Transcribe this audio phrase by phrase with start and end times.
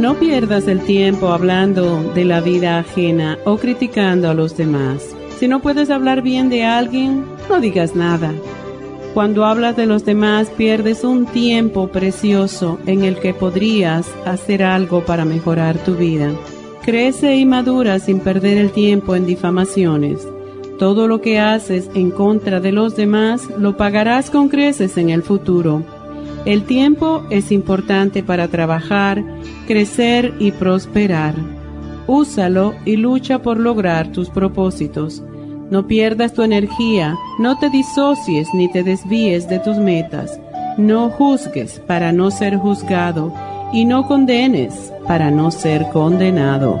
[0.00, 5.14] No pierdas el tiempo hablando de la vida ajena o criticando a los demás.
[5.38, 8.32] Si no puedes hablar bien de alguien, no digas nada.
[9.12, 15.04] Cuando hablas de los demás pierdes un tiempo precioso en el que podrías hacer algo
[15.04, 16.32] para mejorar tu vida.
[16.82, 20.26] Crece y madura sin perder el tiempo en difamaciones.
[20.78, 25.22] Todo lo que haces en contra de los demás lo pagarás con creces en el
[25.22, 25.99] futuro.
[26.46, 29.22] El tiempo es importante para trabajar,
[29.66, 31.34] crecer y prosperar.
[32.06, 35.22] Úsalo y lucha por lograr tus propósitos.
[35.70, 40.40] No pierdas tu energía, no te disocies ni te desvíes de tus metas.
[40.78, 43.32] No juzgues para no ser juzgado
[43.72, 46.80] y no condenes para no ser condenado.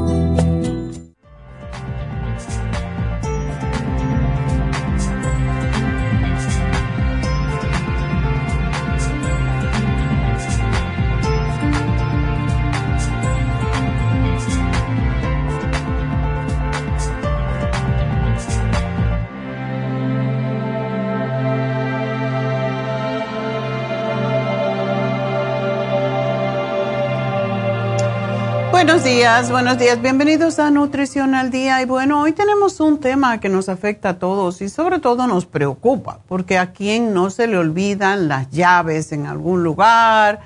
[29.49, 30.01] Buenos días.
[30.01, 31.81] Bienvenidos a Nutrición al Día.
[31.81, 35.45] Y bueno, hoy tenemos un tema que nos afecta a todos y sobre todo nos
[35.45, 40.39] preocupa, porque a quien no se le olvidan las llaves en algún lugar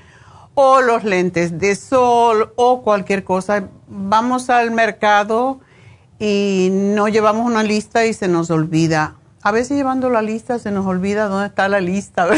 [0.56, 3.66] o los lentes de sol o cualquier cosa.
[3.88, 5.60] Vamos al mercado
[6.18, 9.14] y no llevamos una lista y se nos olvida.
[9.44, 12.28] A veces llevando la lista se nos olvida dónde está la lista.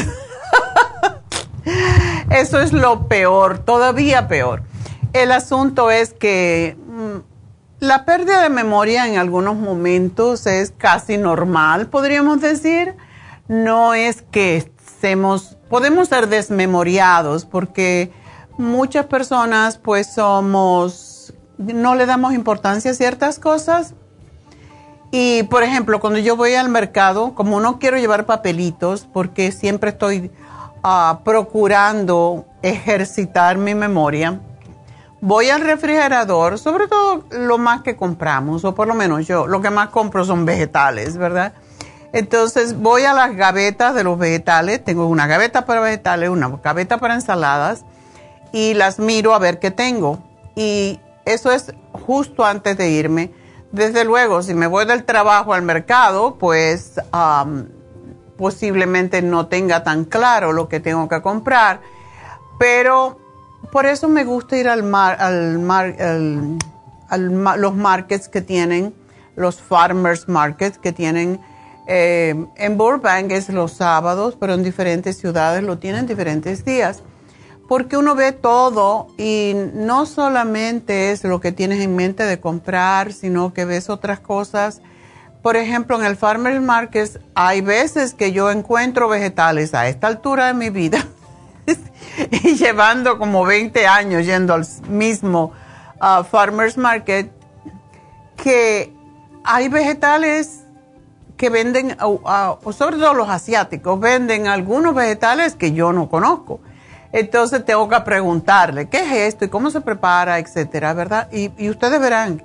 [2.31, 4.63] Eso es lo peor, todavía peor.
[5.13, 7.17] El asunto es que mm,
[7.79, 12.95] la pérdida de memoria en algunos momentos es casi normal, podríamos decir.
[13.47, 14.71] No es que
[15.69, 18.11] podemos ser desmemoriados porque
[18.57, 23.93] muchas personas pues somos, no le damos importancia a ciertas cosas.
[25.11, 29.91] Y por ejemplo, cuando yo voy al mercado, como no quiero llevar papelitos porque siempre
[29.91, 30.31] estoy
[30.83, 34.41] ah, procurando ejercitar mi memoria,
[35.21, 39.61] voy al refrigerador, sobre todo lo más que compramos, o por lo menos yo, lo
[39.61, 41.53] que más compro son vegetales, ¿verdad?
[42.13, 46.97] Entonces voy a las gavetas de los vegetales, tengo una gaveta para vegetales, una gaveta
[46.99, 47.83] para ensaladas,
[48.53, 50.19] y las miro a ver qué tengo.
[50.55, 53.31] Y eso es justo antes de irme.
[53.71, 56.93] Desde luego, si me voy del trabajo al mercado, pues
[58.37, 61.81] posiblemente no tenga tan claro lo que tengo que comprar,
[62.57, 63.19] pero
[63.71, 65.95] por eso me gusta ir al mar, al mar,
[67.57, 68.93] los markets que tienen,
[69.35, 71.39] los farmers markets que tienen
[71.87, 77.01] eh, en Burbank es los sábados, pero en diferentes ciudades lo tienen diferentes días.
[77.67, 83.11] porque uno ve todo y no solamente es lo que tienes en mente de comprar,
[83.11, 84.81] sino que ves otras cosas.
[85.41, 90.47] Por ejemplo, en el Farmer's Market hay veces que yo encuentro vegetales a esta altura
[90.47, 91.05] de mi vida
[92.43, 95.51] y llevando como 20 años yendo al mismo
[96.01, 97.31] uh, Farmer's Market,
[98.41, 98.93] que
[99.43, 100.63] hay vegetales
[101.37, 101.95] que venden,
[102.71, 106.59] sobre todo los asiáticos, venden algunos vegetales que yo no conozco.
[107.11, 111.29] Entonces tengo que preguntarle, ¿qué es esto y cómo se prepara, etcétera, verdad?
[111.31, 112.43] Y, ustedes verán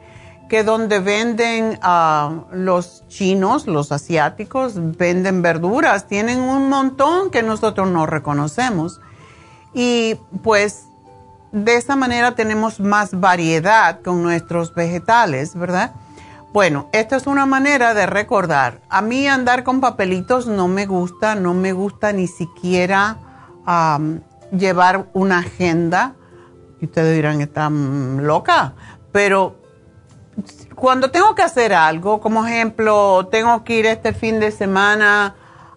[0.48, 7.88] que donde venden uh, los chinos, los asiáticos, venden verduras, tienen un montón que nosotros
[7.88, 9.00] no reconocemos.
[9.74, 10.86] Y pues
[11.52, 15.92] de esa manera tenemos más variedad con nuestros vegetales, ¿verdad?
[16.52, 18.80] Bueno, esta es una manera de recordar.
[18.90, 23.16] A mí andar con papelitos no me gusta, no me gusta ni siquiera
[24.50, 26.14] llevar una agenda.
[26.80, 28.74] Y ustedes dirán, está loca,
[29.12, 29.56] pero
[30.74, 35.36] cuando tengo que hacer algo, como ejemplo, tengo que ir este fin de semana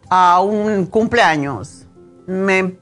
[0.10, 1.86] a un cumpleaños,
[2.26, 2.78] me,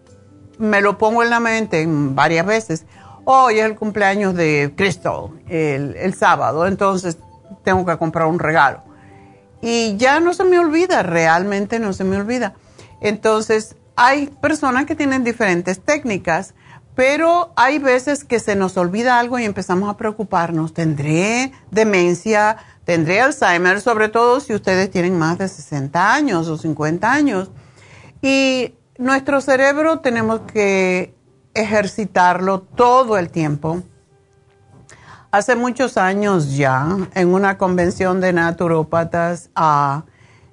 [0.57, 2.85] me lo pongo en la mente varias veces.
[3.25, 7.17] Hoy es el cumpleaños de Crystal, el, el sábado, entonces
[7.63, 8.83] tengo que comprar un regalo.
[9.61, 12.53] Y ya no se me olvida, realmente no se me olvida.
[12.99, 16.53] Entonces, hay personas que tienen diferentes técnicas,
[16.95, 20.73] pero hay veces que se nos olvida algo y empezamos a preocuparnos.
[20.73, 22.57] ¿Tendré demencia?
[22.85, 23.81] ¿Tendré Alzheimer?
[23.81, 27.49] Sobre todo si ustedes tienen más de 60 años o 50 años.
[28.21, 31.15] Y nuestro cerebro tenemos que
[31.53, 33.81] ejercitarlo todo el tiempo.
[35.31, 36.85] Hace muchos años ya,
[37.15, 40.03] en una convención de naturópatas, ah,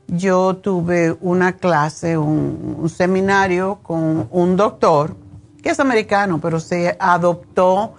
[0.07, 5.15] yo tuve una clase, un, seminario con un doctor,
[5.63, 7.95] que es americano, pero se adoptó,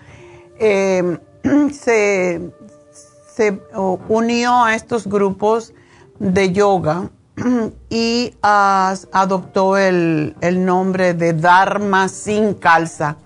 [0.60, 1.20] em,
[1.72, 2.42] se,
[4.08, 5.74] unió a estos grupos
[6.20, 7.10] de yoga
[7.90, 13.18] y adoptó el, el nombre de Dharma sin calza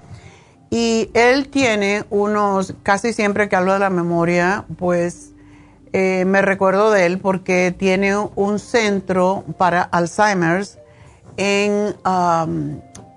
[0.70, 5.32] y él tiene unos, casi siempre que hablo de la memoria, pues
[5.94, 10.78] eh, me recuerdo de él porque tiene un centro para Alzheimer's
[11.38, 11.96] en,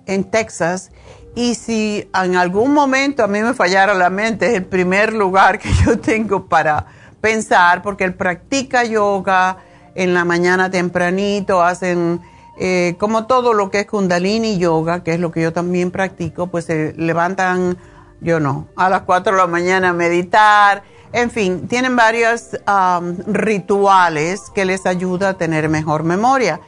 [0.07, 0.93] en Texas.
[1.35, 5.59] Y si en algún momento a mí me fallara la mente, es el primer lugar
[5.59, 6.87] que yo tengo para
[7.21, 9.57] pensar, porque él practica yoga
[9.99, 12.21] en la mañana tempranito, hacen
[12.57, 16.47] eh, como todo lo que es kundalini yoga, que es lo que yo también practico,
[16.47, 17.77] pues se levantan,
[18.21, 22.51] yo no, a las 4 de la mañana a meditar, en fin, tienen varios
[23.27, 26.61] rituales que les ayuda a tener mejor memoria.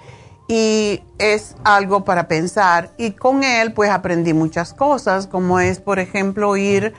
[0.48, 2.90] Y es algo para pensar.
[2.96, 6.94] Y con él pues aprendí muchas cosas, como es por ejemplo ir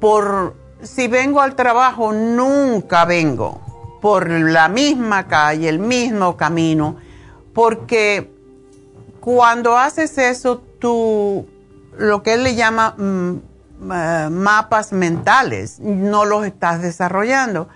[0.00, 3.65] por, si vengo al trabajo, nunca vengo
[4.06, 6.94] por la misma calle, el mismo camino,
[7.52, 8.30] porque
[9.18, 11.48] cuando haces eso, tú,
[11.98, 13.32] lo que él le llama mm,
[13.92, 17.68] eh, mapas mentales, no los estás desarrollando.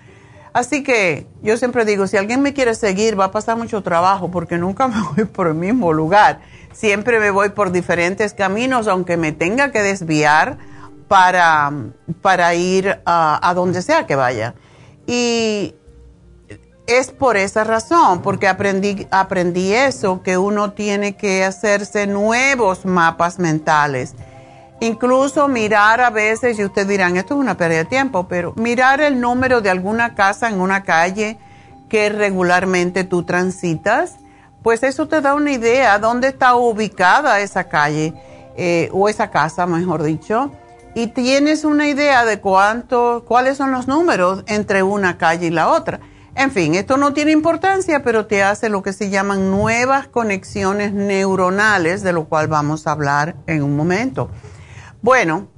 [0.53, 4.31] Así que yo siempre digo, si alguien me quiere seguir, va a pasar mucho trabajo
[4.31, 6.43] porque nunca me voy por el mismo lugar.
[6.71, 10.59] Siempre me voy por diferentes caminos, aunque me tenga que desviar
[11.09, 11.73] para,
[12.23, 14.55] para ir a, a donde sea que vaya.
[15.09, 15.75] Y
[16.91, 23.39] es por esa razón, porque aprendí, aprendí eso, que uno tiene que hacerse nuevos mapas
[23.39, 24.15] mentales.
[24.81, 29.01] Incluso mirar a veces, y ustedes dirán, esto es una pérdida de tiempo, pero mirar
[29.01, 31.39] el número de alguna casa en una calle
[31.89, 34.17] que regularmente tú transitas,
[34.63, 38.15] pues eso te da una idea dónde está ubicada esa calle
[38.57, 40.51] eh, o esa casa, mejor dicho,
[40.95, 45.69] y tienes una idea de cuánto, cuáles son los números entre una calle y la
[45.69, 46.01] otra.
[46.35, 50.93] En fin, esto no tiene importancia, pero te hace lo que se llaman nuevas conexiones
[50.93, 54.31] neuronales, de lo cual vamos a hablar en un momento.
[55.03, 55.49] Bueno,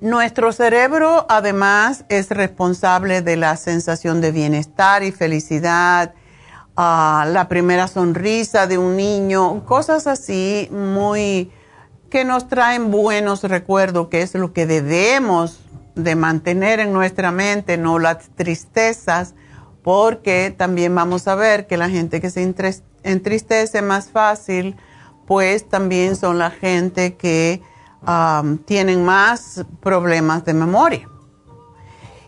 [0.00, 6.12] nuestro cerebro además es responsable de la sensación de bienestar y felicidad,
[6.76, 11.50] ah, la primera sonrisa de un niño, cosas así muy
[12.10, 15.60] que nos traen buenos recuerdos, que es lo que debemos
[15.94, 19.34] de mantener en nuestra mente, no las tristezas
[19.86, 22.42] porque también vamos a ver que la gente que se
[23.04, 24.74] entristece más fácil,
[25.28, 27.62] pues también son la gente que
[28.64, 31.08] tienen más problemas de memoria.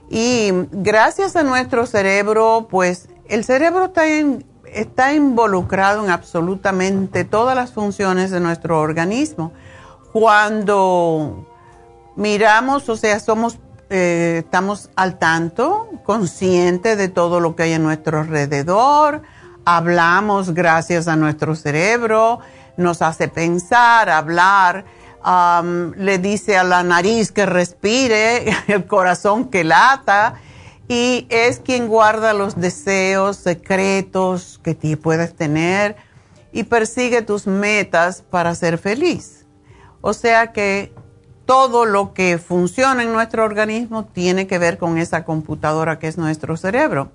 [0.09, 4.05] Y gracias a nuestro cerebro, pues el cerebro está,
[4.73, 9.53] está involucrado en absolutamente todas las funciones de nuestro organismo.
[10.13, 11.45] cuando
[12.15, 13.59] miramos, o sea, somos,
[13.91, 19.23] eh, estamos al tanto, conscientes de todo lo que hay a nuestro alrededor,
[19.65, 22.41] hablamos gracias a nuestro cerebro,
[22.77, 24.85] nos hace pensar, hablar,
[25.97, 30.35] le dice a la nariz que respire, el corazón que lata,
[30.89, 35.97] y es quien guarda los deseos secretos que puedes tener
[36.51, 39.47] y persigue tus metas para ser feliz.
[40.01, 40.93] O sea que
[41.49, 46.19] todo lo que funciona en nuestro organismo tiene que ver con esa computadora que es
[46.19, 47.11] nuestro cerebro.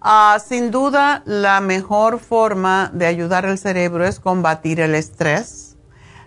[0.00, 5.76] Ah, sin duda, la mejor forma de ayudar al cerebro es combatir el estrés,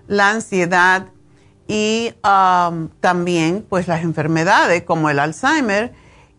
[0.06, 1.06] la ansiedad
[1.66, 2.14] y
[3.00, 5.94] también pues las enfermedades como el Alzheimer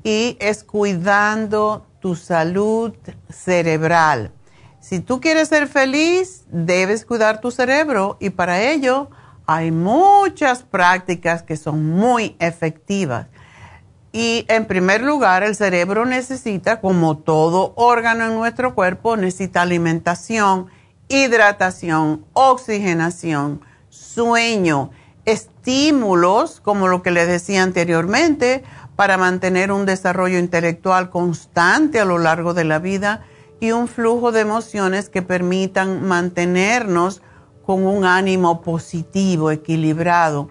[0.04, 2.92] y es cuidando tu salud
[3.30, 4.33] cerebral.
[4.80, 9.09] Si tú quieres ser feliz, debes cuidar tu cerebro y para ello
[9.52, 13.26] hay muchas prácticas que son muy efectivas.
[14.12, 20.69] Y en primer lugar, el cerebro necesita, como todo órgano en nuestro cuerpo, necesita alimentación,
[21.09, 24.92] hidratación, oxigenación, sueño,
[25.25, 28.62] estímulos, como lo que les decía anteriormente,
[28.95, 33.25] para mantener un desarrollo intelectual constante a lo largo de la vida
[33.59, 37.21] y un flujo de emociones que permitan mantenernos
[37.71, 40.50] con un ánimo positivo, equilibrado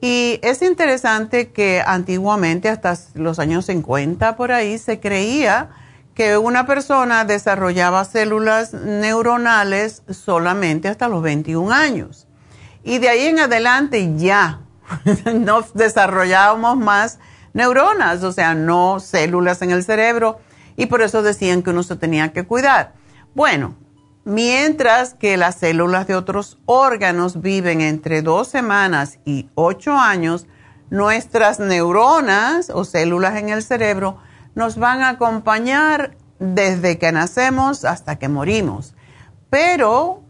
[0.00, 5.70] y es interesante que antiguamente, hasta los años 50 por ahí, se creía
[6.14, 12.28] que una persona desarrollaba células neuronales solamente hasta los 21 años.
[12.84, 14.60] Y de ahí en adelante ya
[15.34, 17.18] no desarrollábamos más
[17.52, 20.38] neuronas, o sea, no células en el cerebro,
[20.76, 22.92] y por eso decían que uno se tenía que cuidar.
[23.34, 23.74] Bueno,
[24.26, 30.48] mientras que las células de otros órganos viven entre dos semanas y ocho años,
[30.90, 34.18] nuestras neuronas o células en el cerebro
[34.56, 38.94] nos van a acompañar desde que nacemos hasta que morimos.
[39.48, 40.22] Pero,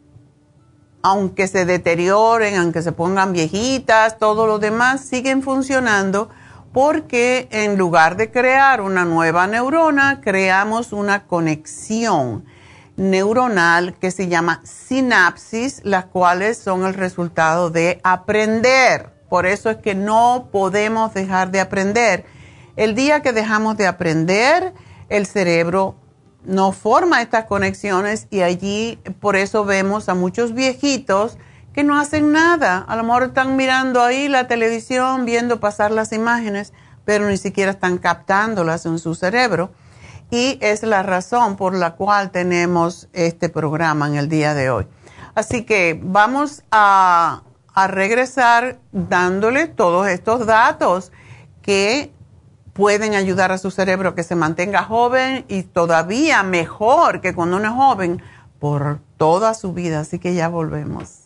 [1.02, 6.28] aunque se deterioren, aunque se pongan viejitas, todo lo demás siguen funcionando
[6.74, 12.44] porque en lugar de crear una nueva neurona, creamos una conexión
[12.96, 19.10] neuronal que se llama sinapsis, las cuales son el resultado de aprender.
[19.28, 22.24] Por eso es que no podemos dejar de aprender.
[22.76, 24.72] El día que dejamos de aprender,
[25.08, 25.96] el cerebro
[26.44, 31.38] no forma estas conexiones y allí por eso vemos a muchos viejitos
[31.72, 32.78] que no hacen nada.
[32.78, 36.72] A lo mejor están mirando ahí la televisión, viendo pasar las imágenes,
[37.04, 39.70] pero ni siquiera están captándolas en su cerebro
[40.30, 44.86] y es la razón por la cual tenemos este programa en el día de hoy.
[45.34, 47.42] Así que vamos a,
[47.88, 51.12] regresar dándole todos estos datos
[51.60, 52.10] que
[52.72, 57.68] pueden ayudar a su cerebro que se mantenga joven y todavía mejor que cuando uno
[57.68, 58.22] es joven
[58.58, 60.00] por toda su vida.
[60.00, 61.25] Así que ya volvemos.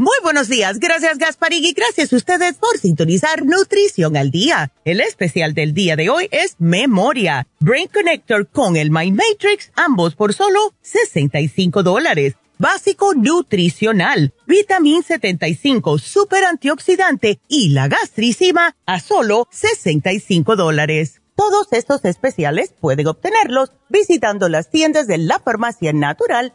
[0.00, 4.72] Muy buenos días, gracias Gasparín y gracias a ustedes por sintonizar Nutrición al Día.
[4.86, 10.14] El especial del día de hoy es Memoria, Brain Connector con el Mind Matrix, ambos
[10.14, 12.36] por solo 65 dólares.
[12.56, 21.20] Básico nutricional, Vitamin 75, super antioxidante y la gastricima a solo 65 dólares.
[21.34, 26.54] Todos estos especiales pueden obtenerlos visitando las tiendas de la farmacia natural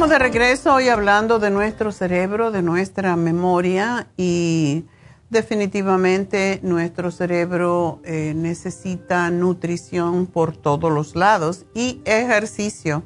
[0.00, 4.86] Estamos de regreso hoy hablando de nuestro cerebro, de nuestra memoria y
[5.28, 13.02] definitivamente nuestro cerebro eh, necesita nutrición por todos los lados y ejercicio,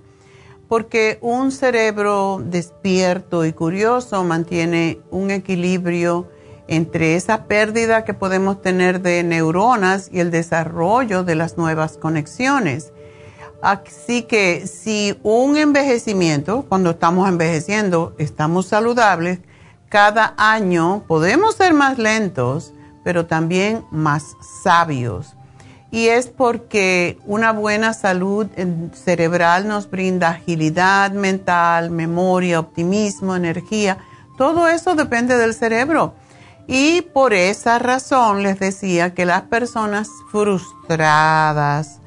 [0.69, 6.29] porque un cerebro despierto y curioso mantiene un equilibrio
[6.69, 12.93] entre esa pérdida que podemos tener de neuronas y el desarrollo de las nuevas conexiones.
[13.65, 19.39] Así que si un envejecimiento, cuando estamos envejeciendo, estamos saludables,
[19.89, 25.35] cada año podemos ser más lentos, pero también más sabios.
[25.91, 28.49] Y es porque una buena salud
[28.93, 33.97] cerebral nos brinda agilidad mental, memoria, optimismo, energía.
[34.37, 36.13] Todo eso depende del cerebro.
[36.67, 42.01] Y por esa razón les decía que las personas frustradas,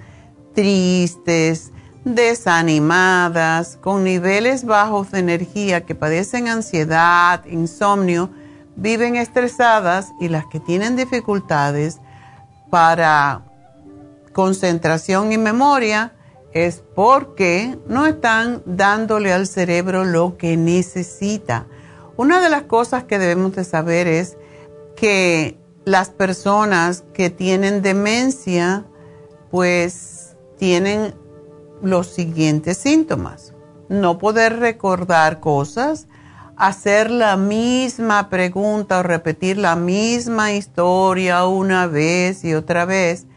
[0.57, 1.71] tristes,
[2.03, 8.31] desanimadas, con niveles bajos de energía, que padecen ansiedad, insomnio,
[8.75, 11.99] viven estresadas y las que tienen dificultades
[12.71, 13.43] para
[14.33, 16.15] concentración y memoria
[16.53, 21.67] es porque no están dándole al cerebro lo que necesita.
[22.15, 24.37] Una de las cosas que debemos de saber es
[24.95, 28.85] que las personas que tienen demencia,
[29.51, 30.26] pues
[30.57, 31.15] tienen
[31.81, 33.53] los siguientes síntomas.
[33.89, 36.07] No poder recordar cosas,
[36.57, 43.27] hacer la misma pregunta o repetir la misma historia una vez y otra vez,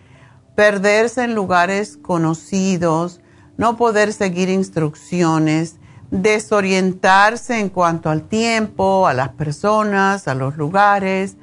[0.55, 3.21] perderse en lugares conocidos,
[3.57, 5.77] no poder seguir instrucciones,
[6.11, 11.37] desorientarse en cuanto al tiempo, a las personas, a los lugares,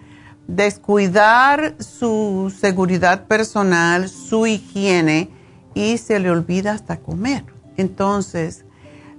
[0.48, 5.30] descuidar su seguridad personal, su higiene,
[5.78, 7.46] y se le olvida hasta comer.
[7.78, 8.66] Entonces,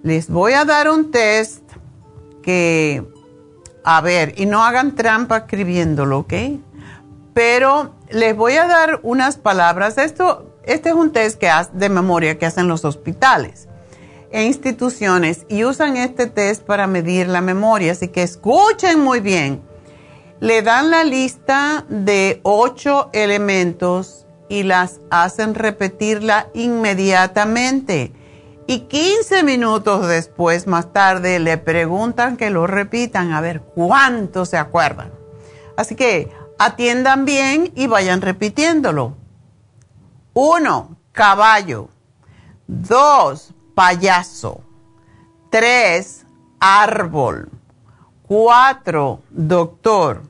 [0.03, 1.63] les voy a dar un test
[2.43, 3.05] que,
[3.85, 6.35] a ver, y no hagan trampa escribiéndolo, ¿ok?
[7.33, 9.99] Pero les voy a dar unas palabras.
[9.99, 13.69] Esto, este es un test que de memoria que hacen los hospitales
[14.33, 17.93] e instituciones y usan este test para medir la memoria.
[17.93, 19.63] Así que escuchen muy bien.
[20.41, 28.13] Le dan la lista de ocho elementos y las hacen repetirla inmediatamente.
[28.67, 34.59] Y 15 minutos después, más tarde, le preguntan que lo repitan a ver cuánto se
[34.59, 35.11] acuerdan.
[35.77, 39.17] Así que atiendan bien y vayan repitiéndolo.
[40.35, 41.89] Uno, caballo.
[42.67, 44.61] Dos, payaso.
[45.51, 46.27] Tres,
[46.61, 47.49] árbol.
[48.27, 50.23] Cuatro, doctor.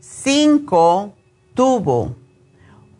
[0.00, 1.14] Cinco,
[1.54, 2.16] tubo.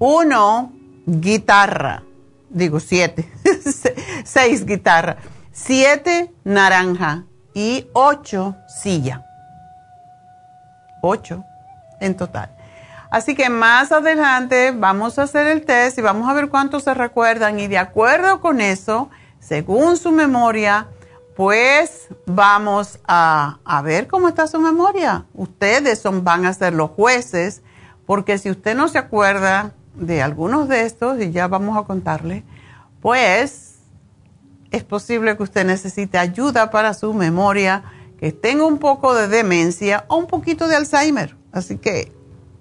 [0.04, 0.72] Uno,
[1.06, 2.02] guitarra.
[2.50, 3.30] Digo siete.
[4.24, 5.18] Seis guitarra.
[5.52, 7.22] Siete, naranja.
[7.54, 9.24] Y ocho, silla.
[11.02, 11.44] Ocho
[12.00, 12.50] en total.
[13.12, 16.94] Así que más adelante vamos a hacer el test y vamos a ver cuántos se
[16.94, 17.60] recuerdan.
[17.60, 20.88] Y de acuerdo con eso, según su memoria,
[21.36, 25.26] pues vamos a, ver cómo está su memoria.
[25.32, 27.62] Ustedes son, van a ser los jueces,
[28.04, 32.44] porque si usted no se acuerda de algunos de estos, y ya vamos a contarle,
[33.00, 33.76] pues
[34.70, 37.85] es posible que usted necesite ayuda para su memoria,
[38.18, 41.37] que tenga un poco de demencia o un poquito de Alzheimer.
[41.52, 42.12] Así que,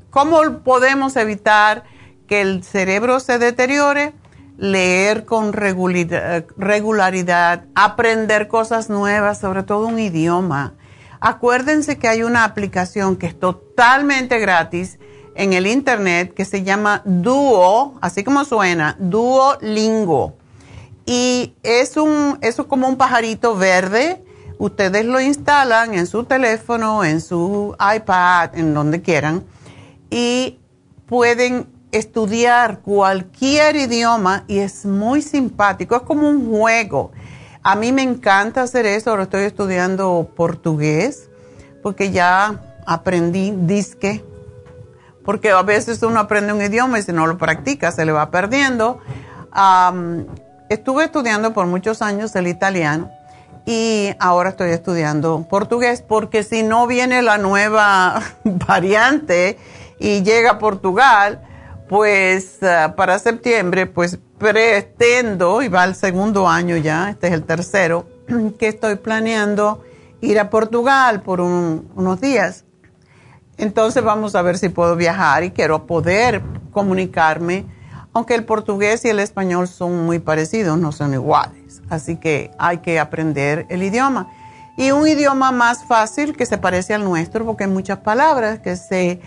[0.10, 1.84] ¿cómo podemos evitar
[2.28, 4.14] que el cerebro se deteriore?
[4.58, 10.76] Leer con regularidad, aprender cosas nuevas, sobre todo un idioma
[11.24, 14.98] Acuérdense que hay una aplicación que es totalmente gratis
[15.36, 20.36] en el internet que se llama Duo, así como suena, Duolingo.
[21.06, 24.24] Y es un, es como un pajarito verde.
[24.58, 29.44] Ustedes lo instalan en su teléfono, en su iPad, en donde quieran,
[30.10, 30.60] y
[31.08, 37.12] pueden estudiar cualquier idioma y es muy simpático, es como un juego.
[37.64, 41.30] A mí me encanta hacer eso, ahora estoy estudiando portugués
[41.84, 44.24] porque ya aprendí disque,
[45.24, 48.32] porque a veces uno aprende un idioma y si no lo practica se le va
[48.32, 49.00] perdiendo.
[50.70, 53.10] estuve estudiando por muchos años el italiano
[53.66, 59.58] y ahora estoy estudiando portugués porque si no viene la nueva variante
[60.00, 61.42] y llega a Portugal,
[61.88, 67.44] pues ah, para septiembre, pues pretendo, y va al segundo año ya, este es el
[67.44, 68.08] tercero,
[68.60, 69.84] que estoy planeando
[70.22, 72.64] ir a Portugal por unos días.
[73.62, 77.66] Entonces vamos a ver si puedo viajar y quiero poder comunicarme,
[78.12, 81.82] aunque el portugués y el español son muy parecidos, no son iguales.
[81.88, 84.30] Así que hay que aprender el idioma.
[84.78, 88.76] Y un idioma más fácil que se parece al nuestro, porque hay muchas palabras que
[88.76, 89.22] se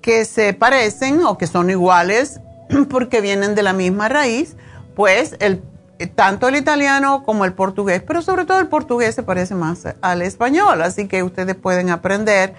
[0.00, 2.40] que se parecen o que son iguales
[2.88, 4.56] porque vienen de la misma raíz,
[4.94, 5.62] pues el,
[6.14, 10.22] tanto el italiano como el portugués, pero sobre todo el portugués se parece más al
[10.22, 12.54] español, así que ustedes pueden aprender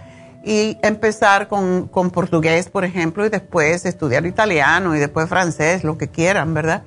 [0.45, 5.97] y empezar con, con portugués, por ejemplo, y después estudiar italiano y después francés, lo
[5.97, 6.84] que quieran, ¿verdad?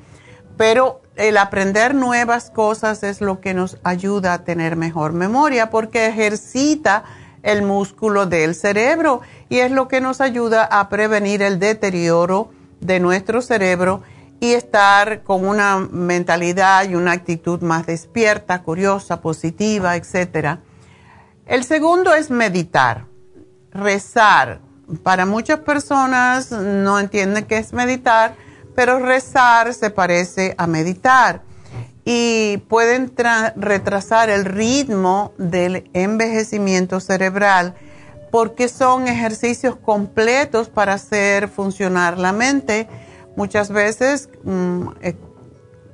[0.56, 6.06] Pero el aprender nuevas cosas es lo que nos ayuda a tener mejor memoria porque
[6.06, 7.02] ejercita
[7.42, 13.00] el músculo del cerebro y es lo que nos ayuda a prevenir el deterioro de
[13.00, 14.02] nuestro cerebro
[14.40, 20.58] y estar con una mentalidad y una actitud más despierta, curiosa, positiva, etc.
[21.46, 23.07] El segundo es meditar,
[23.72, 24.60] rezar.
[25.02, 28.34] Para muchas personas no entienden qué es meditar,
[28.74, 31.42] pero rezar se parece a meditar
[32.04, 33.12] y pueden
[33.56, 37.74] retrasar el ritmo del envejecimiento cerebral
[38.30, 42.88] porque son ejercicios completos para hacer funcionar la mente.
[43.36, 45.16] Muchas veces, mm, eh,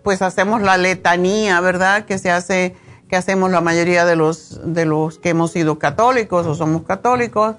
[0.05, 2.05] pues hacemos la letanía, ¿verdad?
[2.05, 2.77] Que se hace,
[3.17, 7.57] hacemos la mayoría de los, de los que hemos sido católicos o somos católicos.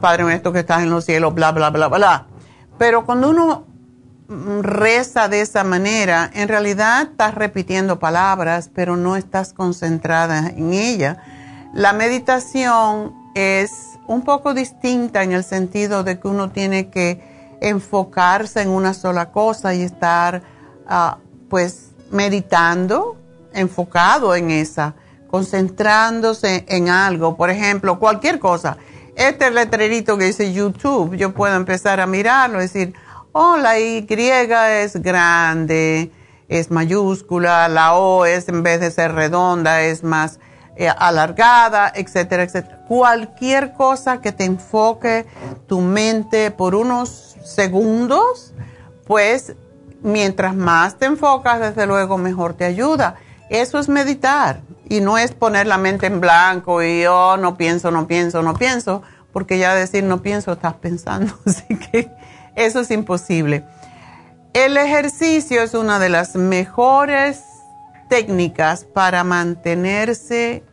[0.00, 2.26] Padre nuestro que estás en los cielos, bla, bla, bla, bla.
[2.78, 3.64] Pero cuando uno
[4.28, 11.22] reza de esa manera, en realidad estás repitiendo palabras, pero no estás concentrada en ella.
[11.72, 18.62] La meditación es un poco distinta en el sentido de que uno tiene que enfocarse
[18.62, 20.42] en una sola cosa y estar
[20.86, 21.18] ah,
[21.48, 23.16] pues meditando,
[23.52, 24.94] enfocado en esa,
[25.30, 28.78] concentrándose en algo, por ejemplo, cualquier cosa.
[29.16, 32.94] Este letrerito que dice YouTube, yo puedo empezar a mirarlo, decir,
[33.32, 36.12] oh, la Y es grande,
[36.48, 40.38] es mayúscula, la O es en vez de ser redonda, es más
[40.76, 42.84] eh, alargada, etcétera, etcétera.
[42.86, 45.26] Cualquier cosa que te enfoque
[45.66, 48.54] tu mente por unos segundos,
[49.04, 49.54] pues
[50.02, 53.16] mientras más te enfocas, desde luego mejor te ayuda.
[53.50, 57.90] Eso es meditar y no es poner la mente en blanco y oh, no pienso,
[57.90, 62.10] no pienso, no pienso, porque ya decir no pienso estás pensando, así que
[62.54, 63.64] eso es imposible.
[64.52, 67.42] El ejercicio es una de las mejores
[68.08, 70.64] técnicas para mantenerse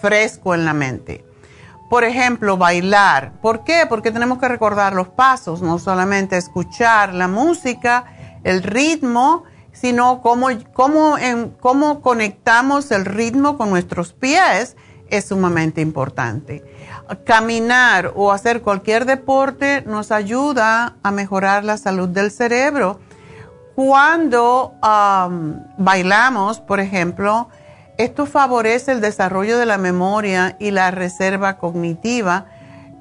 [0.00, 1.24] fresco en la mente.
[1.88, 3.32] Por ejemplo, bailar.
[3.40, 3.84] ¿Por qué?
[3.88, 8.06] Porque tenemos que recordar los pasos, no solamente escuchar la música,
[8.42, 11.16] el ritmo, sino cómo, cómo,
[11.60, 14.76] cómo conectamos el ritmo con nuestros pies
[15.10, 16.64] es sumamente importante
[17.24, 23.00] caminar o hacer cualquier deporte nos ayuda a mejorar la salud del cerebro.
[23.74, 24.74] Cuando
[25.78, 27.48] bailamos, por ejemplo,
[27.98, 32.46] esto favorece el desarrollo de la memoria y la reserva cognitiva.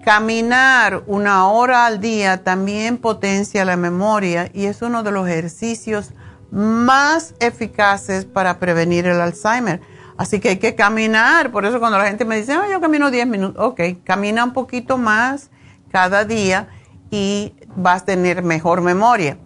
[0.03, 6.11] Caminar una hora al día también potencia la memoria y es uno de los ejercicios
[6.53, 9.81] más eficaces para prevenir el Alzheimer
[10.17, 11.51] Así que hay que caminar.
[11.51, 14.97] Por eso cuando la gente me dice, yo camino 10 minutos, ok, camina un poquito
[14.97, 15.49] más
[15.91, 16.67] cada día
[17.09, 19.37] y vas a tener mejor memoria.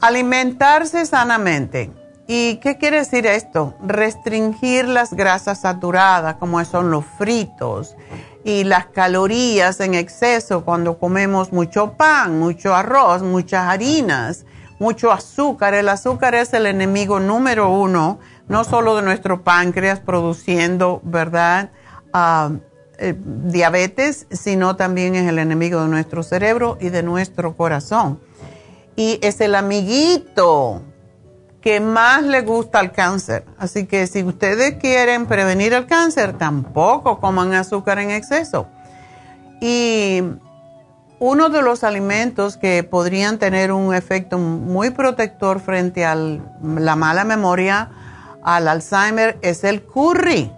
[0.00, 1.90] Alimentarse sanamente.
[2.26, 3.74] ¿Y qué quiere decir esto?
[3.82, 7.96] Restringir las grasas saturadas, como son los fritos,
[8.44, 14.44] y las calorías en exceso cuando comemos mucho pan, mucho arroz, muchas harinas,
[14.78, 15.74] mucho azúcar.
[15.74, 21.70] El azúcar es el enemigo número uno no solo de nuestro páncreas produciendo, ¿verdad?
[22.12, 22.50] ah,
[22.98, 28.18] eh, diabetes, sino también es el enemigo de nuestro cerebro y de nuestro corazón.
[28.96, 30.82] Y es el amiguito
[31.60, 33.44] que más le gusta al cáncer.
[33.56, 38.66] Así que si ustedes quieren prevenir el cáncer, tampoco coman azúcar en exceso.
[39.60, 40.22] Y
[41.20, 47.24] uno de los alimentos que podrían tener un efecto muy protector frente a la mala
[47.24, 47.90] memoria,
[48.42, 50.52] al Alzheimer, es el curry.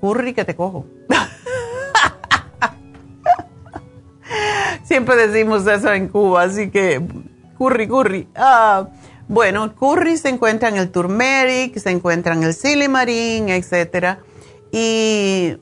[0.00, 0.86] Curry que te cojo.
[4.84, 7.02] Siempre decimos eso en Cuba, así que
[7.58, 8.28] curry, curry.
[8.36, 8.88] Ah,
[9.26, 14.18] bueno, curry se encuentra en el turmeric, se encuentra en el silimarín, etc.
[14.70, 15.56] Y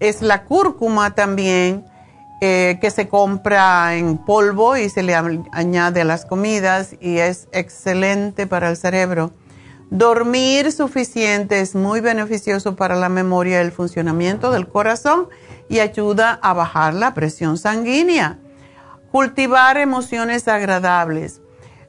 [0.00, 1.86] es la cúrcuma también
[2.80, 8.48] que se compra en polvo y se le añade a las comidas y es excelente
[8.48, 9.30] para el cerebro.
[9.90, 15.28] Dormir suficiente es muy beneficioso para la memoria y el funcionamiento del corazón
[15.68, 18.38] y ayuda a bajar la presión sanguínea.
[19.12, 21.40] Cultivar emociones agradables.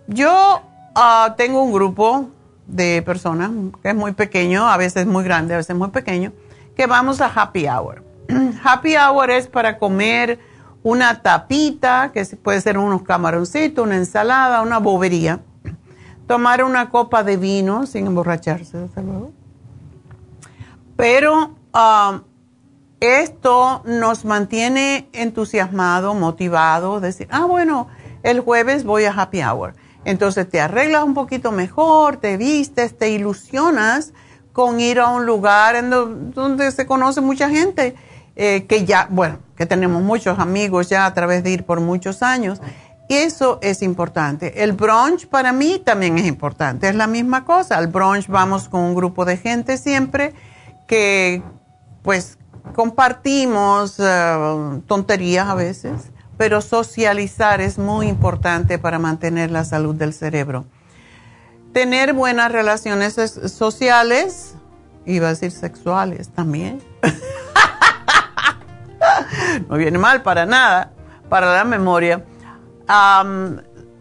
[0.08, 0.62] Yo
[0.96, 2.30] Ah, tengo un grupo
[2.68, 3.50] de personas
[3.82, 6.32] que es muy pequeño, a veces muy grande, a veces muy pequeño,
[6.76, 8.04] que vamos a happy hour.
[8.64, 10.40] happy hour es para comer
[10.84, 15.42] una tapita, que puede ser unos camaroncitos, una ensalada, una bobería.
[16.28, 19.32] Tomar una copa de vino sin emborracharse, desde luego.
[20.96, 22.22] Pero ah,
[23.00, 27.88] esto nos mantiene entusiasmado, motivado, decir, ah, bueno,
[28.24, 29.76] el jueves voy a happy hour.
[30.06, 34.14] Entonces te arreglas un poquito mejor, te vistes, te ilusionas
[34.52, 37.96] con ir a un lugar donde se conoce mucha gente,
[38.36, 42.24] eh, que ya, bueno, que tenemos muchos amigos ya a través de ir por muchos
[42.24, 42.62] años.
[43.10, 44.64] Eso es importante.
[44.64, 47.78] El brunch para mí también es importante, es la misma cosa.
[47.78, 50.34] Al brunch vamos con un grupo de gente siempre
[50.88, 51.42] que
[52.02, 52.38] pues
[52.74, 60.14] compartimos eh, tonterías a veces pero socializar es muy importante para mantener la salud del
[60.14, 60.66] cerebro.
[61.74, 64.56] Tener buenas relaciones sociales,
[65.06, 66.82] iba a decir sexuales también.
[69.70, 70.92] no viene mal para nada,
[71.30, 72.24] para la memoria.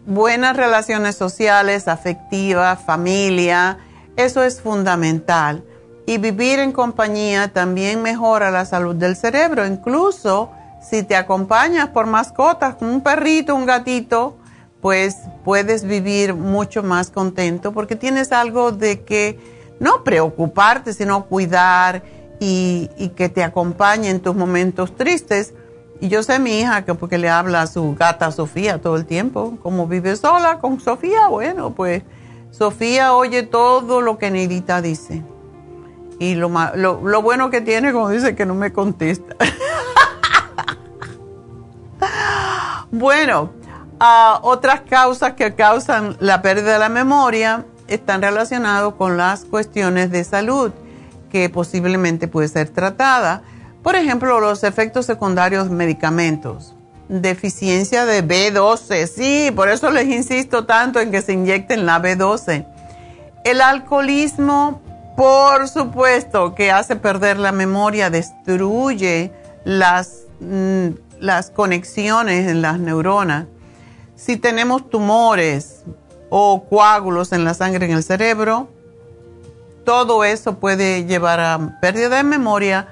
[0.05, 3.77] buenas relaciones sociales, afectivas, familia,
[4.15, 5.63] eso es fundamental.
[6.05, 12.05] Y vivir en compañía también mejora la salud del cerebro, incluso si te acompañas por
[12.07, 14.37] mascotas, un perrito, un gatito,
[14.81, 19.39] pues puedes vivir mucho más contento porque tienes algo de que
[19.79, 22.03] no preocuparte, sino cuidar
[22.39, 25.53] y, que te acompañe en tus momentos tristes.
[26.01, 29.05] Y yo sé mi hija que porque le habla a su gata Sofía todo el
[29.05, 32.03] tiempo, como vive sola con Sofía, bueno, pues
[32.51, 35.23] Sofía oye todo lo que Neidita dice.
[36.19, 39.35] Y lo, lo, lo bueno que tiene, como dice, que no me contesta.
[42.95, 43.49] Bueno,
[43.99, 50.11] ah, otras causas que causan la pérdida de la memoria están relacionadas con las cuestiones
[50.11, 50.71] de salud
[51.33, 53.41] que posiblemente puede ser tratada.
[53.81, 56.75] Por ejemplo, los efectos secundarios de medicamentos.
[57.09, 62.65] Deficiencia de B12, sí, por eso les insisto tanto en que se inyecten la B12.
[63.43, 64.81] El alcoholismo,
[65.17, 69.33] por supuesto, que hace perder la memoria, destruye
[69.65, 70.89] las mm,
[71.23, 73.45] las conexiones en las neuronas.
[74.15, 75.83] Si tenemos tumores
[76.29, 78.69] o coágulos en la sangre en el cerebro,
[79.83, 82.87] todo eso puede llevar a pérdida de memoria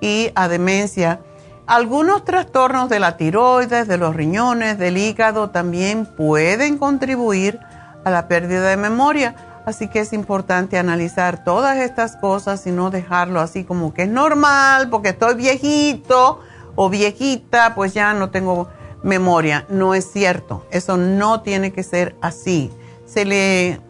[0.00, 1.20] y a demencia.
[1.66, 7.58] Algunos trastornos de la tiroides, de los riñones, del hígado también pueden contribuir
[8.04, 9.34] a la pérdida de memoria.
[9.64, 14.08] Así que es importante analizar todas estas cosas y no dejarlo así como que es
[14.10, 16.40] normal porque estoy viejito
[16.76, 18.68] o viejita, pues ya no tengo
[19.02, 19.64] memoria.
[19.70, 22.70] No es cierto, eso no tiene que ser así.
[23.06, 23.80] Se le,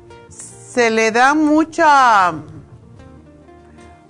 [0.74, 2.34] se le da mucha,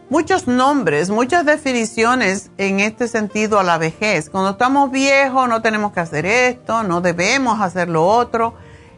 [0.08, 4.30] muchos nombres, muchas definiciones en este sentido a la vejez.
[4.30, 8.54] Cuando estamos viejos no tenemos que hacer esto, no debemos hacer lo otro.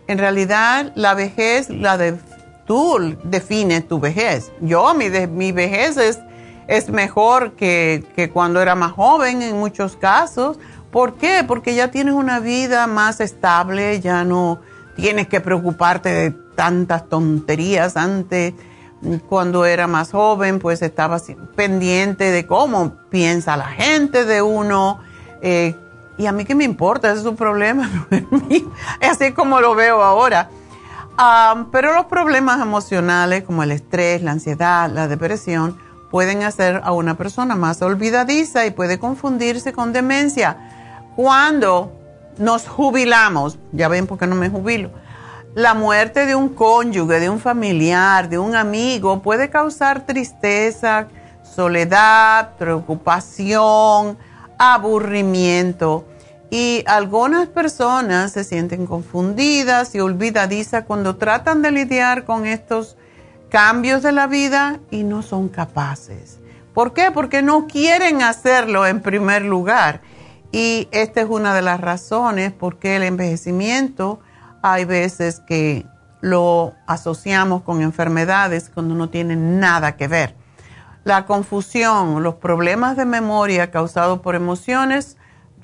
[0.07, 1.99] En realidad la vejez, la
[2.67, 4.53] tú defines tu vejez.
[4.61, 6.21] Yo, mi, mi vejez es
[6.67, 10.59] es mejor que, cuando era más joven en muchos casos.
[10.91, 11.45] ¿Por qué?
[11.47, 14.61] Porque ya tienes una vida más estable, ya no
[14.97, 17.97] tienes que preocuparte de tantas tonterías.
[17.97, 18.55] Antes,
[19.29, 21.21] cuando era más joven, pues estaba
[21.55, 25.01] pendiente de cómo piensa la gente de uno.
[25.43, 25.77] Eh,
[26.19, 27.89] y a mí qué me importa, ese es su problema.
[29.01, 30.49] Así como lo veo ahora.
[31.19, 35.79] Ah, pero los problemas emocionales como el estrés, la ansiedad, la depresión,
[36.11, 41.13] pueden hacer a una persona más olvidadiza y puede confundirse con demencia.
[41.17, 41.93] Cuando
[42.39, 44.91] nos jubilamos, ya ven por qué no me jubilo,
[45.57, 51.09] la muerte de un cónyuge, de un familiar, de un amigo puede causar tristeza,
[51.43, 54.19] soledad, preocupación,
[54.59, 56.05] aburrimiento.
[56.51, 62.99] Y algunas personas se sienten confundidas y olvidadizas cuando tratan de lidiar con estos
[63.49, 66.39] cambios de la vida y no son capaces.
[66.75, 67.11] ¿Por qué?
[67.13, 70.03] Porque no quieren hacerlo en primer lugar.
[70.53, 74.21] Y esta es una de las razones por qué el envejecimiento
[74.73, 75.87] hay veces que
[76.21, 80.35] lo asociamos con enfermedades cuando no tienen nada que ver.
[81.05, 85.17] La confusión, los problemas de memoria causados por emociones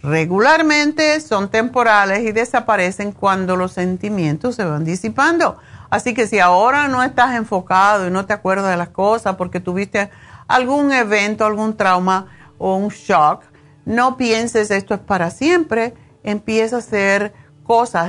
[0.02, 5.58] regularmente son temporales y desaparecen cuando los sentimientos se van disipando.
[5.90, 9.60] Así que si ahora no estás enfocado y no te acuerdas de las cosas porque
[9.60, 10.10] tuviste
[10.46, 12.26] algún evento, algún trauma
[12.58, 13.42] o un shock,
[13.84, 15.94] no pienses esto es para siempre.
[16.22, 17.32] Empieza a hacer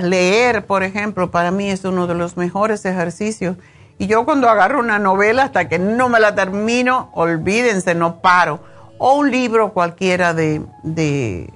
[0.02, 3.58] Leer, por ejemplo, para mí es uno de los mejores ejercicios.
[3.98, 8.60] Y yo cuando agarro una novela hasta que no me la termino, olvídense, no paro.
[8.98, 11.50] O un libro cualquiera de, de,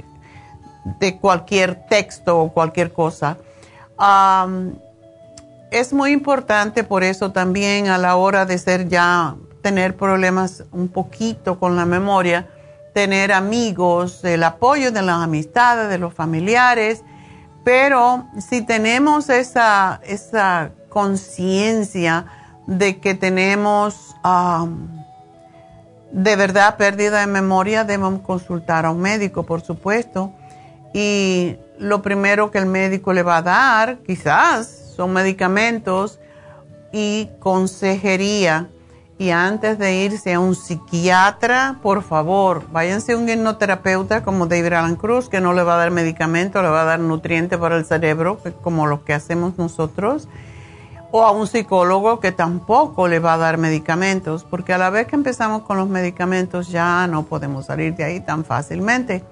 [1.20, 3.38] cualquier texto o cualquier cosa
[5.72, 10.88] es muy importante por eso también a la hora de ser ya, tener problemas un
[10.88, 12.48] poquito con la memoria,
[12.94, 17.04] tener amigos, el apoyo de las amistades, de los familiares,
[17.68, 22.26] pero si tenemos esa, esa conciencia
[22.66, 24.16] de que tenemos
[26.14, 30.32] de verdad pérdida de memoria, debemos consultar a un médico, por supuesto.
[30.94, 36.22] Y lo primero que el médico le va a dar, quizás, son medicamentos
[36.94, 38.70] y consejería.
[39.20, 44.74] Y antes de irse a un psiquiatra, por favor, váyanse a un hipnoterapeuta como David
[44.74, 47.78] Alan Cruz, que no le va a dar medicamento, le va a dar nutrientes para
[47.78, 50.28] el cerebro, como lo que hacemos nosotros.
[51.12, 55.08] O a un psicólogo que tampoco le va a dar medicamentos, porque a la vez
[55.08, 59.24] que empezamos con los medicamentos ya no podemos salir de ahí tan fácilmente.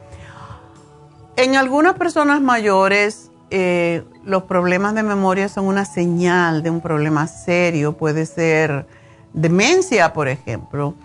[1.35, 7.27] En algunas personas mayores eh, los problemas de memoria son una señal de un problema
[7.27, 8.87] serio, puede ser
[9.35, 10.95] demencia, por ejemplo.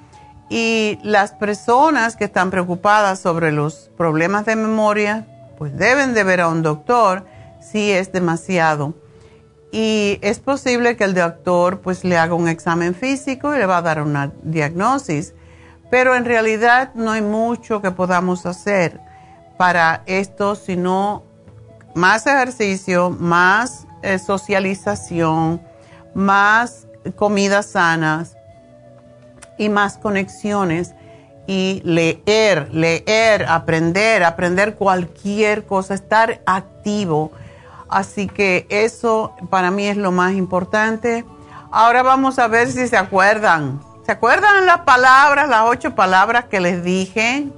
[0.49, 5.27] Y las personas que están preocupadas sobre los problemas de memoria,
[5.59, 7.27] pues deben de ver a un doctor
[7.61, 8.95] si es demasiado.
[9.73, 13.77] Y es posible que el doctor pues le haga un examen físico y le va
[13.77, 15.35] a dar una diagnosis,
[15.91, 19.01] pero en realidad no hay mucho que podamos hacer
[19.57, 21.23] para esto, sino
[21.95, 25.61] más ejercicio, más eh, socialización,
[26.15, 26.87] más
[27.17, 28.37] comidas sanas
[29.59, 30.95] y más conexiones
[31.47, 37.33] y leer, leer, aprender, aprender cualquier cosa, estar activo.
[37.89, 41.25] Así que eso para mí es lo más importante.
[41.73, 43.81] Ahora vamos a ver si se acuerdan.
[44.07, 47.49] ¿Se acuerdan las palabras, las ocho palabras que les dije?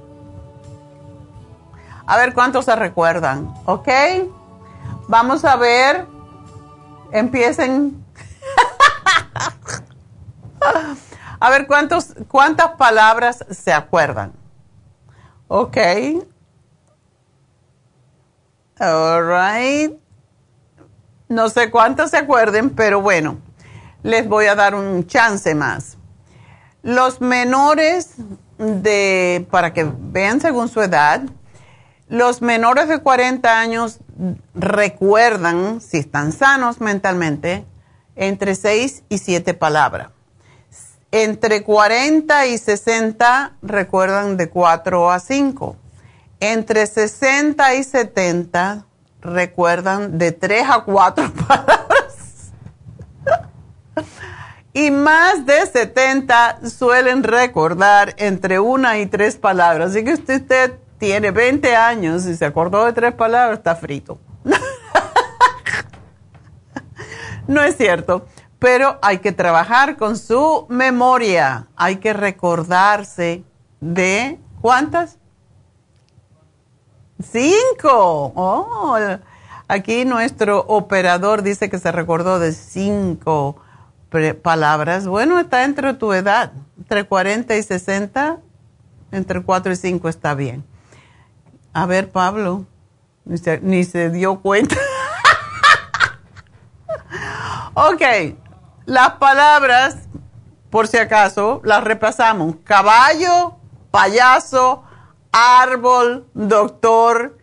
[2.05, 3.89] A ver cuántos se recuerdan, ¿ok?
[5.07, 6.05] Vamos a ver.
[7.11, 8.02] Empiecen.
[11.39, 14.33] A ver cuántos, cuántas palabras se acuerdan.
[15.47, 15.77] Ok.
[18.79, 19.93] All right.
[21.27, 23.37] No sé cuántos se acuerden, pero bueno,
[24.03, 25.97] les voy a dar un chance más.
[26.81, 28.15] Los menores
[28.57, 31.21] de, para que vean según su edad,
[32.07, 33.99] los menores de 40 años
[34.53, 37.65] recuerdan, si están sanos mentalmente,
[38.15, 40.09] entre 6 y 7 palabras.
[41.11, 45.75] Entre 40 y 60 recuerdan de 4 a 5.
[46.39, 48.85] Entre 60 y 70
[49.21, 52.51] recuerdan de 3 a 4 palabras.
[54.73, 59.91] y más de 70 suelen recordar entre 1 y 3 palabras.
[59.91, 64.19] Así que usted tiene 20 años y se acordó de tres palabras, está frito.
[67.47, 68.25] No es cierto,
[68.59, 71.67] pero hay que trabajar con su memoria.
[71.75, 73.43] Hay que recordarse
[73.81, 75.17] de cuántas?
[77.21, 78.31] Cinco.
[78.35, 78.97] Oh,
[79.67, 83.57] aquí nuestro operador dice que se recordó de cinco
[84.41, 85.07] palabras.
[85.07, 88.39] Bueno, está entre tu edad, entre 40 y 60,
[89.11, 90.63] entre 4 y 5 está bien.
[91.73, 92.65] A ver, Pablo,
[93.25, 94.75] ni se, dio cuenta.
[97.73, 98.01] ok,
[98.85, 100.07] las palabras
[100.73, 102.55] por si acaso, las repasamos.
[102.63, 103.57] Caballo,
[103.91, 104.83] payaso,
[105.31, 107.37] árbol, doctor,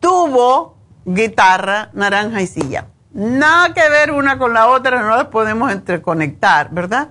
[0.00, 0.76] tubo,
[1.06, 2.88] guitarra, naranja y silla.
[3.10, 7.08] Nada que ver una con la otra, no las podemos interconectar, ¿verdad?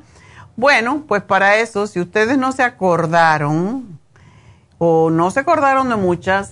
[0.56, 4.00] Bueno, pues para eso, si ustedes no se acordaron
[4.78, 6.52] o no se acordaron de muchas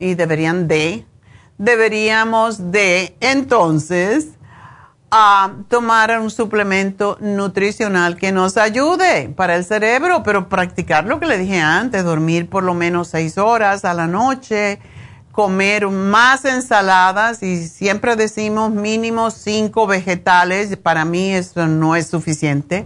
[0.00, 1.06] y deberían de,
[1.58, 4.30] deberíamos de entonces
[5.10, 11.26] a tomar un suplemento nutricional que nos ayude para el cerebro, pero practicar lo que
[11.26, 14.78] le dije antes, dormir por lo menos seis horas a la noche,
[15.32, 22.84] comer más ensaladas y siempre decimos mínimo cinco vegetales, para mí eso no es suficiente.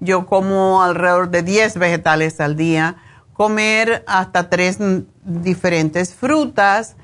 [0.00, 2.96] Yo como alrededor de diez vegetales al día,
[3.32, 4.78] comer hasta tres
[5.24, 6.96] diferentes frutas,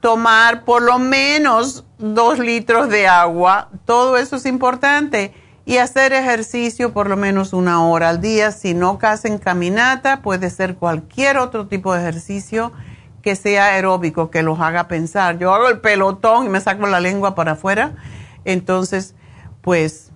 [0.00, 5.32] tomar por lo menos dos litros de agua, todo eso es importante.
[5.66, 8.50] Y hacer ejercicio por lo menos una hora al día.
[8.50, 12.72] Si no hacen caminata, puede ser cualquier otro tipo de ejercicio
[13.22, 15.38] que sea aeróbico, que los haga pensar.
[15.38, 17.92] Yo hago el pelotón y me saco la lengua para afuera.
[18.44, 19.14] Entonces,
[19.60, 20.10] pues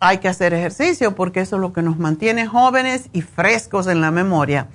[0.00, 4.00] hay que hacer ejercicio porque eso es lo que nos mantiene jóvenes y frescos en
[4.00, 4.68] la memoria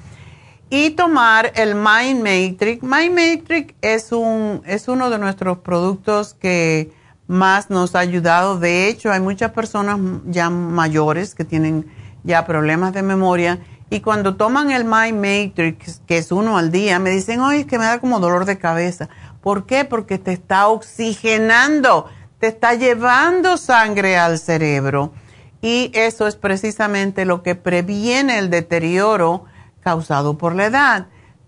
[0.75, 2.81] y tomar el Mind Matrix.
[2.81, 6.91] Mind Matrix es, un, es uno de nuestros productos que
[7.27, 8.57] más nos ha ayudado.
[8.57, 11.85] De hecho, hay muchas personas ya mayores que tienen
[12.23, 13.59] ya problemas de memoria
[13.91, 17.65] y cuando toman el Mind Matrix, que es uno al día, me dicen, oye, es
[17.67, 19.09] que me da como dolor de cabeza.
[19.41, 19.85] ¿Por qué?
[19.85, 22.07] Porque te está oxigenando,
[22.39, 25.13] te está llevando sangre al cerebro.
[25.61, 29.45] Y eso es precisamente lo que previene el deterioro
[29.83, 31.07] causado por la edad.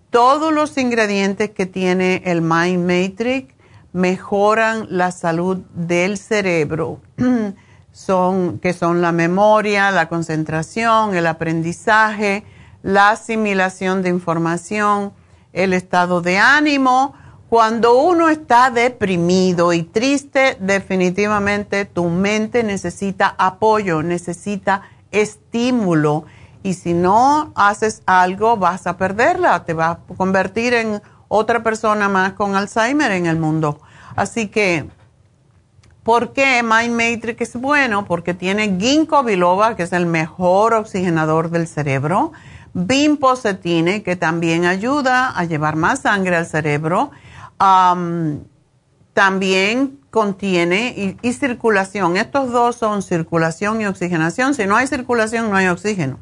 [0.10, 3.54] Todos los ingredientes que tiene el Mind Matrix
[3.92, 7.00] mejoran la salud del cerebro,
[7.92, 12.44] son, que son la memoria, la concentración, el aprendizaje,
[12.84, 15.14] la asimilación de información,
[15.54, 17.14] el estado de ánimo.
[17.48, 24.82] Cuando uno está deprimido y triste, definitivamente tu mente necesita apoyo, necesita
[25.12, 26.26] estímulo
[26.66, 32.10] y si no haces algo vas a perderla, te vas a convertir en otra persona
[32.10, 33.80] más con Alzheimer en el mundo.
[34.16, 34.90] Así que,
[36.02, 38.06] ¿por qué Mind Matrix es bueno?
[38.06, 42.32] Porque tiene ginkgo biloba, que es el mejor oxigenador del cerebro,
[42.74, 47.12] bimposetine, que también ayuda a llevar más sangre al cerebro,
[49.14, 52.18] también contiene y circulación.
[52.18, 54.56] Estos dos son circulación y oxigenación.
[54.56, 56.18] Si no hay circulación, no hay oxígeno.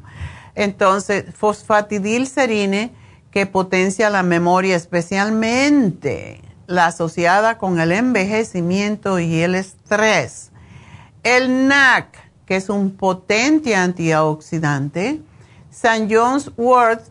[0.54, 2.92] Entonces, fosfatidilcerine
[3.30, 10.50] que potencia la memoria, especialmente la asociada con el envejecimiento y el estrés.
[11.24, 12.06] El NAC,
[12.46, 15.20] que es un potente antioxidante.
[15.70, 17.02] San John's Wort,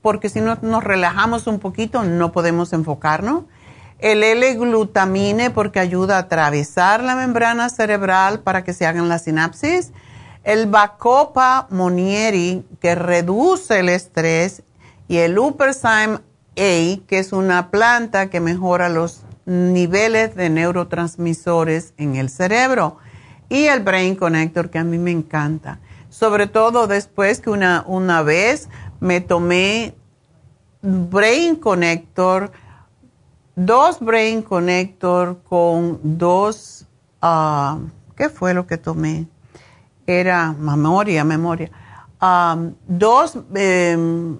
[0.00, 3.44] porque si no nos relajamos un poquito no podemos enfocarnos.
[3.98, 9.92] El L-glutamine, porque ayuda a atravesar la membrana cerebral para que se hagan las sinapsis
[10.44, 14.62] el Bacopa monieri, que reduce el estrés,
[15.08, 16.20] y el Uperzyme A,
[16.56, 22.98] que es una planta que mejora los niveles de neurotransmisores en el cerebro,
[23.48, 25.80] y el Brain Connector, que a mí me encanta.
[26.10, 28.68] Sobre todo después que una, una vez
[29.00, 29.94] me tomé
[30.82, 32.52] Brain Connector,
[33.56, 36.86] dos Brain Connector con dos,
[37.20, 37.78] ah,
[38.16, 39.26] ¿qué fue lo que tomé?
[40.06, 41.70] Era memoria, memoria.
[42.86, 44.36] dos, eh,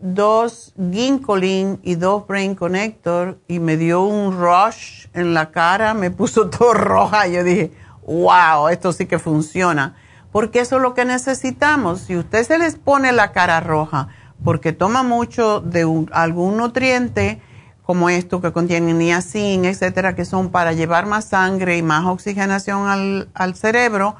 [0.00, 6.10] dos Ginkolin y dos Brain Connector y me dio un rush en la cara, me
[6.10, 7.26] puso todo roja.
[7.26, 7.72] Yo dije,
[8.06, 9.96] wow, esto sí que funciona.
[10.32, 12.02] Porque eso es lo que necesitamos.
[12.02, 14.08] Si usted se les pone la cara roja
[14.44, 17.40] porque toma mucho de algún nutriente,
[17.84, 22.86] como esto que contiene niacin, etcétera, que son para llevar más sangre y más oxigenación
[22.86, 24.16] al, al cerebro,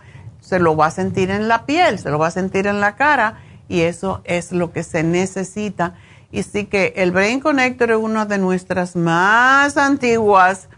[0.50, 2.96] se lo va a sentir en la piel, se lo va a sentir en la
[2.96, 3.38] cara
[3.68, 5.94] y eso es lo que se necesita.
[6.32, 10.68] Y sí que el Brain Connector es una de nuestras más antiguas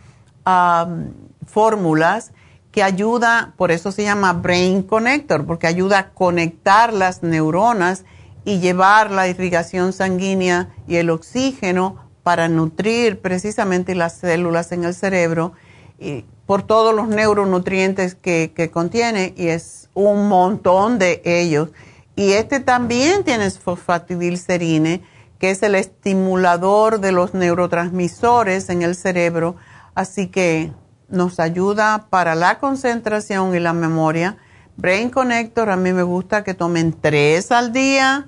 [1.47, 2.33] fórmulas
[2.71, 8.05] que ayuda, por eso se llama Brain Connector, porque ayuda a conectar las neuronas
[8.45, 14.95] y llevar la irrigación sanguínea y el oxígeno para nutrir precisamente las células en el
[14.95, 15.55] cerebro.
[16.03, 21.71] Y por todos los neuronutrientes que, contiene y es un montón de ellos.
[22.17, 25.03] Y este también tiene fosfatidilcerine,
[25.39, 29.57] que es el estimulador de los neurotransmisores en el cerebro,
[29.95, 30.73] así que
[31.09, 34.37] nos ayuda para la concentración y la memoria,
[34.77, 38.27] Brain Connector, a mí me gusta que tomen tres al día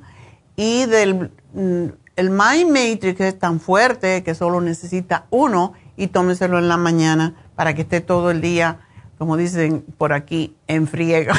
[0.57, 6.59] y del mm, el Mind Matrix es tan fuerte que solo necesita uno y tómeselo
[6.59, 8.81] en la mañana para que esté todo el día,
[9.19, 11.35] como dicen por aquí, en friega.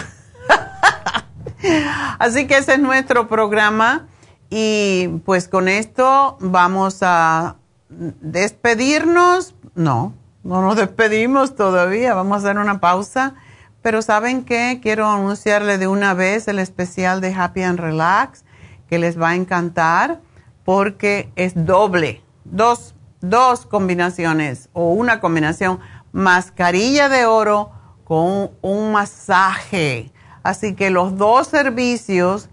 [2.19, 4.07] Así que ese es nuestro programa
[4.49, 7.55] y pues con esto vamos a
[7.89, 9.55] despedirnos.
[9.75, 10.13] No,
[10.43, 13.35] no nos despedimos todavía, vamos a hacer una pausa.
[13.81, 14.79] Pero ¿saben qué?
[14.81, 18.43] Quiero anunciarle de una vez el especial de Happy and Relax
[18.89, 20.21] que les va a encantar
[20.63, 25.79] porque es doble, dos, dos combinaciones o una combinación,
[26.15, 27.71] mascarilla de oro
[28.05, 30.13] con un masaje.
[30.43, 32.47] Así que los dos servicios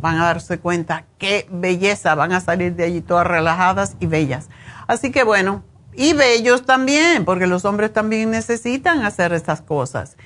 [0.00, 4.48] Van a darse cuenta qué belleza, van a salir de allí todas relajadas y bellas.
[4.86, 5.64] Así que bueno,
[5.94, 10.16] y bellos también, porque los hombres también necesitan hacer estas cosas.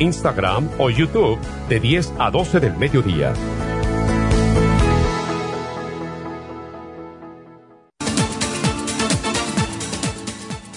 [0.00, 1.38] Instagram o YouTube
[1.68, 3.32] de 10 a 12 del mediodía.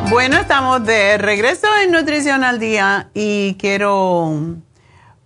[0.09, 4.57] Bueno, estamos de regreso en Nutrición al Día y quiero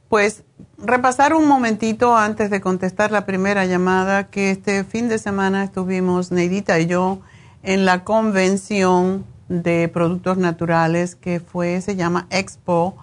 [0.09, 0.43] pues
[0.79, 6.33] repasar un momentito antes de contestar la primera llamada que este fin de semana estuvimos
[6.33, 7.21] Neidita y yo
[7.63, 12.97] en la convención de productos naturales que fue, se llama Expo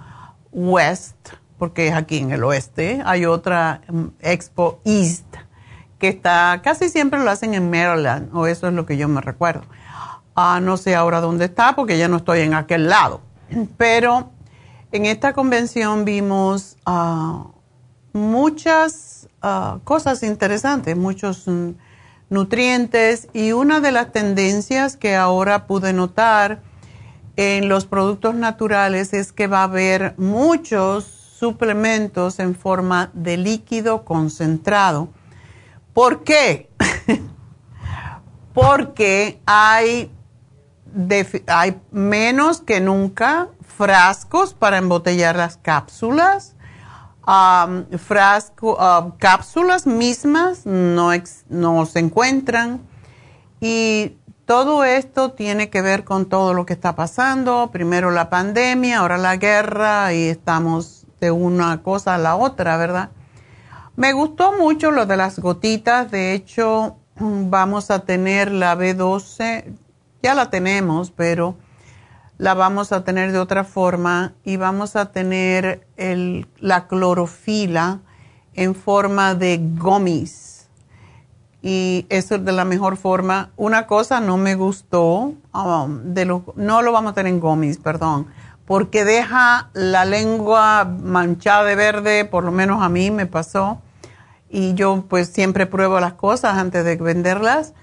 [0.52, 1.16] West,
[1.58, 3.02] porque es aquí en el oeste.
[3.06, 5.26] Hay otra mm, Expo East
[6.00, 9.22] que está, casi siempre lo hacen en Maryland, o eso es lo que yo me
[9.22, 9.64] recuerdo.
[10.36, 13.22] Ah, no sé ahora dónde está porque ya no estoy en aquel lado.
[13.78, 14.30] Pero
[14.92, 17.48] en esta convención vimos ah,
[18.14, 21.72] muchas ah, cosas interesantes, muchos mm,
[22.30, 26.62] nutrientes y una de las tendencias que ahora pude notar
[27.36, 34.04] en los productos naturales es que va a haber muchos suplementos en forma de líquido
[34.06, 35.10] concentrado.
[35.94, 36.72] ¿Por qué?
[38.54, 40.12] Porque hay,
[41.48, 46.56] hay menos que nunca frascos para embotellar las cápsulas.
[47.98, 48.78] frasco,
[49.20, 51.12] cápsulas mismas no,
[51.50, 52.82] no se encuentran
[53.60, 57.70] y todo esto tiene que ver con todo lo que está pasando.
[57.72, 63.10] Primero la pandemia, ahora la guerra y estamos de una cosa a la otra, ¿verdad?
[63.96, 66.12] Me gustó mucho lo de las gotitas.
[66.12, 69.66] De hecho, vamos a tener la B12.
[70.22, 71.56] Ya la tenemos, pero
[72.38, 75.88] la vamos a tener de otra forma y vamos a tener
[76.60, 78.00] la clorofila
[78.54, 80.48] en forma de gummies
[81.62, 83.52] y eso es de la mejor forma.
[83.58, 86.14] Una cosa no me gustó, um,
[86.56, 88.28] no lo vamos a tener en gomis, perdón,
[88.68, 93.82] porque deja la lengua manchada de verde, por lo menos a mí me pasó,
[94.50, 97.74] y yo pues siempre pruebo las cosas antes de venderlas.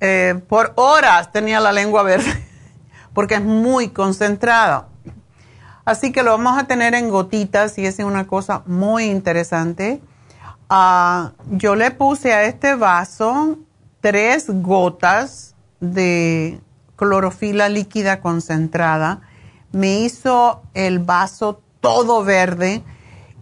[0.00, 2.44] Eh, por horas tenía la lengua verde,
[3.14, 4.88] porque es muy concentrada.
[5.84, 10.00] Así que lo vamos a tener en gotitas y es una cosa muy interesante.
[10.68, 13.58] Ah, yo le puse a este vaso
[14.00, 16.60] tres gotas de
[16.96, 19.20] clorofila líquida concentrada.
[19.72, 22.82] Me hizo el vaso todo verde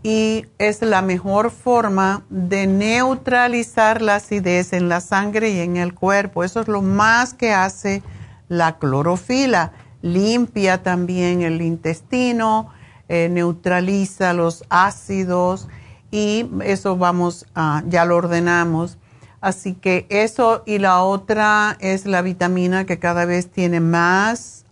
[0.02, 5.94] y es la mejor forma de neutralizar la acidez en la sangre y en el
[5.94, 6.42] cuerpo.
[6.42, 8.02] Eso es lo más que hace
[8.48, 9.72] la clorofila.
[10.02, 12.70] Limpia también el intestino,
[13.08, 15.68] eh, neutraliza los ácidos
[16.10, 18.96] y eso vamos a, ya lo ordenamos.
[19.42, 24.64] Así que eso y la otra es la vitamina que cada vez tiene más,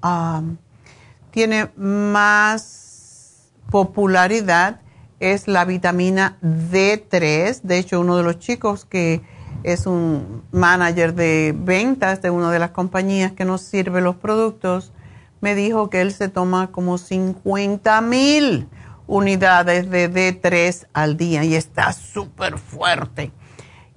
[1.31, 4.81] tiene más popularidad,
[5.21, 7.63] es la vitamina D3.
[7.63, 9.21] De hecho, uno de los chicos que
[9.63, 14.93] es un manager de ventas de una de las compañías que nos sirve los productos,
[15.41, 18.69] me dijo que él se toma como 50 mil
[19.07, 23.33] unidades de D3 al día y está súper fuerte.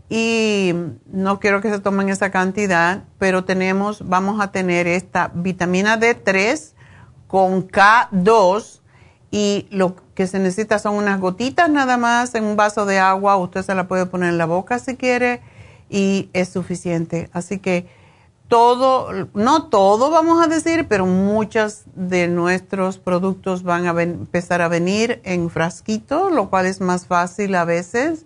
[0.09, 0.73] Y
[1.05, 6.73] no quiero que se tomen esa cantidad, pero tenemos, vamos a tener esta vitamina D3
[7.31, 8.81] con K2
[9.31, 13.37] y lo que se necesita son unas gotitas nada más en un vaso de agua.
[13.37, 15.39] Usted se la puede poner en la boca si quiere
[15.89, 17.29] y es suficiente.
[17.31, 17.87] Así que
[18.49, 24.67] todo, no todo vamos a decir, pero muchos de nuestros productos van a empezar a
[24.67, 28.25] venir en frasquitos, lo cual es más fácil a veces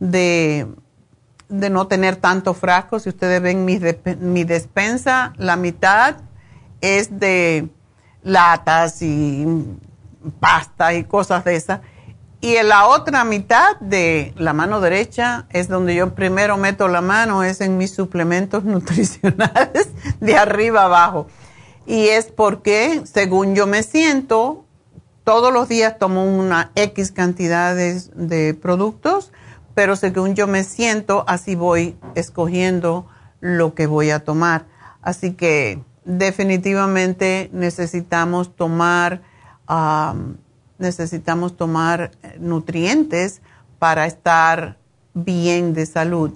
[0.00, 0.66] de,
[1.48, 2.98] de no tener tanto frasco.
[2.98, 3.78] Si ustedes ven mi,
[4.18, 6.16] mi despensa, la mitad
[6.80, 7.68] es de
[8.22, 9.46] latas y
[10.40, 11.80] pasta y cosas de esas
[12.42, 17.00] y en la otra mitad de la mano derecha es donde yo primero meto la
[17.00, 21.28] mano, es en mis suplementos nutricionales de arriba abajo.
[21.86, 24.64] Y es porque, según yo me siento,
[25.22, 29.30] todos los días tomo una X cantidad de, productos,
[29.76, 33.06] pero según yo me siento, así voy escogiendo
[33.38, 34.66] lo que voy a tomar.
[35.00, 39.22] Así que definitivamente necesitamos tomar
[40.78, 43.40] necesitamos tomar nutrientes
[43.78, 44.76] para estar
[45.14, 46.32] bien de salud.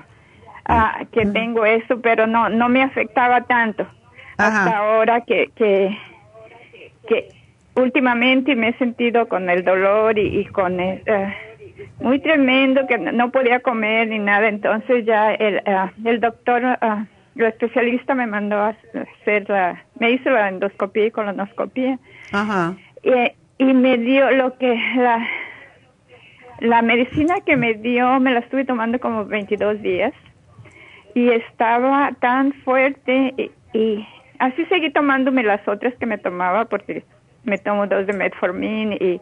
[0.68, 1.32] uh, que mm.
[1.32, 3.86] tengo eso, pero no, no me afectaba tanto.
[4.36, 5.96] Hasta ahora que, que,
[7.08, 7.28] que
[7.74, 11.30] últimamente me he sentido con el dolor y, con el, uh,
[12.00, 14.48] muy tremendo que no podía comer ni nada.
[14.48, 17.04] Entonces ya el, uh, el doctor, uh,
[17.36, 18.76] el especialista me mandó a
[19.20, 21.98] hacer la, me hizo la endoscopía y colonoscopía.
[22.32, 22.74] Ajá.
[23.02, 25.26] Y, y me dio lo que la,
[26.60, 30.12] la medicina que me dio me la estuve tomando como 22 días
[31.14, 34.06] y estaba tan fuerte y, y
[34.38, 37.04] así seguí tomándome las otras que me tomaba porque
[37.44, 39.20] me tomo dos de metformin y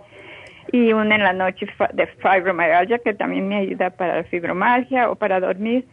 [0.72, 5.16] y una en la noche de fibromialgia que también me ayuda para la fibromialgia o
[5.16, 5.86] para dormir,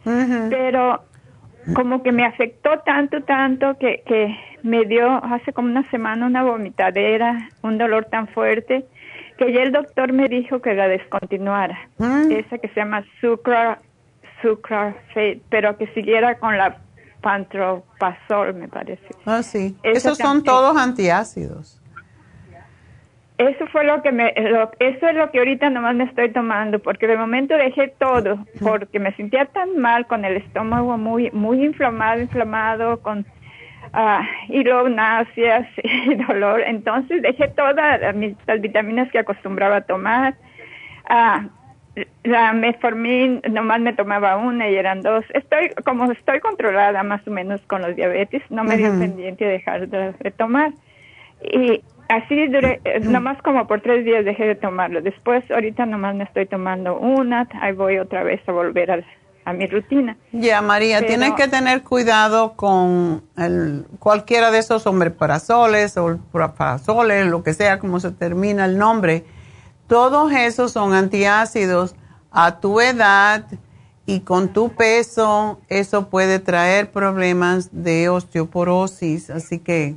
[0.50, 1.02] pero
[1.74, 6.42] como que me afectó tanto, tanto que, que me dio hace como una semana una
[6.42, 8.86] vomitadera, un dolor tan fuerte
[9.38, 12.30] que ya el doctor me dijo que la descontinuara, mm.
[12.32, 13.78] esa que se llama sucra,
[15.48, 16.78] pero que siguiera con la
[17.20, 19.06] pantropazol, me parece.
[19.24, 19.76] Ah, sí.
[19.84, 21.81] Esos son todos antiácidos
[23.38, 27.06] eso fue lo que me, eso es lo que ahorita nomás me estoy tomando, porque
[27.06, 32.20] de momento dejé todo, porque me sentía tan mal con el estómago muy, muy inflamado,
[32.20, 33.20] inflamado, con
[33.94, 36.62] uh, y luego náuseas y dolor.
[36.66, 38.00] Entonces dejé todas
[38.46, 40.34] las vitaminas que acostumbraba a tomar.
[41.08, 41.48] Uh,
[42.24, 45.24] la metformin nomás me tomaba una y eran dos.
[45.34, 49.88] Estoy, como estoy controlada más o menos con los diabetes, no me dio pendiente dejar
[49.88, 50.72] de, de tomar.
[51.42, 55.00] Y Así duré, eh, nomás como por tres días dejé de tomarlo.
[55.00, 58.90] Después, ahorita nomás me estoy tomando una, ahí voy otra vez a volver
[59.44, 60.16] a, mi rutina.
[60.30, 67.42] Ya, María, tienes que tener cuidado con el, cualquiera de esos omeparazoles o parazoles, lo
[67.42, 69.24] que sea, como se termina el nombre.
[69.88, 71.96] Todos esos son antiácidos
[72.30, 73.46] a tu edad
[74.06, 79.30] y con tu peso, eso puede traer problemas de osteoporosis.
[79.30, 79.96] Así que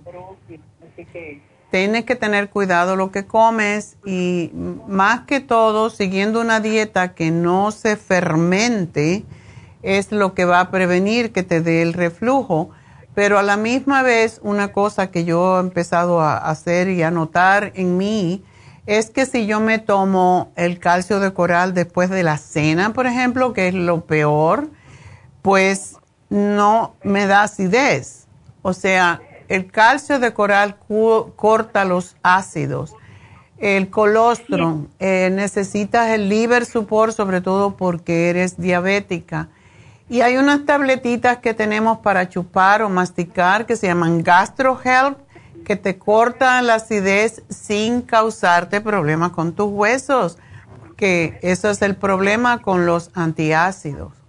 [1.75, 4.49] tienes que tener cuidado lo que comes y
[4.87, 9.25] más que todo siguiendo una dieta que no se fermente
[9.83, 12.69] es lo que va a prevenir que te dé el reflujo.
[13.13, 17.11] Pero a la misma vez una cosa que yo he empezado a hacer y a
[17.11, 18.41] notar en mí
[18.85, 23.05] es que si yo me tomo el calcio de coral después de la cena, por
[23.05, 24.69] ejemplo, que es lo peor,
[25.41, 25.97] pues
[26.29, 28.27] no me da acidez.
[28.61, 29.19] O sea,
[29.49, 30.77] el calcio de coral
[31.35, 32.93] corta los ácidos.
[33.57, 39.49] El colostrum, eh, necesitas el liver support, sobre todo porque eres diabética.
[40.09, 45.17] Y hay unas tabletitas que tenemos para chupar o masticar que se llaman GastroHelp,
[45.63, 50.37] que te cortan la acidez sin causarte problemas con tus huesos,
[50.95, 54.24] que eso es el problema con los antiácidos.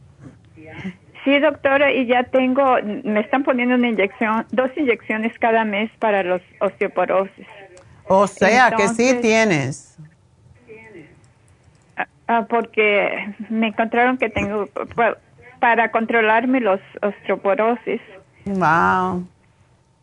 [1.26, 6.22] Sí, doctora, y ya tengo, me están poniendo una inyección, dos inyecciones cada mes para
[6.22, 7.48] los osteoporosis.
[8.06, 9.98] O sea, que sí tienes.
[11.96, 14.68] Ah, ah, porque me encontraron que tengo,
[15.58, 18.00] para controlarme los osteoporosis.
[18.44, 19.26] Wow.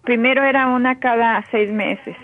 [0.02, 2.18] Primero era una cada seis meses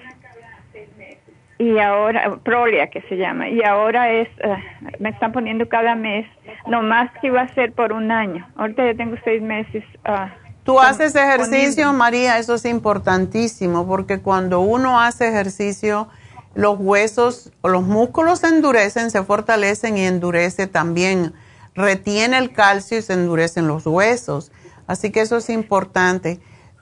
[1.59, 4.55] y ahora, Prolia que se llama, y ahora es, eh,
[4.99, 6.25] me están poniendo cada mes,
[6.67, 8.47] no más que iba a ser por un año.
[8.55, 9.83] Ahorita ya tengo seis meses.
[10.07, 10.29] Uh,
[10.63, 12.37] ¿Tú haces ejercicio, María?
[12.37, 16.07] Eso es importantísimo, porque cuando uno hace ejercicio,
[16.55, 21.33] los huesos o los músculos se endurecen, se fortalecen y endurece también,
[21.75, 24.53] retiene el calcio y se endurecen los huesos.
[24.87, 26.39] Así que eso es importante.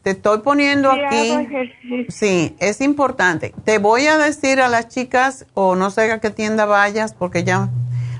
[0.07, 1.33] Te estoy poniendo aquí.
[2.07, 3.53] Sí, es importante.
[3.65, 7.43] Te voy a decir a las chicas, o no sé a qué tienda vayas, porque
[7.43, 7.67] ya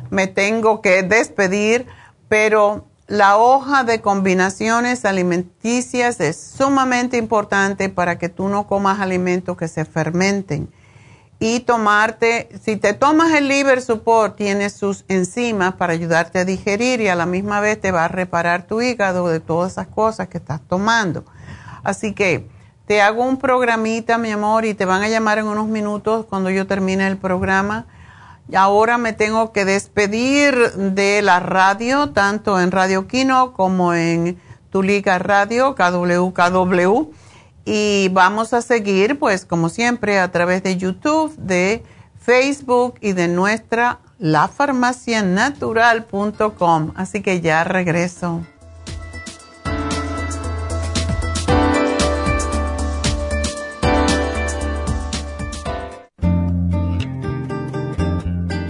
[0.09, 1.85] me tengo que despedir,
[2.27, 9.55] pero la hoja de combinaciones alimenticias es sumamente importante para que tú no comas alimentos
[9.55, 10.67] que se fermenten.
[11.39, 16.99] Y tomarte, si te tomas el liver support, tiene sus enzimas para ayudarte a digerir
[16.99, 20.27] y a la misma vez te va a reparar tu hígado de todas esas cosas
[20.27, 21.23] que estás tomando.
[21.87, 22.47] Así que
[22.85, 26.49] te hago un programita, mi amor, y te van a llamar en unos minutos cuando
[26.49, 27.85] yo termine el programa.
[28.53, 34.37] Ahora me tengo que despedir de la radio, tanto en Radio Kino como en
[34.69, 37.13] Tu Liga Radio, KWKW.
[37.63, 41.85] Y vamos a seguir, pues, como siempre, a través de YouTube, de
[42.19, 46.91] Facebook y de nuestra lafarmacianatural.com.
[46.97, 48.41] Así que ya regreso.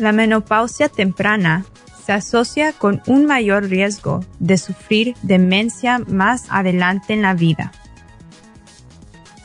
[0.00, 1.66] La menopausia temprana
[2.06, 7.70] se asocia con un mayor riesgo de sufrir demencia más adelante en la vida.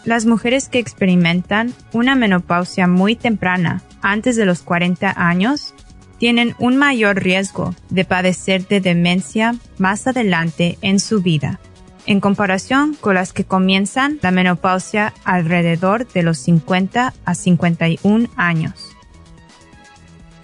[0.05, 5.73] Las mujeres que experimentan una menopausia muy temprana, antes de los 40 años,
[6.19, 11.59] tienen un mayor riesgo de padecer de demencia más adelante en su vida,
[12.05, 18.94] en comparación con las que comienzan la menopausia alrededor de los 50 a 51 años.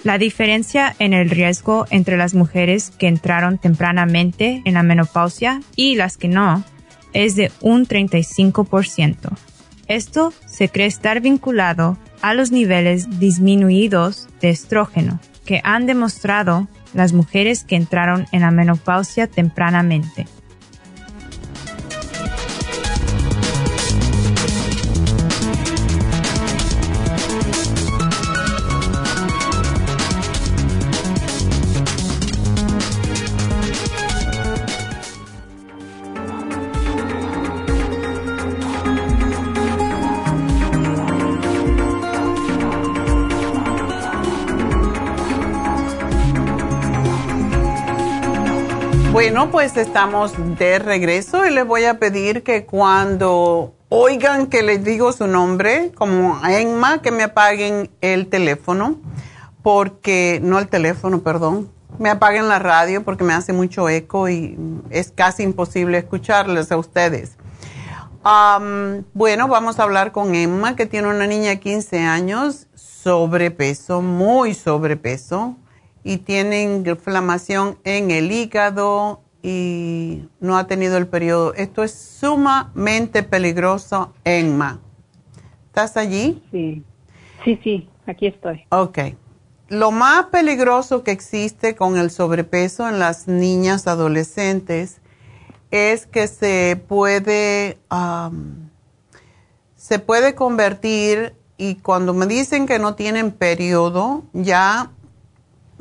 [0.04, 5.96] La diferencia en el riesgo entre las mujeres que entraron tempranamente en la menopausia y
[5.96, 6.64] las que no
[7.14, 9.30] es de un 35%.
[9.88, 17.14] Esto se cree estar vinculado a los niveles disminuidos de estrógeno que han demostrado las
[17.14, 20.26] mujeres que entraron en la menopausia tempranamente.
[49.32, 54.84] Bueno, pues estamos de regreso y les voy a pedir que cuando oigan que les
[54.84, 59.00] digo su nombre, como Emma, que me apaguen el teléfono,
[59.64, 64.60] porque, no el teléfono, perdón, me apaguen la radio porque me hace mucho eco y
[64.90, 67.38] es casi imposible escucharles a ustedes.
[69.14, 74.54] bueno, vamos a hablar con Emma, que tiene una niña de 15 años, sobrepeso, muy
[74.56, 75.56] sobrepeso
[76.04, 81.54] y tiene inflamación en el hígado y no ha tenido el periodo.
[81.54, 84.80] Esto es sumamente peligroso, Emma.
[85.68, 86.44] ¿Estás allí?
[86.52, 86.84] Sí,
[87.44, 88.66] sí, sí, aquí estoy.
[88.70, 89.00] Ok.
[89.70, 95.00] Lo más peligroso que existe con el sobrepeso en las niñas adolescentes
[95.72, 97.78] es que se puede,
[99.78, 104.92] se puede convertir y cuando me dicen que no tienen periodo, ya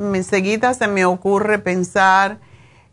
[0.01, 2.39] enseguida se me ocurre pensar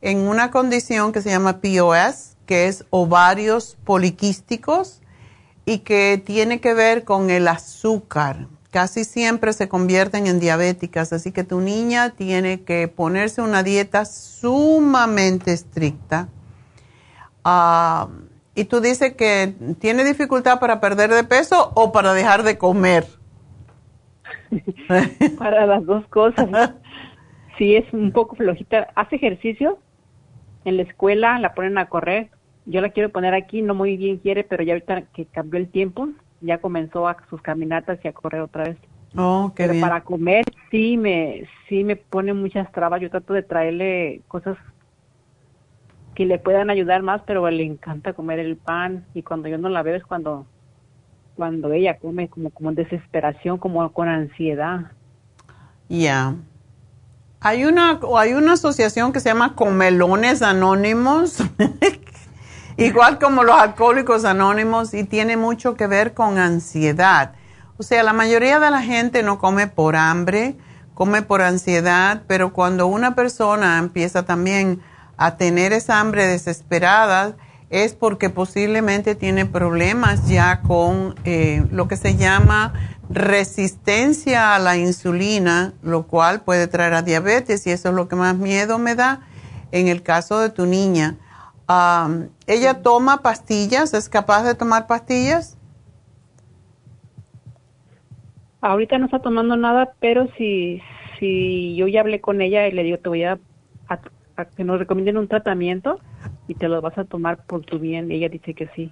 [0.01, 5.01] en una condición que se llama POS, que es ovarios poliquísticos
[5.65, 8.47] y que tiene que ver con el azúcar.
[8.71, 14.05] Casi siempre se convierten en diabéticas, así que tu niña tiene que ponerse una dieta
[14.05, 16.29] sumamente estricta.
[17.43, 18.09] Ah,
[18.55, 23.16] y tú dices que tiene dificultad para perder de peso o para dejar de comer.
[25.39, 26.75] para las dos cosas.
[27.57, 28.89] Sí, es un poco flojita.
[28.95, 29.79] Hace ejercicio
[30.65, 32.29] en la escuela, la ponen a correr.
[32.65, 35.69] Yo la quiero poner aquí, no muy bien quiere, pero ya ahorita que cambió el
[35.69, 36.09] tiempo,
[36.41, 38.77] ya comenzó a sus caminatas y a correr otra vez.
[39.15, 43.01] Oh, qué pero para comer sí me sí me pone muchas trabas.
[43.01, 44.57] Yo trato de traerle cosas
[46.13, 49.69] que le puedan ayudar más, pero le encanta comer el pan y cuando yo no
[49.69, 50.45] la veo es cuando
[51.38, 54.91] cuando ella come como en desesperación, como con ansiedad.
[55.88, 56.35] Ya.
[57.39, 61.38] Hay una hay una asociación que se llama Comelones Anónimos.
[62.77, 67.33] Igual como los alcohólicos anónimos y tiene mucho que ver con ansiedad.
[67.77, 70.57] O sea, la mayoría de la gente no come por hambre,
[70.93, 74.81] come por ansiedad, pero cuando una persona empieza también
[75.15, 77.35] a tener esa hambre desesperada,
[77.70, 82.74] es porque posiblemente tiene problemas ya con eh, lo que se llama
[83.09, 88.15] resistencia a la insulina, lo cual puede traer a diabetes y eso es lo que
[88.15, 89.22] más miedo me da
[89.72, 91.18] en el caso de tu niña.
[92.47, 93.93] ¿Ella toma pastillas?
[93.93, 95.57] ¿Es capaz de tomar pastillas?
[98.61, 100.82] Ahorita no está tomando nada, pero si,
[101.20, 103.38] si yo ya hablé con ella y le digo, te voy a
[104.55, 105.99] que nos recomienden un tratamiento
[106.47, 108.11] y te lo vas a tomar por tu bien.
[108.11, 108.91] ella dice que sí.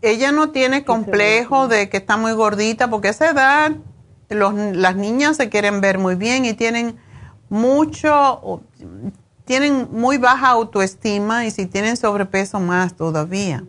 [0.00, 3.72] Ella no tiene complejo de que está muy gordita, porque a esa edad
[4.30, 6.96] los, las niñas se quieren ver muy bien y tienen
[7.48, 8.62] mucho,
[9.44, 13.64] tienen muy baja autoestima y si tienen sobrepeso más todavía.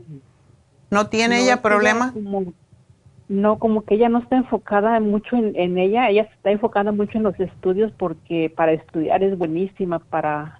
[0.91, 2.13] ¿No tiene ella problemas?
[3.29, 7.23] no, como que ella no está enfocada mucho en, ella, ella está enfocada mucho en
[7.23, 10.58] los estudios porque para estudiar es buenísima, para,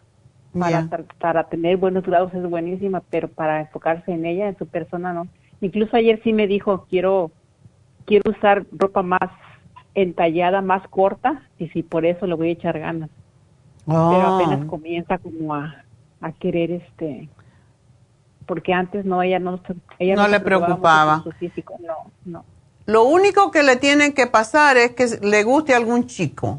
[0.57, 0.87] para,
[1.19, 5.27] para tener buenos grados es buenísima, pero para enfocarse en ella, en su persona, no.
[5.61, 7.31] Incluso ayer sí me dijo, quiero,
[8.05, 9.29] quiero usar ropa más
[9.93, 13.09] entallada, más corta, y si por eso le voy a echar ganas.
[13.85, 14.35] Pero oh.
[14.35, 15.83] apenas comienza como a,
[16.21, 17.29] a querer este
[18.45, 19.59] porque antes no ella no
[19.99, 22.43] ella no, le preocupaba su físico, no no
[22.89, 26.57] lo único que le tiene que pasar es que le guste a algún chico.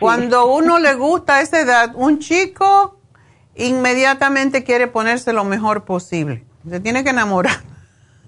[0.00, 2.98] Cuando uno le gusta a esa edad, un chico
[3.54, 6.44] inmediatamente quiere ponerse lo mejor posible.
[6.68, 7.60] Se tiene que enamorar.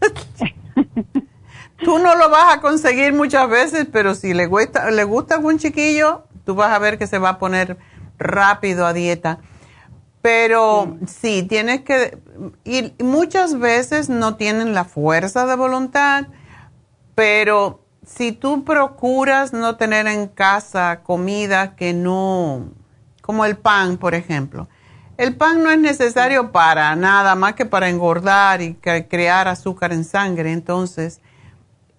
[1.84, 5.58] tú no lo vas a conseguir muchas veces, pero si le gusta, le gusta algún
[5.58, 7.76] chiquillo, tú vas a ver que se va a poner
[8.18, 9.40] rápido a dieta.
[10.22, 12.18] Pero sí, tienes que,
[12.64, 16.26] y muchas veces no tienen la fuerza de voluntad
[17.18, 22.70] pero si tú procuras no tener en casa comida que no,
[23.20, 24.68] como el pan, por ejemplo,
[25.18, 30.04] el pan no es necesario para nada más que para engordar y crear azúcar en
[30.04, 30.52] sangre.
[30.52, 31.20] Entonces,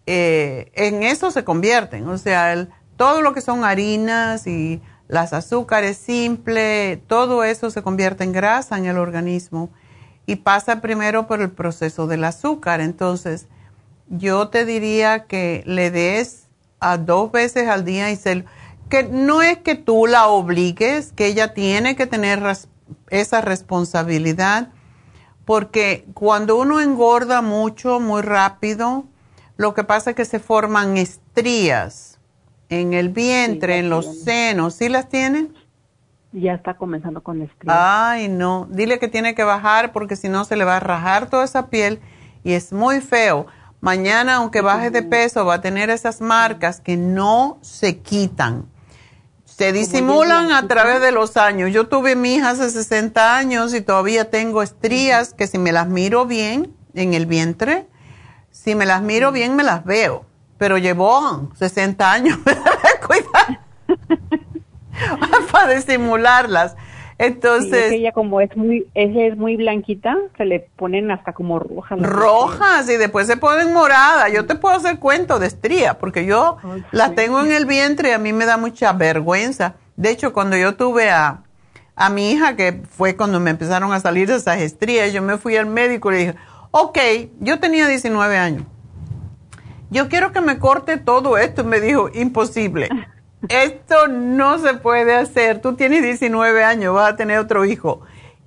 [0.05, 2.07] eh, en eso se convierten.
[2.07, 8.24] O sea, todo lo que son harinas y las azúcares simples, todo eso se convierte
[8.24, 9.70] en grasa en el organismo
[10.26, 12.80] y pasa primero por el proceso del azúcar.
[12.80, 13.47] Entonces,
[14.10, 16.47] yo te diría que le des
[16.80, 18.45] a dos veces al día y se,
[18.89, 22.41] que no es que tú la obligues, que ella tiene que tener
[23.10, 24.70] esa responsabilidad,
[25.45, 29.05] porque cuando uno engorda mucho, muy rápido,
[29.57, 32.20] lo que pasa es que se forman estrías
[32.70, 34.76] en el vientre, en los senos.
[34.76, 35.53] ¿Sí las tienen?
[36.32, 37.76] Ya está comenzando con estrías.
[37.78, 38.68] Ay, no.
[38.70, 41.68] Dile que tiene que bajar porque si no se le va a rajar toda esa
[41.68, 41.99] piel
[42.43, 43.47] y es muy feo.
[43.82, 48.65] Mañana, aunque baje de peso, va a tener esas marcas que no se quitan.
[49.45, 51.71] Se disimulan a través de los años.
[51.71, 55.88] Yo tuve mi hija hace 60 años y todavía tengo estrías que si me las
[55.88, 57.88] miro bien en el vientre,
[58.51, 60.25] si me las miro bien me las veo.
[60.57, 62.38] Pero llevó 60 años.
[63.07, 63.59] Cuidado.
[65.51, 66.75] para disimularlas.
[67.20, 67.91] Entonces.
[67.91, 71.99] ella como es muy, es muy blanquita, se le ponen hasta como rojas.
[72.01, 74.32] Rojas y después se ponen moradas.
[74.32, 76.57] Yo te puedo hacer cuento de estría, porque yo
[76.91, 79.76] las tengo en el vientre y a mí me da mucha vergüenza.
[79.97, 81.43] De hecho, cuando yo tuve a,
[81.93, 85.57] a mi hija, que fue cuando me empezaron a salir esas estrías, yo me fui
[85.57, 86.36] al médico y le dije,
[86.72, 86.97] ok,
[87.41, 88.63] yo tenía 19 años.
[89.89, 91.65] Yo quiero que me corte todo esto.
[91.65, 92.88] Me dijo, imposible.
[93.47, 95.61] esto no se puede hacer.
[95.61, 98.01] Tú tienes 19 años, vas a tener otro hijo.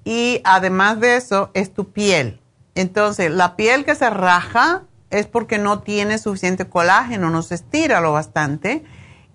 [0.04, 2.40] Y además de eso, es tu piel.
[2.74, 8.00] Entonces, la piel que se raja es porque no tiene suficiente colágeno, no se estira
[8.00, 8.84] lo bastante.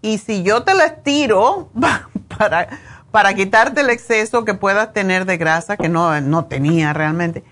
[0.01, 1.69] Y si yo te la estiro
[2.37, 2.67] para,
[3.11, 7.43] para quitarte el exceso que puedas tener de grasa, que no, no tenía realmente,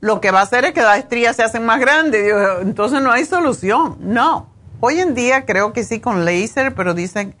[0.00, 2.32] lo que va a hacer es que las estrías se hacen más grandes.
[2.62, 3.96] Entonces no hay solución.
[4.00, 4.50] No.
[4.80, 7.34] Hoy en día creo que sí con láser, pero dicen,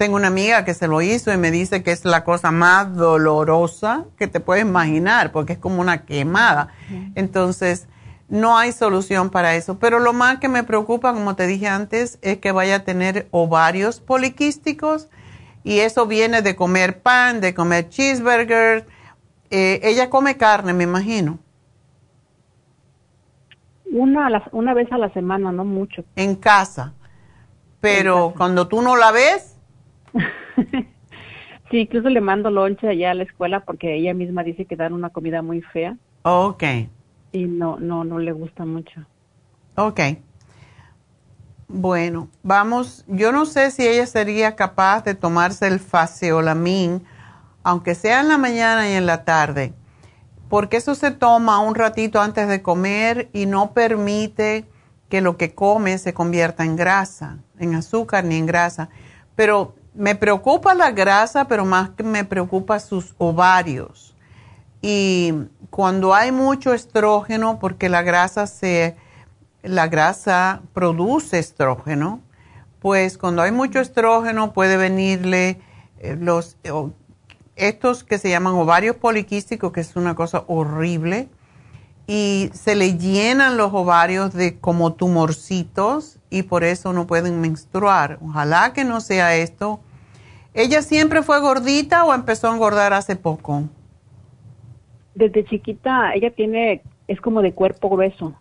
[0.00, 2.96] tengo una amiga que se lo hizo y me dice que es la cosa más
[2.96, 6.68] dolorosa que te puedes imaginar, porque es como una quemada.
[7.14, 7.86] Entonces,
[8.30, 9.78] no hay solución para eso.
[9.78, 13.28] Pero lo más que me preocupa, como te dije antes, es que vaya a tener
[13.30, 15.10] ovarios poliquísticos
[15.64, 18.86] y eso viene de comer pan, de comer cheeseburger.
[19.50, 21.38] Eh, ella come carne, me imagino.
[23.92, 26.04] Una, una vez a la semana, no mucho.
[26.16, 26.94] En casa.
[27.82, 29.49] Pero cuando tú no la ves.
[31.70, 34.92] sí, incluso le mando lonche allá a la escuela porque ella misma dice que dan
[34.92, 35.96] una comida muy fea.
[36.22, 36.64] Ok.
[37.32, 39.04] Y no, no, no le gusta mucho.
[39.76, 40.00] Ok.
[41.68, 47.04] Bueno, vamos, yo no sé si ella sería capaz de tomarse el faseolamin,
[47.62, 49.72] aunque sea en la mañana y en la tarde
[50.50, 54.66] porque eso se toma un ratito antes de comer y no permite
[55.08, 58.90] que lo que come se convierta en grasa, en azúcar ni en grasa.
[59.36, 64.14] Pero me preocupa la grasa, pero más que me preocupa sus ovarios.
[64.82, 65.34] Y
[65.70, 68.96] cuando hay mucho estrógeno, porque la grasa se
[69.62, 72.20] la grasa produce estrógeno,
[72.80, 75.60] pues cuando hay mucho estrógeno puede venirle
[75.98, 76.56] eh, los
[77.56, 81.28] estos que se llaman ovarios poliquísticos, que es una cosa horrible,
[82.06, 88.18] y se le llenan los ovarios de como tumorcitos y por eso no pueden menstruar.
[88.22, 89.80] Ojalá que no sea esto.
[90.54, 93.64] ¿Ella siempre fue gordita o empezó a engordar hace poco?
[95.14, 98.34] Desde chiquita, ella tiene, es como de cuerpo grueso.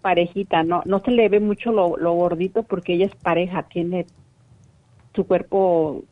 [0.00, 4.06] parejita, no, no se le ve mucho lo, lo gordito porque ella es pareja, tiene
[5.14, 6.04] su cuerpo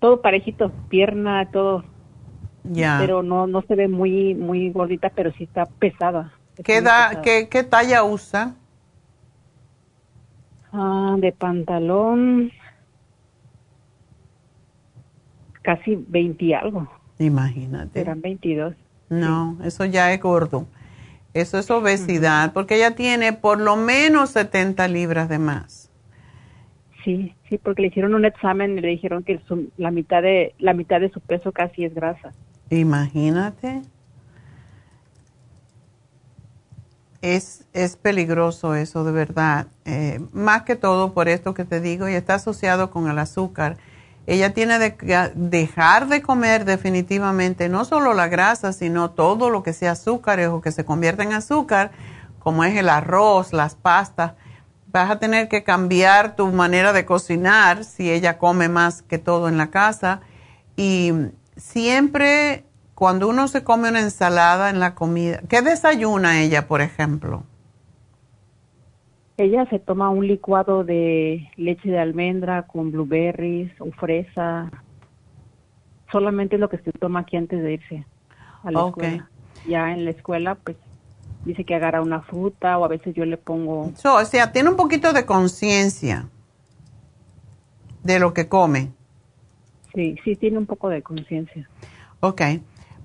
[0.00, 1.84] todo parejito, pierna, todo.
[2.64, 2.98] Ya.
[3.00, 6.32] Pero no no se ve muy muy gordita, pero sí está pesada.
[6.64, 8.54] ¿Qué, da, ¿qué, ¿Qué talla usa?
[10.72, 12.50] Ah, de pantalón
[15.62, 16.88] casi 20 y algo.
[17.18, 18.00] Imagínate.
[18.00, 18.74] Eran 22.
[19.08, 20.66] No, eso ya es gordo.
[21.34, 25.90] Eso es obesidad, porque ella tiene por lo menos 70 libras de más.
[27.04, 29.40] Sí, sí, porque le hicieron un examen y le dijeron que
[29.76, 32.32] la mitad de la mitad de su peso casi es grasa.
[32.70, 33.82] Imagínate.
[37.22, 39.68] Es, es peligroso eso, de verdad.
[39.84, 43.78] Eh, más que todo por esto que te digo, y está asociado con el azúcar.
[44.26, 49.72] Ella tiene que dejar de comer definitivamente no solo la grasa, sino todo lo que
[49.72, 51.90] sea azúcar o que se convierta en azúcar,
[52.38, 54.34] como es el arroz, las pastas
[54.92, 59.48] vas a tener que cambiar tu manera de cocinar si ella come más que todo
[59.48, 60.20] en la casa.
[60.76, 61.12] Y
[61.56, 62.64] siempre
[63.02, 67.42] cuando uno se come una ensalada en la comida, ¿qué desayuna ella, por ejemplo?
[69.38, 74.70] Ella se toma un licuado de leche de almendra con blueberries o fresa.
[76.12, 78.06] Solamente lo que se toma aquí antes de irse
[78.62, 79.28] a la escuela.
[79.66, 80.76] Ya en la escuela, pues
[81.44, 83.90] dice que agarra una fruta o a veces yo le pongo...
[84.00, 86.28] o sea, tiene un poquito de conciencia
[88.04, 88.92] de lo que come.
[89.92, 91.68] Sí, sí, tiene un poco de conciencia.
[92.20, 92.42] Ok.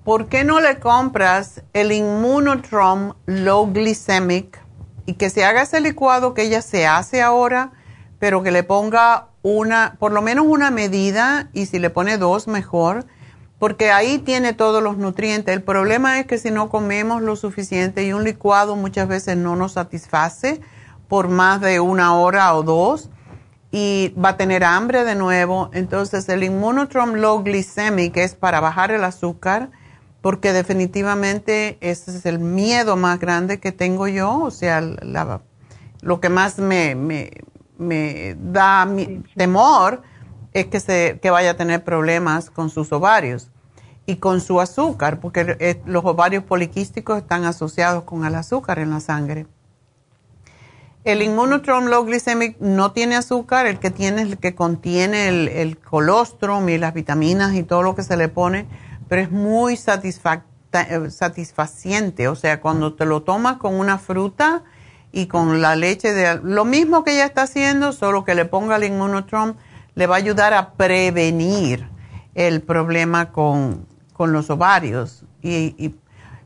[0.08, 4.58] ¿Por qué no le compras el Immunotrom Low Glycemic
[5.06, 7.74] y que se haga ese licuado que ella se hace ahora,
[8.18, 12.48] pero que le ponga una, por lo menos una medida y si le pone dos
[12.48, 13.06] mejor?
[13.60, 15.54] porque ahí tiene todos los nutrientes.
[15.54, 19.58] El problema es que si no comemos lo suficiente y un licuado muchas veces no
[19.58, 20.62] nos satisface
[21.10, 23.10] por más de una hora o dos
[23.72, 25.70] y va a tener hambre de nuevo.
[25.74, 29.70] Entonces el Immunotrom Low Glycemic es para bajar el azúcar
[30.22, 34.82] porque definitivamente ese es el miedo más grande que tengo yo, o sea,
[36.02, 40.02] lo que más me, me, da mi temor
[40.54, 43.52] es que, se, que vaya a tener problemas con sus ovarios
[44.06, 48.90] y con su azúcar, porque eh, los ovarios poliquísticos están asociados con el azúcar en
[48.90, 49.46] la sangre.
[51.04, 55.78] El Immunotron Low Glycemic no tiene azúcar, el que tiene es el que contiene el,
[55.78, 58.66] colostrum y las vitaminas y todo lo que se le pone,
[59.08, 64.64] pero es muy eh, satisfaciente, o sea, cuando te lo tomas con una fruta
[65.12, 66.40] y con la leche de...
[66.44, 69.58] Lo mismo que ella está haciendo, solo que le ponga el Immunotron
[69.96, 71.90] le va a ayudar a prevenir
[72.36, 73.88] el problema con,
[74.20, 75.24] los ovarios.
[75.42, 75.96] Y, y,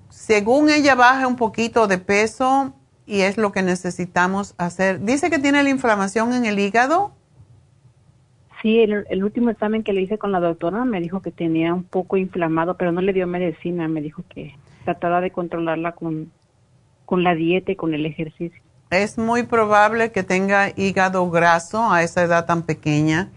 [0.10, 2.74] según ella baja un poquito de peso
[3.06, 5.04] y es lo que necesitamos hacer.
[5.04, 7.12] Dice que tiene la inflamación en el hígado.
[8.62, 11.84] Sí, el, último examen que le hice con la doctora me dijo que tenía un
[11.84, 13.88] poco inflamado, pero no le dio medicina.
[13.88, 14.56] Me dijo que
[14.86, 16.32] trataba de controlarla con,
[17.06, 18.62] con la dieta y con el ejercicio.
[18.92, 23.32] Es muy probable que tenga hígado graso a esa edad tan pequeña.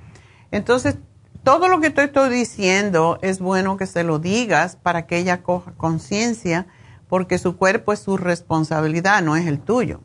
[0.50, 0.98] Entonces,
[1.42, 5.42] todo lo que te estoy diciendo es bueno que se lo digas para que ella
[5.42, 6.66] coja conciencia,
[7.08, 10.00] porque su cuerpo es su responsabilidad, no es el tuyo.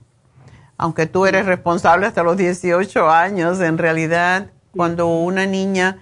[0.77, 5.99] Aunque tú eres responsable hasta los 18 años, en realidad cuando una niña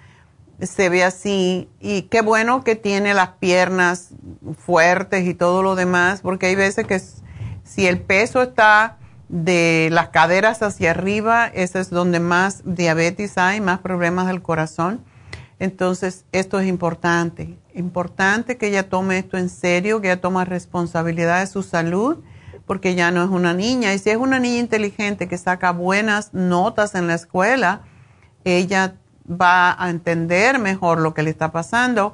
[0.62, 4.10] se ve así, y qué bueno que tiene las piernas
[4.58, 7.00] fuertes y todo lo demás, porque hay veces que
[7.64, 8.98] si el peso está
[9.30, 15.04] de las caderas hacia arriba, ese es donde más diabetes hay, más problemas del corazón.
[15.60, 17.58] Entonces, esto es importante.
[17.74, 22.18] Importante que ella tome esto en serio, que ella tome responsabilidad de su salud,
[22.66, 23.94] porque ya no es una niña.
[23.94, 27.82] Y si es una niña inteligente que saca buenas notas en la escuela,
[28.56, 28.96] ella
[29.30, 32.14] va a entender mejor lo que le está pasando.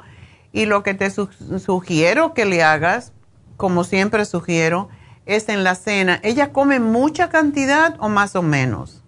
[0.52, 3.14] Y lo que te sugiero que le hagas,
[3.58, 4.90] como siempre sugiero,
[5.26, 6.20] es en la cena.
[6.24, 9.04] ¿Ella come mucha cantidad o más o menos?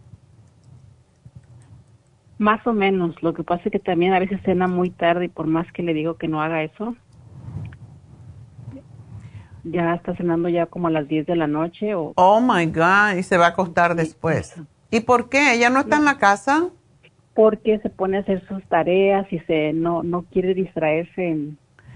[2.37, 3.21] Más o menos.
[3.21, 5.83] Lo que pasa es que también a veces cena muy tarde y por más que
[5.83, 6.95] le digo que no haga eso,
[9.63, 11.95] ya está cenando ya como a las 10 de la noche.
[11.95, 12.13] O...
[12.15, 14.55] Oh my God, y se va a acostar después.
[14.89, 15.53] ¿Y por qué?
[15.53, 16.69] ¿Ella no está en la casa?
[17.35, 21.37] Porque se pone a hacer sus tareas y se no no quiere distraerse,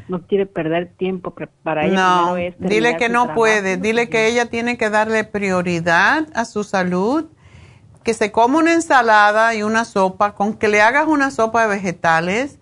[0.07, 1.34] no quiere perder tiempo
[1.64, 1.95] para ella.
[1.95, 7.30] No, dile que no puede, dile que ella tiene que darle prioridad a su salud
[8.10, 11.76] que se come una ensalada y una sopa, con que le hagas una sopa de
[11.76, 12.57] vegetales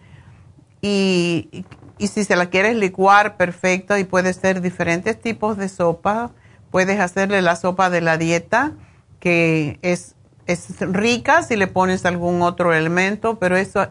[0.82, 1.64] y,
[1.99, 6.32] si se la quieres licuar, perfecto, y puede ser diferentes tipos de sopa.
[6.70, 8.74] Puedes hacerle la sopa de la dieta,
[9.22, 10.16] que es,
[10.48, 13.88] es rica si le pones algún otro elemento, pero eso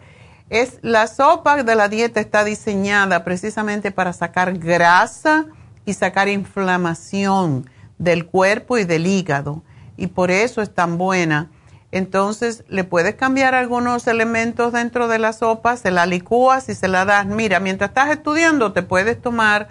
[0.48, 5.46] es la sopa de la dieta está diseñada precisamente para sacar grasa
[5.84, 7.68] y sacar inflamación
[7.98, 9.62] del cuerpo y del hígado
[9.96, 11.50] y por eso es tan buena.
[11.92, 16.88] Entonces le puedes cambiar algunos elementos dentro de la sopa, se la licúas y se
[16.88, 17.26] la das.
[17.26, 19.68] Mira, mientras estás estudiando te puedes tomar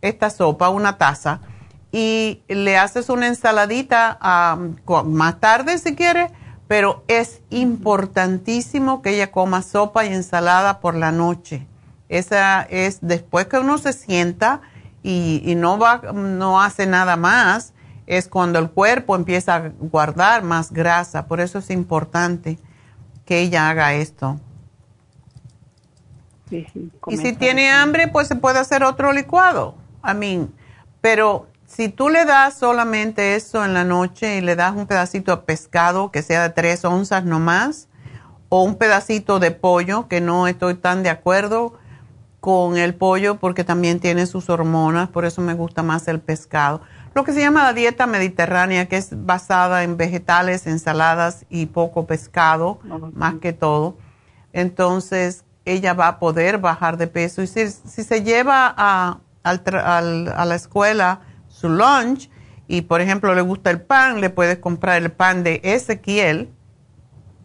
[0.00, 1.40] esta sopa, una taza,
[1.90, 4.18] y le haces una ensaladita
[5.04, 6.30] más tarde si quieres,
[6.66, 11.66] pero es importantísimo que ella coma sopa y ensalada por la noche.
[12.08, 14.60] Esa es después que uno se sienta
[15.02, 17.72] y, y no, va, no hace nada más
[18.08, 21.26] es cuando el cuerpo empieza a guardar más grasa.
[21.26, 22.58] Por eso es importante
[23.26, 24.40] que ella haga esto.
[26.50, 29.74] y si tiene hambre, pues se puede hacer otro licuado.
[30.02, 30.54] I mean,
[31.02, 35.36] pero si tú le das solamente eso en la noche y le das un pedacito
[35.36, 37.86] de pescado que sea de tres onzas nomás,
[38.48, 41.74] o un pedacito de pollo, que no estoy tan de acuerdo
[42.40, 46.80] con el pollo porque también tiene sus hormonas, por eso me gusta más el pescado
[47.18, 52.06] lo que se llama la dieta mediterránea, que es basada en vegetales, ensaladas y poco
[52.06, 52.78] pescado,
[53.12, 53.96] más que todo.
[54.52, 57.42] Entonces, ella va a poder bajar de peso.
[57.42, 61.22] Y si, se lleva a, a la escuela
[61.58, 62.30] su lunch
[62.68, 66.50] y, por ejemplo, le gusta el pan, le puedes comprar el pan de Ezequiel,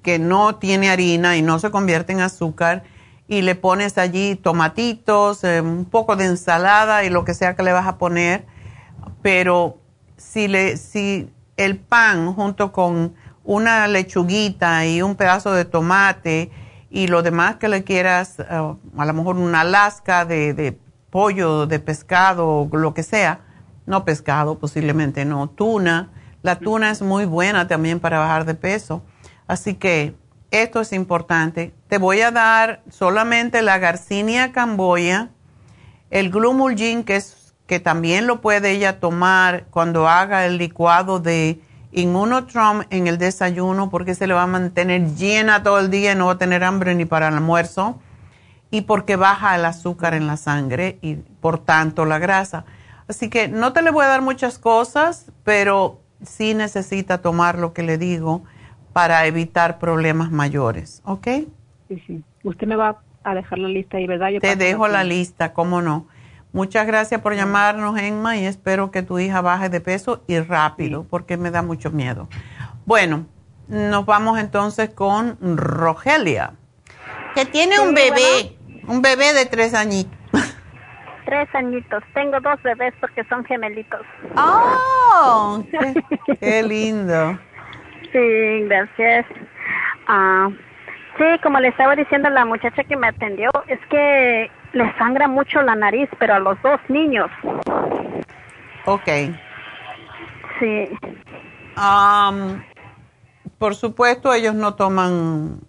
[0.03, 2.83] que no tiene harina y no se convierte en azúcar,
[3.27, 7.63] y le pones allí tomatitos, eh, un poco de ensalada y lo que sea que
[7.63, 8.45] le vas a poner.
[9.21, 9.79] Pero
[10.17, 13.15] si, le, si el pan junto con
[13.45, 16.51] una lechuguita y un pedazo de tomate
[16.91, 20.77] y lo demás que le quieras, eh, a lo mejor una lasca de, de
[21.09, 23.39] pollo, de pescado, lo que sea,
[23.85, 26.09] no pescado posiblemente, no, tuna.
[26.41, 29.03] La tuna es muy buena también para bajar de peso.
[29.47, 30.15] Así que
[30.51, 31.73] esto es importante.
[31.87, 35.29] Te voy a dar solamente la Garcinia camboya,
[36.11, 41.61] el Glumulgin, que es que también lo puede ella tomar cuando haga el licuado de
[41.91, 46.15] Immunotrom en el desayuno porque se le va a mantener llena todo el día y
[46.15, 47.99] no va a tener hambre ni para el almuerzo
[48.71, 52.65] y porque baja el azúcar en la sangre y por tanto la grasa.
[53.07, 57.73] Así que no te le voy a dar muchas cosas, pero sí necesita tomar lo
[57.73, 58.43] que le digo
[58.93, 61.27] para evitar problemas mayores, ¿ok?
[61.87, 62.23] Sí, sí.
[62.43, 64.29] Usted me va a dejar la lista ahí, ¿verdad?
[64.39, 66.07] te dejo la lista, cómo no.
[66.51, 71.03] Muchas gracias por llamarnos, Emma, y espero que tu hija baje de peso y rápido,
[71.09, 72.27] porque me da mucho miedo.
[72.85, 73.25] Bueno,
[73.67, 76.53] nos vamos entonces con Rogelia.
[77.33, 78.55] Que tiene un bebé,
[78.87, 80.13] un bebé de tres añitos.
[81.25, 82.03] Tres añitos.
[82.13, 84.01] Tengo dos bebés porque son gemelitos.
[84.35, 85.63] ¡Oh!
[86.39, 87.37] ¡Qué, lindo!
[88.11, 89.25] Sí, gracias.
[90.07, 90.49] Ah,
[91.17, 95.27] sí, como le estaba diciendo a la muchacha que me atendió, es que le sangra
[95.27, 97.29] mucho la nariz, pero a los dos niños.
[98.85, 99.09] Ok.
[100.59, 100.89] Sí.
[103.57, 105.59] por supuesto, ellos no toman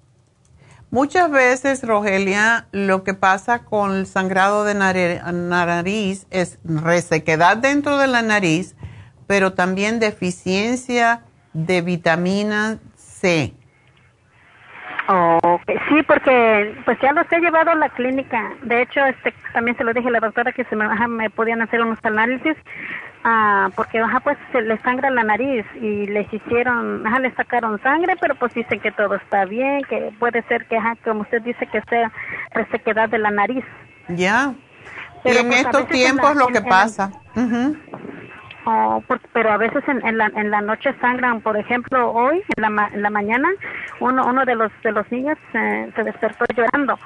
[0.94, 8.06] Muchas veces, Rogelia, lo que pasa con el sangrado de nariz es resequedad dentro de
[8.06, 8.76] la nariz,
[9.26, 11.22] pero también deficiencia
[11.52, 13.54] de vitamina C.
[15.08, 18.52] Oh, sí, porque pues ya los he llevado a la clínica.
[18.62, 21.80] De hecho, este también se lo dije a la doctora que se me podían hacer
[21.80, 22.56] unos análisis
[23.26, 27.80] Ah, porque ajá, pues se le sangra la nariz y les hicieron, ajá, le sacaron
[27.82, 31.40] sangre, pero pues dicen que todo está bien, que puede ser que, ajá, como usted
[31.40, 32.12] dice, que sea
[32.51, 33.64] resequedad de la nariz.
[34.09, 34.52] Ya.
[35.24, 37.12] y en pues, estos tiempos lo que pasa.
[38.66, 39.02] oh,
[39.32, 42.90] pero a veces en, en, la, en la noche sangran, por ejemplo, hoy, en la,
[42.92, 43.48] en la mañana,
[44.01, 46.98] uno, uno de los, de los niños se despertó llorando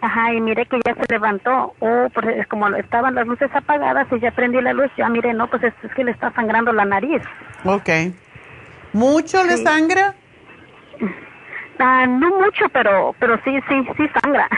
[0.00, 1.74] Ajá, y mire que ya se levantó.
[1.80, 5.48] Oh, pues como estaban las luces apagadas y ya prendí la luz, ya mire, no,
[5.48, 7.22] pues es, que le está sangrando la nariz.
[7.64, 7.88] Ok.
[8.92, 10.14] ¿Mucho le sangra?
[11.78, 14.48] Ah, no mucho, pero, pero sí, sí, sí sangra.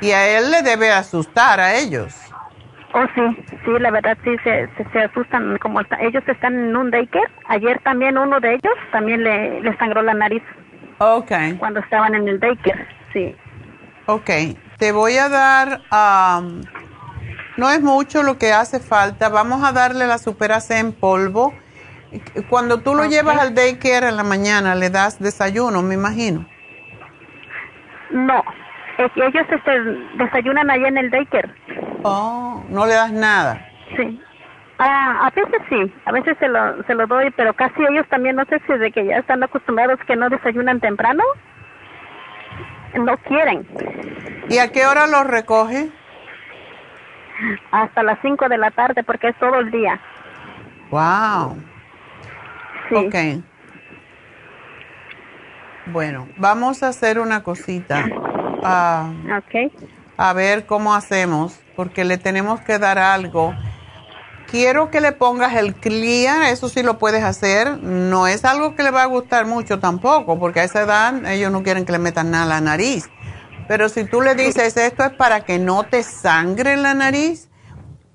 [0.00, 2.14] Y a él le debe asustar a ellos.
[2.94, 5.58] Oh, sí, sí, la verdad sí, se, se, asustan.
[5.58, 10.00] Como ellos están en un daycare, ayer también uno de ellos también le, le sangró
[10.02, 10.42] la nariz.
[10.98, 11.32] Ok.
[11.58, 13.36] Cuando estaban en el daycare, sí.
[14.10, 14.30] Ok,
[14.78, 15.82] te voy a dar,
[17.58, 21.52] no es mucho lo que hace falta, vamos a darle la superase en polvo.
[22.48, 26.46] Cuando tú lo llevas al daycare en la mañana, le das desayuno, me imagino.
[28.08, 28.42] No,
[28.96, 29.80] ellos este,
[30.16, 31.54] desayunan allá en el daycare.
[32.02, 33.68] Oh, no le das nada.
[33.94, 34.18] Sí.
[34.78, 38.36] Ah, a veces sí, a veces se lo, se lo doy, pero casi ellos también,
[38.36, 41.22] no sé si de que ya están acostumbrados que no desayunan temprano
[42.94, 43.66] no quieren.
[44.48, 45.90] ¿Y a qué hora los recoge?
[47.70, 50.00] Hasta las 5 de la tarde porque es todo el día.
[50.90, 51.56] Wow.
[52.88, 52.94] Sí.
[52.96, 53.14] Ok.
[55.86, 58.04] Bueno, vamos a hacer una cosita.
[58.06, 59.72] Uh, ok.
[60.16, 63.54] A ver cómo hacemos, porque le tenemos que dar algo
[64.50, 67.78] quiero que le pongas el Clear, eso sí lo puedes hacer.
[67.78, 71.52] No es algo que le va a gustar mucho tampoco, porque a esa edad ellos
[71.52, 73.08] no quieren que le metan nada a la nariz.
[73.68, 77.48] Pero si tú le dices esto es para que no te sangre la nariz,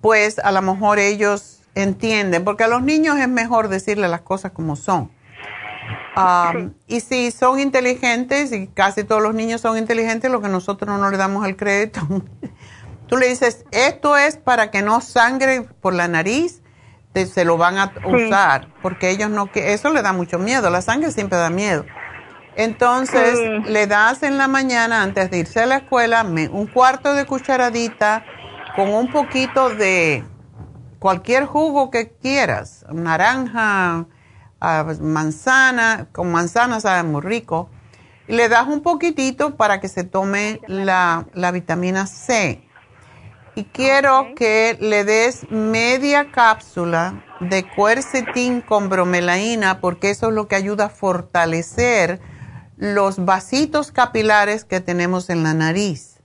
[0.01, 4.51] pues a lo mejor ellos entienden, porque a los niños es mejor decirle las cosas
[4.51, 5.11] como son.
[6.87, 11.09] Y si son inteligentes, y casi todos los niños son inteligentes, lo que nosotros no
[11.09, 12.01] le damos el crédito
[13.07, 16.63] Tú le dices, esto es para que no sangre por la nariz,
[17.13, 21.11] se lo van a usar, porque ellos no, eso le da mucho miedo, la sangre
[21.11, 21.85] siempre da miedo.
[22.55, 27.25] Entonces, le das en la mañana, antes de irse a la escuela, un cuarto de
[27.25, 28.23] cucharadita
[28.75, 30.23] con un poquito de
[30.99, 34.05] cualquier jugo que quieras, naranja,
[34.61, 37.69] ah, manzana, con manzana sabe muy rico.
[38.27, 42.62] Y le das un poquitito para que se tome la, la vitamina C
[43.55, 50.47] y quiero que le des media cápsula de cuercetín con bromelaína porque eso es lo
[50.47, 52.19] que ayuda a fortalecer
[52.77, 56.19] los vasitos capilares que tenemos en la nariz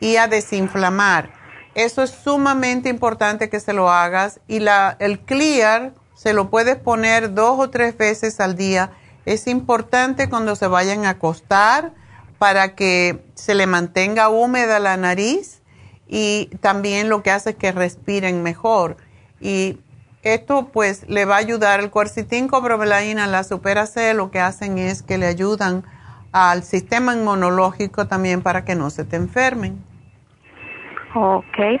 [0.00, 1.32] y a desinflamar.
[1.74, 6.76] Eso es sumamente importante que se lo hagas y la, el clear se lo puedes
[6.76, 8.92] poner dos o tres veces al día.
[9.24, 11.92] Es importante cuando se vayan a acostar
[12.38, 15.62] para que se le mantenga húmeda la nariz
[16.06, 18.96] y también lo que hace es que respiren mejor.
[19.40, 19.78] Y
[20.22, 24.40] esto pues le va a ayudar el cuercitín con bromelaína, la supera C, lo que
[24.40, 25.84] hacen es que le ayudan
[26.32, 29.82] al sistema inmunológico también para que no se te enfermen.
[31.14, 31.80] Ok.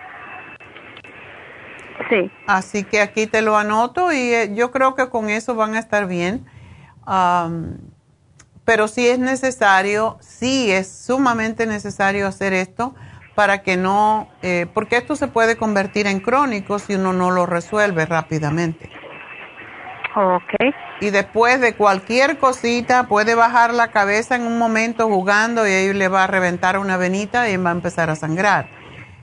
[2.08, 2.30] Sí.
[2.46, 5.78] Así que aquí te lo anoto y eh, yo creo que con eso van a
[5.78, 6.46] estar bien
[8.68, 12.94] pero si es necesario, sí es sumamente necesario hacer esto
[13.34, 17.46] para que no, eh, porque esto se puede convertir en crónico si uno no lo
[17.46, 18.90] resuelve rápidamente.
[20.14, 20.74] Ok.
[21.00, 25.94] Y después de cualquier cosita puede bajar la cabeza en un momento jugando y ahí
[25.94, 28.68] le va a reventar una venita y va a empezar a sangrar.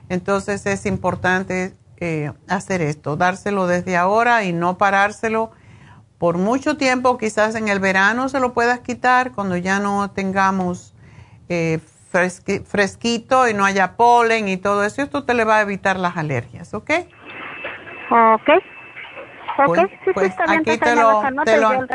[0.08, 5.52] Entonces es importante eh, hacer esto, dárselo desde ahora y no parárselo
[6.18, 10.94] por mucho tiempo, quizás en el verano se lo puedas quitar cuando ya no tengamos
[11.48, 11.78] eh,
[12.64, 15.02] fresquito y no haya polen y todo eso.
[15.02, 16.90] Esto te le va a evitar las alergias, ¿ok?
[18.10, 18.48] Ok.
[19.58, 20.60] Ok, Pues- sí, sí, pues está bien.
[20.60, 21.86] aquí te lo- te lo-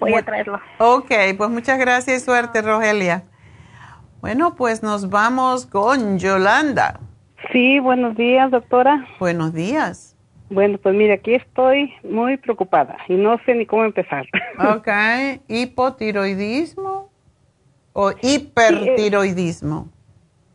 [0.00, 0.60] voy a traerlo.
[0.78, 3.24] Ok, pues muchas gracias y suerte, Rogelia.
[4.20, 7.00] Bueno, pues nos vamos con Yolanda.
[7.52, 9.04] Sí, buenos días, doctora.
[9.18, 10.11] Buenos días.
[10.52, 14.26] Bueno, pues mire, aquí estoy muy preocupada y no sé ni cómo empezar.
[14.58, 14.86] Ok,
[15.48, 17.10] hipotiroidismo
[17.94, 19.88] o hipertiroidismo.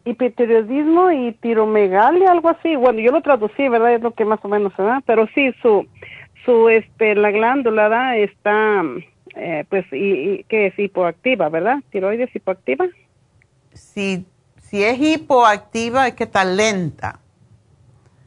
[0.06, 2.76] Hipertiroidismo y tiromegalia, algo así.
[2.76, 3.96] Bueno, yo lo traducí, ¿verdad?
[3.96, 5.02] Es lo que más o menos se da.
[5.04, 5.88] Pero sí, su,
[6.46, 8.16] su, este, la glándula ¿da?
[8.18, 8.84] está,
[9.36, 10.78] eh, pues, y, y, ¿qué es?
[10.78, 11.80] Hipoactiva, ¿verdad?
[11.90, 12.86] Tiroides hipoactiva.
[13.74, 14.28] Si,
[14.60, 17.20] si es hipoactiva es que está lenta.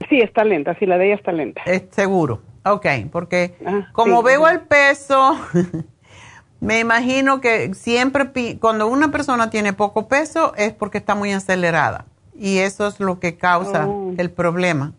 [0.08, 1.62] Sí, está lenta, sí, la de ella está lenta.
[1.66, 2.40] Es seguro.
[2.64, 3.54] Ok, porque
[3.92, 4.26] como sí.
[4.26, 5.38] veo el peso,
[6.60, 8.26] me imagino que siempre
[8.60, 12.06] cuando una persona tiene poco peso es porque está muy acelerada.
[12.34, 14.14] Y eso es lo que causa Oh.
[14.16, 14.92] el problema.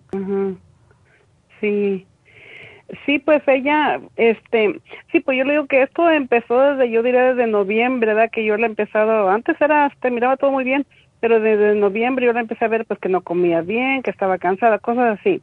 [1.59, 2.05] Sí.
[3.05, 7.33] Sí, pues ella, este, sí, pues yo le digo que esto empezó desde, yo diría
[7.33, 8.29] desde noviembre, ¿verdad?
[8.31, 10.85] Que yo la he empezado, antes era, te miraba todo muy bien,
[11.21, 14.37] pero desde noviembre yo la empecé a ver pues que no comía bien, que estaba
[14.37, 15.41] cansada, cosas así.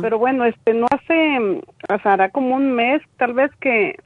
[0.00, 3.96] Pero bueno, este, no hace, o sea, hará como un mes, tal vez que,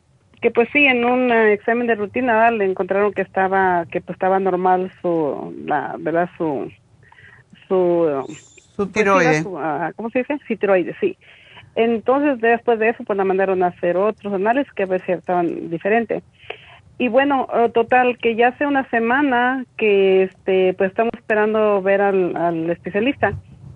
[0.41, 4.17] que pues sí, en un eh, examen de rutina le encontraron que estaba, que pues
[4.17, 6.29] estaba normal su, la, ¿verdad?
[6.37, 6.73] Su,
[7.69, 8.37] su,
[8.75, 9.45] su tiroides.
[9.95, 10.39] ¿Cómo se dice?
[10.49, 11.17] Sí, tiroides, sí.
[11.77, 15.13] Entonces, después de eso, pues la mandaron a hacer otros análisis que a ver si
[15.13, 16.23] estaban diferentes.
[16.99, 22.01] Y bueno, eh, total, que ya hace una semana que este pues estamos esperando ver
[22.01, 23.33] al, al especialista.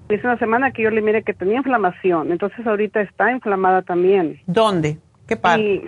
[0.07, 4.41] Hace una semana que yo le miré que tenía inflamación, entonces ahorita está inflamada también.
[4.47, 4.99] ¿Dónde?
[5.27, 5.83] ¿Qué parte?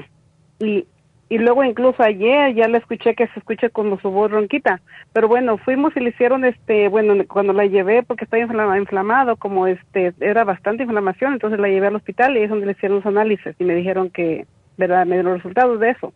[0.59, 0.87] Y, y,
[1.31, 4.81] y luego incluso ayer ya le escuché que se escucha como su voz ronquita.
[5.13, 9.37] Pero bueno, fuimos y le hicieron este, bueno, cuando la llevé porque estaba inflama- inflamado,
[9.37, 12.97] como este, era bastante inflamación, entonces la llevé al hospital y es donde le hicieron
[12.99, 14.47] los análisis y me dijeron que,
[14.77, 16.13] verdad, me dieron los resultados de eso.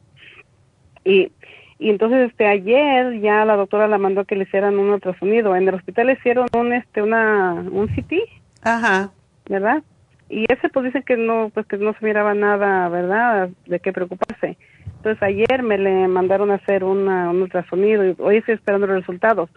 [1.05, 1.31] Y,
[1.79, 5.55] y entonces este ayer ya la doctora la mandó que le hicieran un ultrasonido.
[5.57, 8.15] En el hospital le hicieron un este una un CT.
[8.63, 9.11] Ajá.
[9.49, 9.83] ¿Verdad?
[10.31, 13.51] Y ese pues dicen que no pues que no se miraba nada, ¿verdad?
[13.67, 14.57] De qué preocuparse.
[14.97, 18.97] Entonces ayer me le mandaron a hacer una, un ultrasonido y hoy estoy esperando los
[18.97, 19.51] resultados.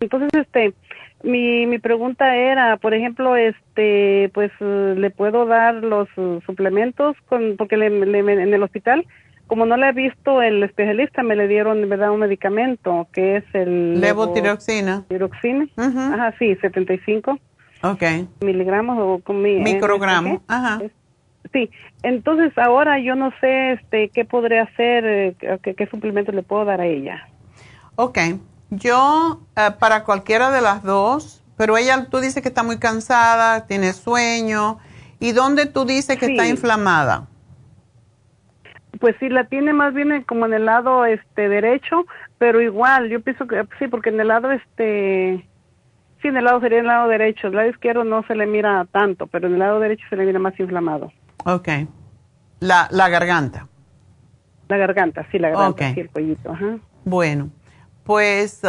[0.00, 0.74] Entonces este
[1.22, 7.56] mi, mi pregunta era, por ejemplo, este, pues, ¿le puedo dar los eh, suplementos con,
[7.56, 9.06] porque le, le- en el hospital,
[9.46, 13.44] como no le he visto el especialista, me le dieron, ¿verdad?, un medicamento que es
[13.54, 14.00] el...
[14.00, 15.04] Levotiroxina.
[15.08, 15.66] Tiroxina.
[15.76, 17.38] Ajá, sí, 75
[17.82, 18.02] Ok.
[18.40, 19.60] miligramos o con mi...
[19.60, 20.40] Microgramos.
[20.40, 20.44] ¿qué?
[20.48, 20.80] Ajá.
[21.52, 21.70] Sí,
[22.02, 26.64] entonces ahora yo no sé este qué podré hacer, eh, qué, qué suplemento le puedo
[26.64, 27.28] dar a ella.
[27.94, 28.18] Ok.
[28.70, 33.66] Yo, eh, para cualquiera de las dos, pero ella, tú dices que está muy cansada,
[33.66, 34.78] tiene sueño.
[35.20, 37.28] ¿Y dónde tú dices que está inflamada?
[39.00, 42.04] Pues sí, la tiene más bien en- como en el lado este derecho,
[42.38, 45.46] pero igual, yo pienso que sí, porque en el lado este,
[46.22, 48.86] sí, en el lado sería el lado derecho, el lado izquierdo no se le mira
[48.92, 51.12] tanto, pero en el lado derecho se le mira más inflamado.
[51.44, 51.68] Ok.
[52.60, 53.68] La, la garganta.
[54.68, 55.94] La garganta, sí, la garganta, Ok.
[55.94, 56.78] sí, el cuellito, ajá.
[57.04, 57.50] Bueno,
[58.02, 58.62] pues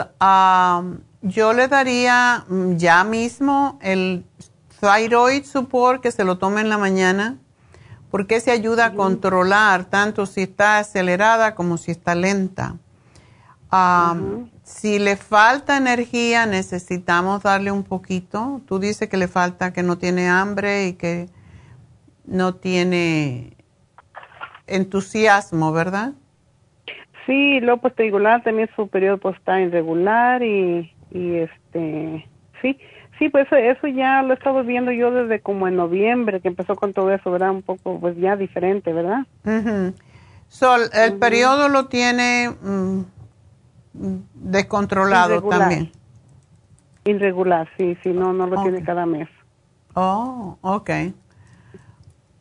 [1.21, 4.25] yo le daría mm, ya mismo el
[4.79, 7.37] thyroid support que se lo tome en la mañana,
[8.11, 12.75] porque se ayuda a controlar tanto si está acelerada como si está lenta.
[14.63, 18.61] Si le falta energía, necesitamos darle un poquito.
[18.65, 21.27] Tú dices que le falta, que no tiene hambre y que
[22.25, 23.57] no tiene
[24.67, 26.13] entusiasmo, ¿verdad?
[27.25, 32.25] Sí, luego pues también su periodo pues está irregular y, y este,
[32.61, 32.79] sí,
[33.17, 36.47] sí, pues eso, eso ya lo he estado viendo yo desde como en noviembre que
[36.47, 37.51] empezó con todo eso, ¿verdad?
[37.51, 39.25] Un poco pues ya diferente, ¿verdad?
[39.45, 39.93] Ujú.
[40.47, 43.01] Sol, el periodo lo tiene mm,
[44.33, 45.59] descontrolado Irregular.
[45.59, 45.91] también.
[47.05, 49.29] Irregular, sí, sí, no, no lo tiene cada mes.
[49.93, 50.89] Oh, ok.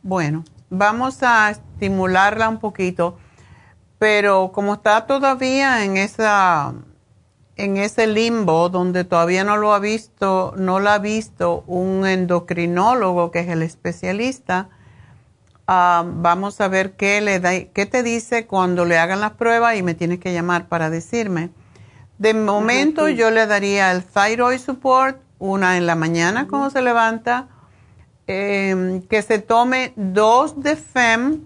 [0.03, 3.17] Bueno, vamos a estimularla un poquito,
[3.97, 6.73] pero como está todavía en esa
[7.57, 13.31] en ese limbo donde todavía no lo ha visto, no la ha visto un endocrinólogo
[13.31, 14.69] que es el especialista,
[15.65, 19.75] ah, vamos a ver qué le da, qué te dice cuando le hagan las pruebas
[19.75, 21.49] y me tienes que llamar para decirme.
[22.19, 27.47] De momento yo le daría el thyroid support, una en la mañana cuando se levanta,
[28.27, 31.45] eh, que se tome dos de FEM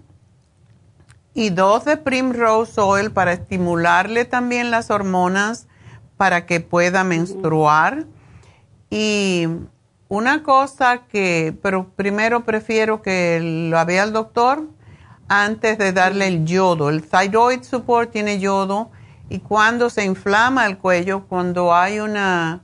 [1.34, 5.68] y dos de Primrose Oil para estimularle también las hormonas
[6.16, 8.06] para que pueda menstruar.
[8.90, 9.46] Y
[10.08, 14.68] una cosa que, pero primero prefiero que lo vea el doctor
[15.28, 16.90] antes de darle el yodo.
[16.90, 18.90] El thyroid support tiene yodo
[19.30, 22.60] y cuando se inflama el cuello, cuando hay una,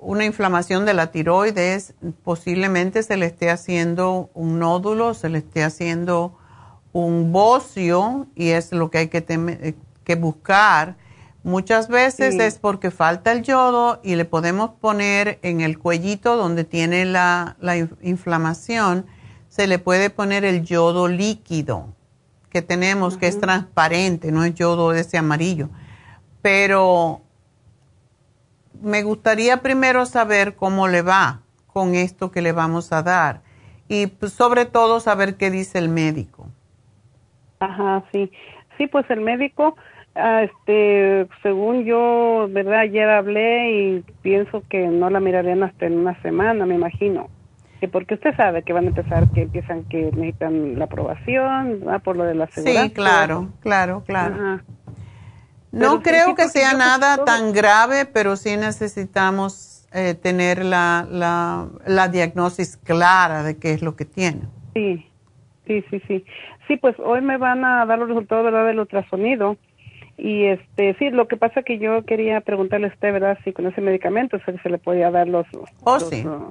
[0.00, 1.94] una inflamación de la tiroides,
[2.24, 6.36] posiblemente se le esté haciendo un nódulo, se le esté haciendo
[6.92, 10.96] un bocio y es lo que hay que, eh, que buscar.
[11.42, 16.64] Muchas veces es porque falta el yodo y le podemos poner en el cuellito donde
[16.64, 19.06] tiene la, la inflamación,
[19.48, 21.94] se le puede poner el yodo líquido
[22.50, 25.70] que tenemos, que es transparente, no es yodo ese amarillo.
[26.42, 27.22] Pero
[28.82, 33.42] me gustaría primero saber cómo le va con esto que le vamos a dar
[33.88, 36.48] y pues, sobre todo saber qué dice el médico.
[37.58, 38.30] Ajá, sí.
[38.78, 39.76] Sí, pues el médico,
[40.14, 42.80] ah, este, según yo, ¿verdad?
[42.80, 47.28] Ayer hablé y pienso que no la mirarían hasta en una semana, me imagino.
[47.80, 52.02] Que porque usted sabe que van a empezar, que empiezan, que necesitan la aprobación, ¿verdad?
[52.02, 52.84] por lo de la seguridad.
[52.84, 54.60] Sí, claro, claro, claro.
[55.72, 62.08] No creo que sea nada tan grave, pero sí necesitamos eh, tener la, la, la
[62.08, 64.42] diagnosis clara de qué es lo que tiene.
[64.74, 65.06] Sí,
[65.66, 66.24] sí, sí, sí.
[66.68, 68.66] Sí, pues hoy me van a dar los resultados ¿verdad?
[68.66, 69.56] del ultrasonido.
[70.22, 73.38] Y este, sí, lo que pasa que yo quería preguntarle a usted, ¿verdad?
[73.42, 75.46] Si con ese medicamento se, se le podía dar los...
[75.82, 76.26] Oh, sí.
[76.26, 76.50] Uh,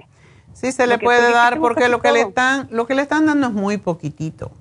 [0.54, 3.48] sí, se le puede dar porque lo que le, están, lo que le están dando
[3.48, 4.52] es muy poquitito.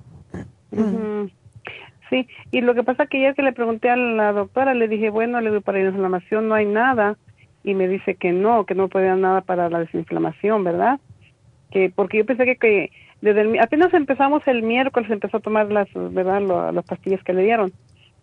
[2.11, 5.09] Sí, y lo que pasa que ya que le pregunté a la doctora, le dije,
[5.09, 7.17] bueno, le doy para la inflamación no hay nada.
[7.63, 10.99] Y me dice que no, que no puede dar nada para la desinflamación, ¿verdad?
[11.71, 12.91] Que porque yo pensé que, que
[13.21, 17.73] desde apenas empezamos el miércoles empezó a tomar las verdad las pastillas que le dieron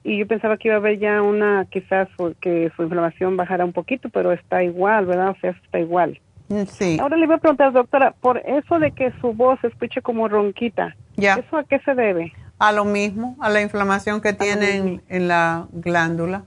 [0.06, 2.08] y yo pensaba que iba a haber ya una quizás
[2.40, 6.20] que su inflamación bajara un poquito pero está igual verdad o sea está igual.
[6.48, 6.96] Mm, sí.
[7.00, 10.28] Ahora le voy a preguntar doctora por eso de que su voz se escuche como
[10.28, 11.34] ronquita ya.
[11.34, 15.66] eso a qué se debe a lo mismo a la inflamación que tiene en, la
[15.72, 16.44] glándula.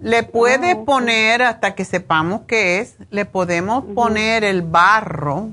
[0.00, 5.50] Le puede ah, poner hasta que sepamos qué es le podemos poner el barro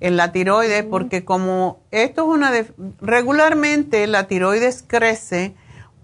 [0.00, 2.66] en la tiroides, porque como esto es una de,
[3.00, 5.54] regularmente la tiroides crece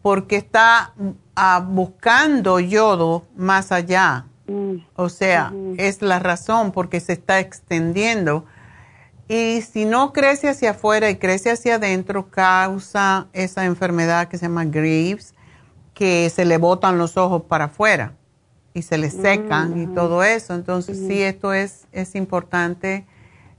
[0.04, 0.92] porque está
[1.34, 4.26] ah, buscando yodo más allá.
[4.46, 4.74] Mm.
[4.96, 8.44] O sea, es la razón porque se está extendiendo.
[9.28, 14.44] Y si no crece hacia afuera y crece hacia adentro, causa esa enfermedad que se
[14.44, 15.32] llama Graves,
[15.94, 18.12] que se le botan los ojos para afuera
[18.74, 20.52] y se le secan y todo eso.
[20.52, 23.06] Entonces, sí, esto es, es importante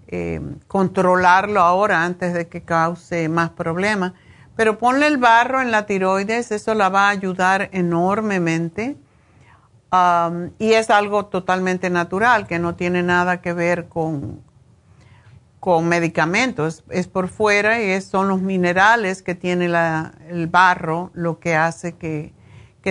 [0.09, 4.13] eh, controlarlo ahora antes de que cause más problemas.
[4.55, 8.95] Pero ponle el barro en la tiroides, eso la va a ayudar enormemente.
[9.91, 14.41] Um, y es algo totalmente natural, que no tiene nada que ver con,
[15.59, 16.83] con medicamentos.
[16.89, 22.33] Es por fuera y son los minerales que tiene el barro lo que hace que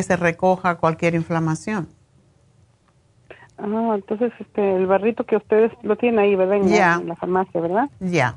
[0.03, 1.89] se recoja cualquier inflamación.
[3.59, 6.57] Ah, entonces este, el barrito que ustedes lo tienen ahí, ¿verdad?
[6.57, 7.89] En, la, farmacia, ¿verdad?
[8.01, 8.37] Ya.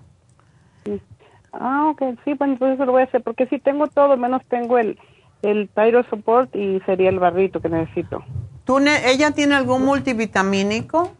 [1.59, 4.41] Ah, ok, sí, bueno, entonces eso lo voy a hacer, porque sí tengo todo, menos
[4.47, 4.97] tengo el,
[5.41, 8.23] el Tyro Support y sería el barrito que necesito.
[8.65, 11.11] ¿Tú ¿Ella tiene algún multivitamínico?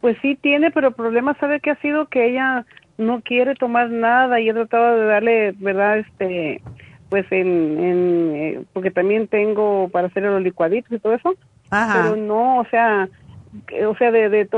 [0.00, 2.06] Pues sí tiene, pero el problema, ¿sabe qué ha sido?
[2.06, 2.64] Que ella
[2.96, 5.98] no quiere tomar nada y he tratado de darle, ¿verdad?
[5.98, 6.62] Este,
[7.08, 11.34] pues en, en eh, porque también tengo para hacer los licuaditos y todo eso
[11.70, 13.08] pero no, o sea,
[13.86, 14.48] o sea, de, de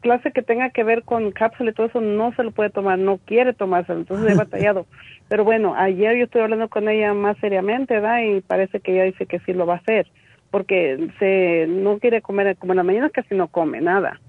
[0.00, 2.98] clase que tenga que ver con cápsula y todo eso, no se lo puede tomar,
[2.98, 4.86] no quiere tomárselo, entonces he batallado.
[5.28, 8.20] Pero bueno, ayer yo estoy hablando con ella más seriamente, ¿verdad?
[8.22, 10.06] Y parece que ella dice que sí lo va a hacer,
[10.50, 14.20] porque se no quiere comer, como en la mañana casi no come nada.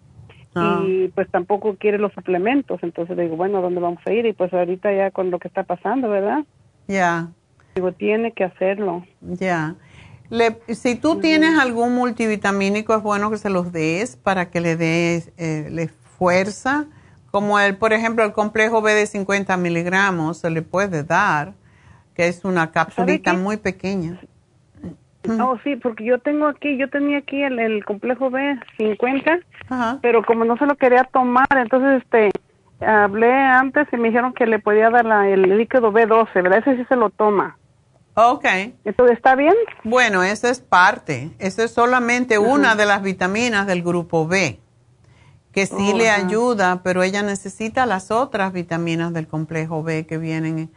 [0.55, 0.83] Ah.
[0.85, 4.25] Y pues tampoco quiere los suplementos, entonces digo, bueno, ¿dónde vamos a ir?
[4.25, 6.45] Y pues ahorita ya con lo que está pasando, ¿verdad?
[6.87, 7.27] Ya.
[7.75, 9.03] Digo, tiene que hacerlo.
[9.21, 9.75] Ya
[10.69, 15.31] si tú tienes algún multivitamínico, es bueno que se los des para que le des
[15.37, 16.85] eh, fuerza.
[17.31, 21.53] Como el, por ejemplo, el complejo B de 50 miligramos se le puede dar,
[22.15, 24.19] que es una capsulita muy pequeña.
[25.39, 29.39] Oh, sí, porque yo tengo aquí, yo tenía aquí el, complejo B 50,
[30.01, 32.31] pero como no se lo quería tomar, entonces este
[32.85, 36.59] hablé antes y me dijeron que le podía dar el líquido B12, ¿verdad?
[36.59, 37.57] Ese sí se lo toma.
[38.15, 38.45] Ok.
[38.83, 39.55] ¿Eso está bien?
[39.83, 41.31] Bueno, esa es parte.
[41.39, 44.59] Esa es solamente una de las vitaminas del grupo B,
[45.51, 50.71] que sí le ayuda, pero ella necesita las otras vitaminas del complejo B que vienen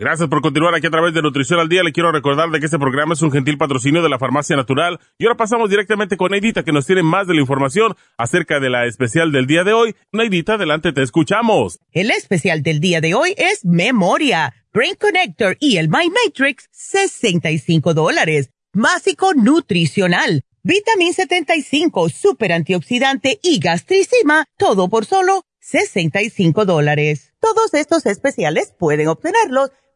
[0.00, 1.82] Gracias por continuar aquí a través de Nutrición al Día.
[1.82, 5.00] Le quiero recordar de que este programa es un gentil patrocinio de la Farmacia Natural.
[5.18, 8.70] Y ahora pasamos directamente con Neidita, que nos tiene más de la información acerca de
[8.70, 9.96] la especial del día de hoy.
[10.12, 11.80] Neidita, adelante, te escuchamos.
[11.90, 17.92] El especial del día de hoy es Memoria, Brain Connector y el My Matrix, 65
[17.92, 18.50] dólares.
[18.72, 27.32] Básico nutricional, Vitamin 75, super antioxidante y gastricima, todo por solo 65 dólares.
[27.40, 29.72] Todos estos especiales pueden obtenerlos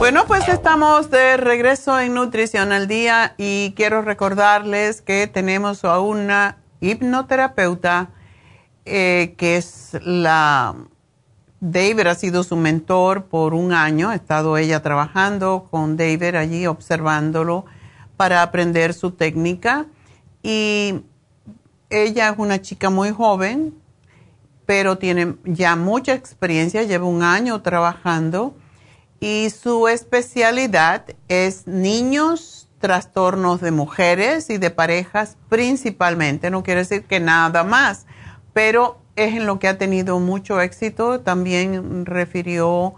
[0.00, 6.00] Bueno, pues estamos de regreso en Nutrición al Día y quiero recordarles que tenemos a
[6.00, 8.08] una hipnoterapeuta
[8.86, 10.74] eh, que es la...
[11.60, 16.66] David ha sido su mentor por un año, ha estado ella trabajando con David allí,
[16.66, 17.66] observándolo
[18.16, 19.84] para aprender su técnica.
[20.42, 21.02] Y
[21.90, 23.74] ella es una chica muy joven,
[24.64, 28.54] pero tiene ya mucha experiencia, lleva un año trabajando
[29.20, 36.50] y su especialidad es niños, trastornos de mujeres y de parejas principalmente.
[36.50, 38.06] No quiere decir que nada más,
[38.54, 41.20] pero es en lo que ha tenido mucho éxito.
[41.20, 42.94] También refirió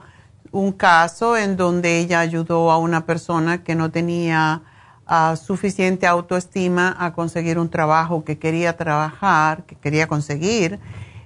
[0.52, 4.62] un caso en donde ella ayudó a una persona que no tenía
[5.06, 10.78] ah, suficiente autoestima a conseguir un trabajo que quería trabajar, que quería conseguir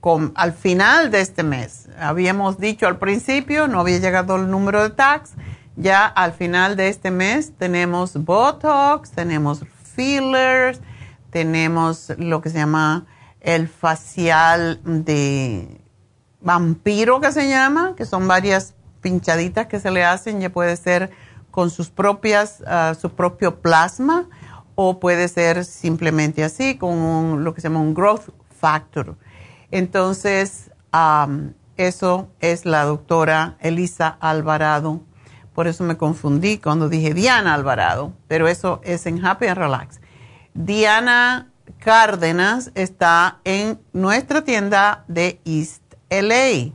[0.00, 1.88] con, al final de este mes.
[2.00, 5.34] Habíamos dicho al principio, no había llegado el número de tax,
[5.76, 9.64] ya al final de este mes tenemos botox, tenemos
[9.94, 10.80] fillers,
[11.30, 13.06] tenemos lo que se llama
[13.40, 15.80] el facial de
[16.40, 18.74] vampiro que se llama, que son varias
[19.06, 21.12] pinchaditas que se le hacen, ya puede ser
[21.52, 24.28] con sus propias, ah, su propio plasma
[24.74, 29.16] o puede ser simplemente así, con lo que se llama un growth factor.
[29.70, 30.72] Entonces,
[31.76, 35.02] eso es la doctora Elisa Alvarado.
[35.54, 40.00] Por eso me confundí cuando dije Diana Alvarado, pero eso es en Happy and Relax.
[40.52, 46.72] Diana Cárdenas está en nuestra tienda de East LA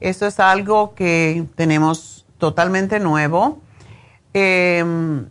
[0.00, 3.60] Eso es algo que tenemos totalmente nuevo.
[4.32, 5.26] Em,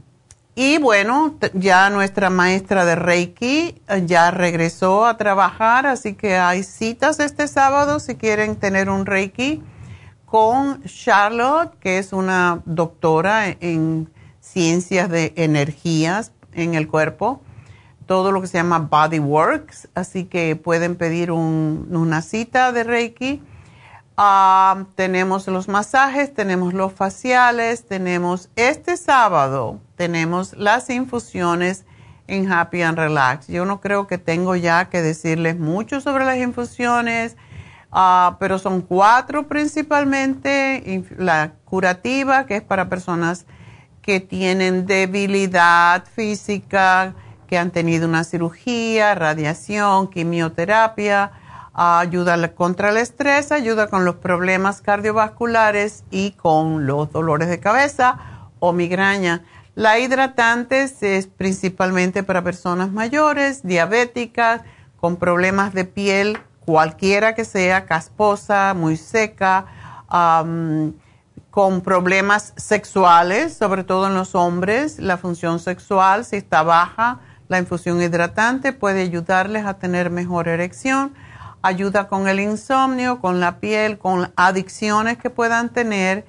[0.55, 6.63] y bueno, ya nuestra maestra de Reiki eh, ya regresó a trabajar, así que hay
[6.63, 9.63] citas este sábado si quieren tener un Reiki
[10.25, 14.09] con Charlotte, que es una doctora en
[14.41, 17.41] ciencias de energías en el cuerpo,
[18.05, 23.41] todo lo que se llama Body Works, así que pueden pedir una cita de Reiki.
[24.17, 31.85] Ah, tenemos los masajes, tenemos los faciales, tenemos este sábado, tenemos las infusiones
[32.27, 33.47] en Happy and Relax.
[33.47, 37.35] Yo no creo que tengo ya que decirles mucho sobre las infusiones
[37.95, 41.03] Ah, pero son cuatro principalmente.
[41.17, 43.45] La curativa, que es para personas
[44.01, 47.13] que tienen debilidad física,
[47.43, 51.31] que han tenido una cirugía, radiación, quimioterapia,
[51.73, 58.17] ayuda contra el estrés, ayuda con los problemas cardiovasculares y con los dolores de cabeza
[58.59, 59.43] o migraña.
[59.75, 64.61] La hidratante es principalmente para personas mayores, diabéticas,
[64.97, 69.65] con problemas de piel cualquiera que sea, casposa, muy seca,
[71.49, 77.19] con problemas sexuales, sobre todo en los hombres, la función sexual, si está baja,
[77.53, 81.13] la infusión hidratante puede ayudarles a tener mejor erección,
[81.61, 86.25] ayuda con el insomnio, con la piel, con adicciones que puedan tener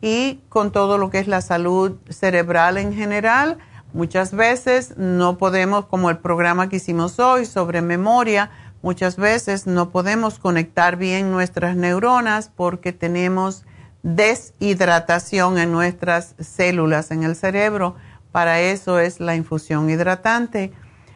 [0.00, 3.56] y con todo lo que es la salud cerebral en general.
[3.94, 8.50] Muchas veces no podemos, como el programa que hicimos hoy sobre memoria,
[8.82, 13.64] Muchas veces no podemos conectar bien nuestras neuronas porque tenemos
[14.04, 17.96] deshidratación en nuestras células en el cerebro.
[18.36, 20.70] Para eso es la infusión hidratante.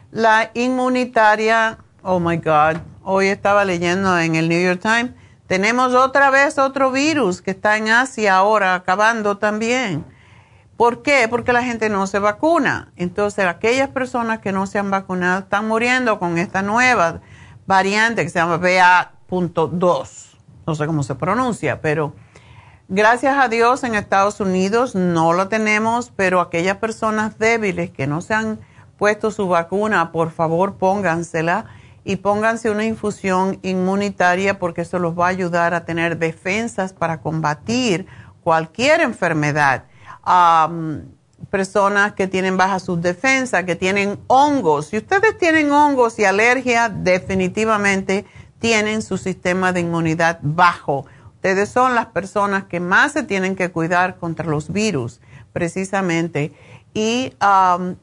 [0.09, 5.11] La inmunitaria, oh my God, hoy estaba leyendo en el New York Times,
[5.45, 10.03] tenemos otra vez otro virus que está en Asia ahora, acabando también.
[10.77, 11.27] ¿Por qué?
[11.29, 12.91] Porque la gente no se vacuna.
[12.95, 17.21] Entonces, aquellas personas que no se han vacunado están muriendo con esta nueva
[17.67, 20.09] variante que se llama BA.2.
[20.65, 22.15] No sé cómo se pronuncia, pero
[22.91, 28.21] gracias a Dios en Estados Unidos no lo tenemos, pero aquellas personas débiles que no
[28.21, 28.59] se han
[28.97, 31.65] puesto su vacuna, por favor póngansela
[32.03, 37.21] y pónganse una infusión inmunitaria porque eso los va a ayudar a tener defensas para
[37.21, 38.07] combatir
[38.43, 39.85] cualquier enfermedad.
[41.49, 44.87] personas que tienen baja subdefensa, que tienen hongos.
[44.87, 48.25] Si ustedes tienen hongos y alergia, definitivamente
[48.59, 51.05] tienen su sistema de inmunidad bajo.
[51.41, 55.21] Ustedes son las personas que más se tienen que cuidar contra los virus,
[55.53, 56.53] precisamente.
[56.93, 57.33] Y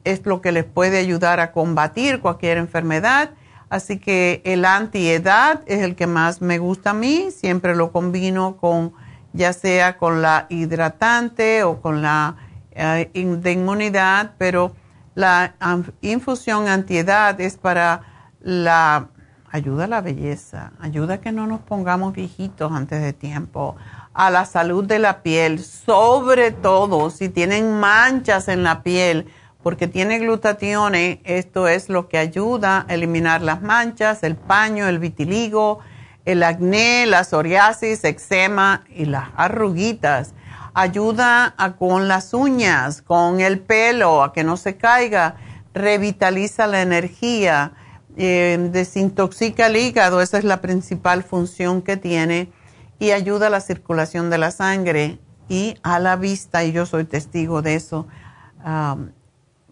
[0.04, 3.30] es lo que les puede ayudar a combatir cualquier enfermedad
[3.70, 7.30] Así que el antiedad es el que más me gusta a mí.
[7.30, 8.94] Siempre lo combino con,
[9.32, 12.36] ya sea con la hidratante o con la
[12.72, 14.74] eh, de inmunidad, pero
[15.14, 15.54] la
[16.00, 18.02] infusión antiedad es para
[18.40, 19.08] la
[19.50, 23.76] ayuda a la belleza, ayuda a que no nos pongamos viejitos antes de tiempo,
[24.12, 29.26] a la salud de la piel, sobre todo si tienen manchas en la piel
[29.62, 34.98] porque tiene glutatione, esto es lo que ayuda a eliminar las manchas, el paño, el
[34.98, 35.80] vitiligo,
[36.24, 40.34] el acné, la psoriasis, eczema y las arruguitas.
[40.74, 45.34] Ayuda con las uñas, con el pelo, a que no se caiga,
[45.74, 47.72] revitaliza la energía,
[48.18, 52.50] eh, desintoxica el hígado, esa es la principal función que tiene,
[52.98, 55.18] y ayuda a la circulación de la sangre
[55.48, 58.06] y a la vista, y yo soy testigo de eso.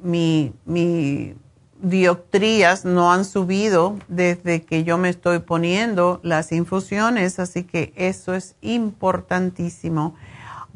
[0.01, 1.35] Mi, mi
[1.83, 8.35] dioptrías no han subido desde que yo me estoy poniendo las infusiones, así que eso
[8.35, 10.15] es importantísimo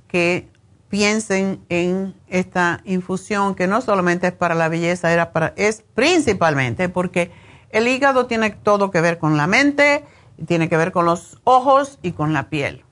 [0.08, 0.48] que
[0.88, 6.88] piensen en esta infusión que no solamente es para la belleza, era para, es principalmente
[6.88, 7.30] porque
[7.70, 10.04] el hígado tiene todo que ver con la mente,
[10.46, 12.84] tiene que ver con los ojos y con la piel.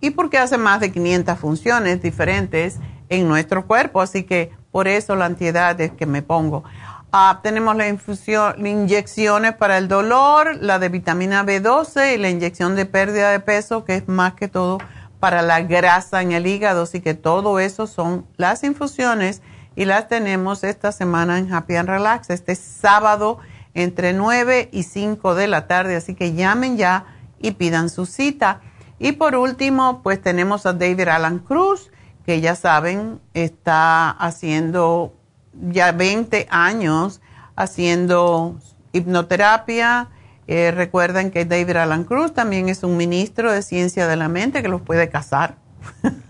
[0.00, 2.78] Y porque hace más de 500 funciones diferentes
[3.08, 6.64] en nuestro cuerpo, así que por eso la antiedad es que me pongo.
[7.12, 12.76] Ah, tenemos la infusión, inyecciones para el dolor, la de vitamina B12 y la inyección
[12.76, 14.78] de pérdida de peso, que es más que todo
[15.18, 16.82] para la grasa en el hígado.
[16.82, 19.42] Así que todo eso son las infusiones
[19.74, 23.40] y las tenemos esta semana en Happy and Relax, este sábado
[23.74, 25.96] entre 9 y 5 de la tarde.
[25.96, 27.06] Así que llamen ya
[27.38, 28.60] y pidan su cita.
[28.98, 31.90] Y por último, pues tenemos a David Alan Cruz
[32.24, 35.14] que ya saben, está haciendo
[35.52, 37.20] ya 20 años
[37.56, 38.58] haciendo
[38.92, 40.08] hipnoterapia.
[40.46, 44.62] Eh, recuerden que David Alan Cruz también es un ministro de ciencia de la mente
[44.62, 45.56] que los puede casar.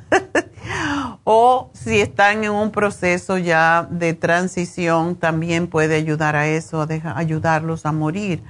[1.32, 6.89] o si están en un proceso ya de transición, también puede ayudar a eso, a
[7.16, 8.43] ayudarlos a morir.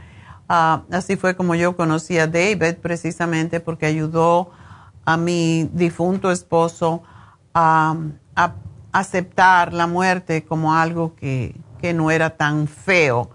[0.48, 4.52] Ah, así fue como yo conocí a David precisamente porque ayudó
[5.04, 7.02] a mi difunto esposo
[7.52, 7.98] a,
[8.92, 11.54] aceptar la muerte como algo que,
[11.94, 13.28] no era tan feo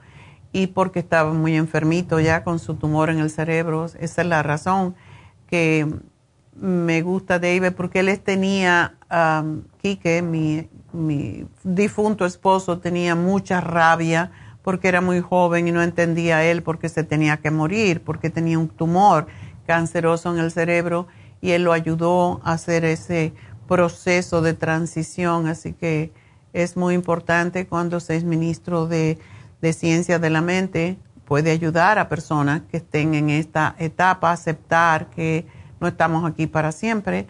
[0.53, 3.85] y porque estaba muy enfermito ya con su tumor en el cerebro.
[3.99, 4.95] Esa es la razón
[5.45, 5.87] que
[6.55, 10.67] me gusta David porque él tenía, um, Quique, mi,
[11.63, 14.31] difunto esposo, tenía mucha rabia
[14.63, 18.29] porque era muy joven y no entendía él por qué se tenía que morir, porque
[18.29, 19.27] tenía un tumor
[19.67, 21.07] canceroso en el cerebro
[21.41, 23.33] y él lo ayudó a hacer ese
[23.67, 26.13] proceso de transición, así que
[26.53, 29.19] es muy importante cuando se es ministro de,
[29.61, 35.09] de ciencia de la mente, puede ayudar a personas que estén en esta etapa, aceptar
[35.09, 35.45] que
[35.79, 37.27] no estamos aquí para siempre.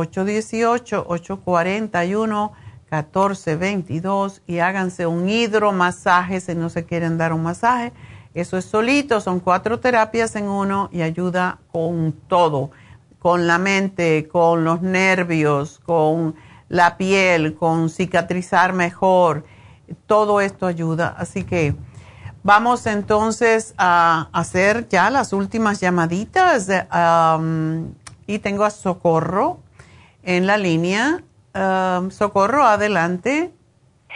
[2.90, 7.92] 818-841-1422 y háganse un hidromasaje si no se quieren dar un masaje.
[8.34, 12.70] Eso es solito, son cuatro terapias en uno y ayuda con todo,
[13.18, 16.36] con la mente, con los nervios, con
[16.68, 19.44] la piel, con cicatrizar mejor
[20.06, 21.14] todo esto ayuda.
[21.18, 21.74] Así que
[22.42, 26.68] vamos entonces a hacer ya las últimas llamaditas.
[28.26, 29.58] y tengo a Socorro
[30.22, 31.22] en la línea.
[32.10, 33.50] Socorro, adelante.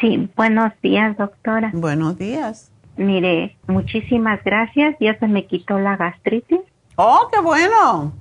[0.01, 1.71] Sí, buenos días, doctora.
[1.73, 2.71] Buenos días.
[2.97, 4.97] Mire, muchísimas gracias.
[5.01, 6.61] Ya se me quitó la gastritis.
[6.97, 8.13] Oh, qué bueno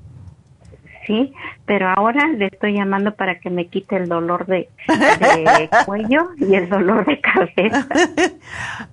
[1.05, 1.33] sí,
[1.65, 4.69] pero ahora le estoy llamando para que me quite el dolor de,
[5.85, 7.87] cuello y el dolor de cabeza.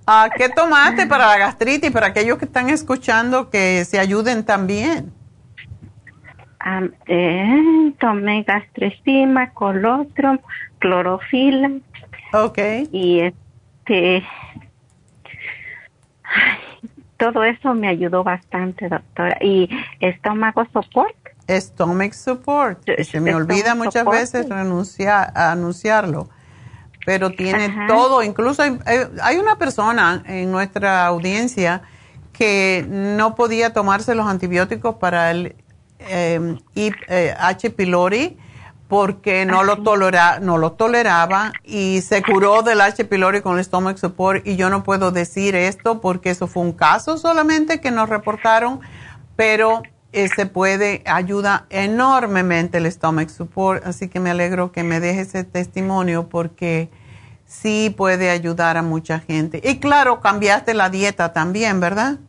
[0.07, 1.91] Ah, ¿Qué tomaste para la gastritis?
[1.91, 5.13] Para aquellos que están escuchando que se ayuden también.
[7.07, 10.39] Eh, tomé gastricima, colostrum,
[10.79, 11.71] clorofila.
[12.33, 12.59] Ok.
[12.91, 14.23] Y este,
[17.17, 19.37] todo eso me ayudó bastante, doctora.
[19.41, 19.69] Y
[19.99, 21.21] estómago soporte
[21.59, 22.89] Stomach Support.
[23.03, 26.29] Se me olvida muchas veces renunciar, anunciarlo,
[27.05, 28.23] pero tiene todo.
[28.23, 31.81] Incluso hay, una persona en nuestra audiencia
[32.31, 35.55] que no podía tomarse los antibióticos para el
[36.09, 37.69] em, eh, H.
[37.71, 38.37] pylori
[38.87, 43.05] porque no lo, tolera, no lo toleraba y se curó del H.
[43.05, 46.73] pylori con el stomach support y yo no puedo decir esto porque eso fue un
[46.73, 48.81] caso solamente que nos reportaron,
[49.37, 54.99] pero eh, se puede, ayuda enormemente el stomach support, así que me alegro que me
[54.99, 56.89] deje ese testimonio porque
[57.45, 59.61] sí puede ayudar a mucha gente.
[59.63, 62.19] Y claro, cambiaste la dieta también, ¿verdad?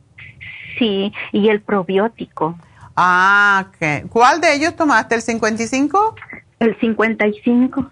[0.78, 2.56] Sí, y el probiótico.
[2.96, 4.08] Ah, ok.
[4.08, 5.14] ¿Cuál de ellos tomaste?
[5.14, 6.14] ¿El 55?
[6.58, 7.90] El 55.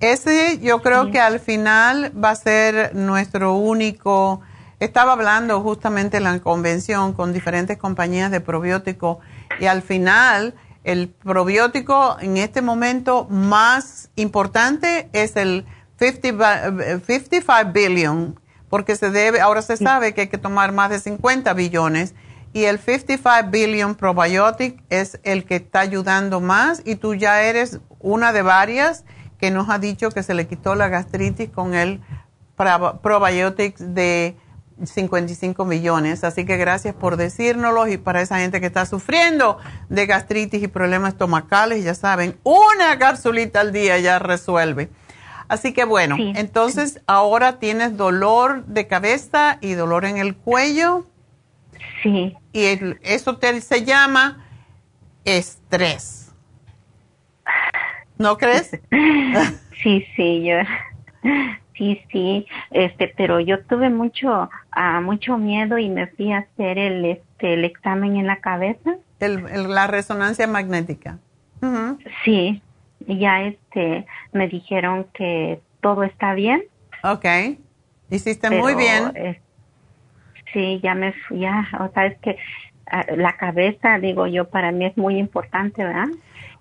[0.00, 4.40] Ese yo creo que al final va a ser nuestro único
[4.80, 9.18] estaba hablando justamente en la convención con diferentes compañías de probióticos
[9.60, 15.64] y al final el probiótico en este momento más importante es el
[16.00, 21.54] 55 billion, porque se debe, ahora se sabe que hay que tomar más de 50
[21.54, 22.14] billones
[22.52, 27.80] y el 55 billion probiotic es el que está ayudando más y tú ya eres
[27.98, 29.04] una de varias
[29.38, 32.00] que nos ha dicho que se le quitó la gastritis con el
[32.56, 34.36] probiotic de
[34.84, 36.24] 55 millones.
[36.24, 39.58] Así que gracias por decírnoslo y para esa gente que está sufriendo
[39.88, 44.90] de gastritis y problemas estomacales, ya saben, una capsulita al día ya resuelve.
[45.48, 51.04] Así que bueno, entonces ahora tienes dolor de cabeza y dolor en el cuello.
[52.02, 52.36] Sí.
[52.52, 52.64] Y
[53.02, 54.44] eso te, se llama
[55.24, 56.32] estrés.
[58.18, 58.78] ¿No crees?
[59.82, 60.54] Sí, sí, yo
[61.76, 66.78] Sí, sí, este, pero yo tuve mucho, uh, mucho miedo y me fui a hacer
[66.78, 68.96] el, este, el examen en la cabeza.
[69.18, 71.18] El, la resonancia magnética.
[72.24, 72.62] Sí,
[73.06, 76.64] ya este, me dijeron que todo está bien.
[77.02, 77.24] Ok,
[78.10, 79.40] hiciste muy bien.
[80.52, 82.36] Sí, ya me fui, ya, o sea, es que
[82.90, 86.08] ah, la cabeza, digo yo, para mí es muy importante, ¿verdad?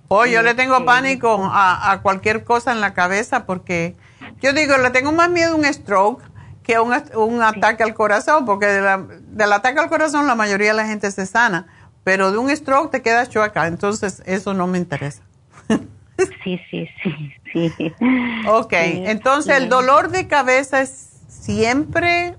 [0.07, 3.95] Oh, yo le tengo este, pánico a, a cualquier cosa en la cabeza porque
[4.41, 6.21] yo digo, le tengo más miedo a un stroke
[6.63, 10.87] que a un, ataque al corazón, porque del ataque al corazón la mayoría de la
[10.87, 11.67] gente se sana,
[12.03, 15.23] pero de un stroke te quedas chueca, entonces eso no me interesa.
[16.43, 16.87] sí, sí,
[17.51, 17.93] sí, sí.
[18.47, 20.91] Ok, entonces el dolor de cabeza es
[21.27, 22.35] siempre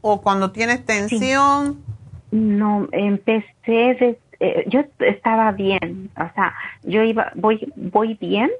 [0.00, 1.82] o cuando tienes tensión.
[2.30, 8.50] No, empecé, eh, yo estaba bien, o sea, yo iba, voy, voy bien,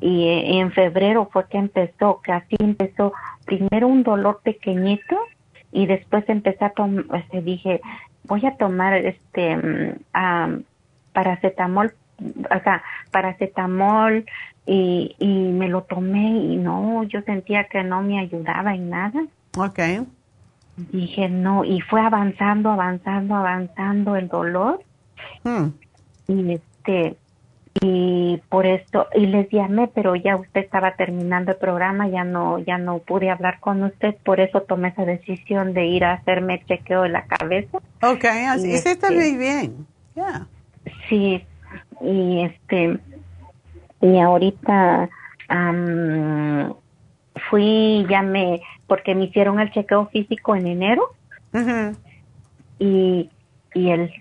[0.00, 3.12] y eh, en febrero fue que empezó, que así empezó
[3.46, 5.16] primero un dolor pequeñito
[5.72, 7.80] y después empecé a tomar, este, dije,
[8.24, 10.62] voy a tomar este um,
[11.12, 14.24] paracetamol, o sea, paracetamol
[14.66, 19.24] y, y me lo tomé y no, yo sentía que no me ayudaba en nada.
[19.56, 20.04] Okay.
[20.76, 24.82] Dije, no, y fue avanzando, avanzando, avanzando el dolor.
[25.44, 25.68] Hmm.
[26.26, 27.16] Y este,
[27.80, 32.60] y por esto y les llamé pero ya usted estaba terminando el programa ya no
[32.60, 36.62] ya no pude hablar con usted por eso tomé esa decisión de ir a hacerme
[36.66, 40.46] chequeo de la cabeza Ok, así y está muy este, bien ya
[41.08, 41.44] sí
[42.00, 43.00] y este
[44.00, 45.08] y ahorita
[47.48, 51.10] fui, ya me, porque me hicieron el chequeo físico en enero
[52.78, 53.30] y,
[53.74, 54.12] y el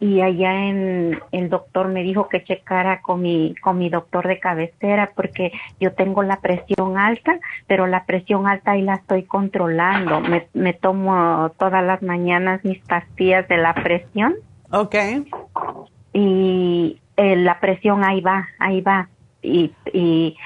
[0.00, 4.40] y allá en el doctor me dijo que checara con mi con mi doctor de
[4.40, 7.38] cabecera porque yo tengo la presión alta
[7.68, 10.20] pero la presión alta ahí la estoy controlando.
[10.20, 14.34] Me, me tomo todas las mañanas mis pastillas de la presión.
[14.72, 15.24] Okay
[16.12, 19.08] y eh, la presión ahí va ahí va.
[19.42, 20.36] Y, y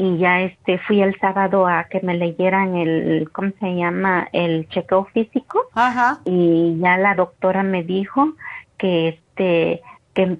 [0.00, 4.66] y ya este fui el sábado a que me leyeran el cómo se llama el
[4.70, 5.66] chequeo físico.
[5.74, 6.20] Ajá.
[6.24, 8.32] y ya la doctora me dijo
[8.78, 9.82] que este
[10.14, 10.38] que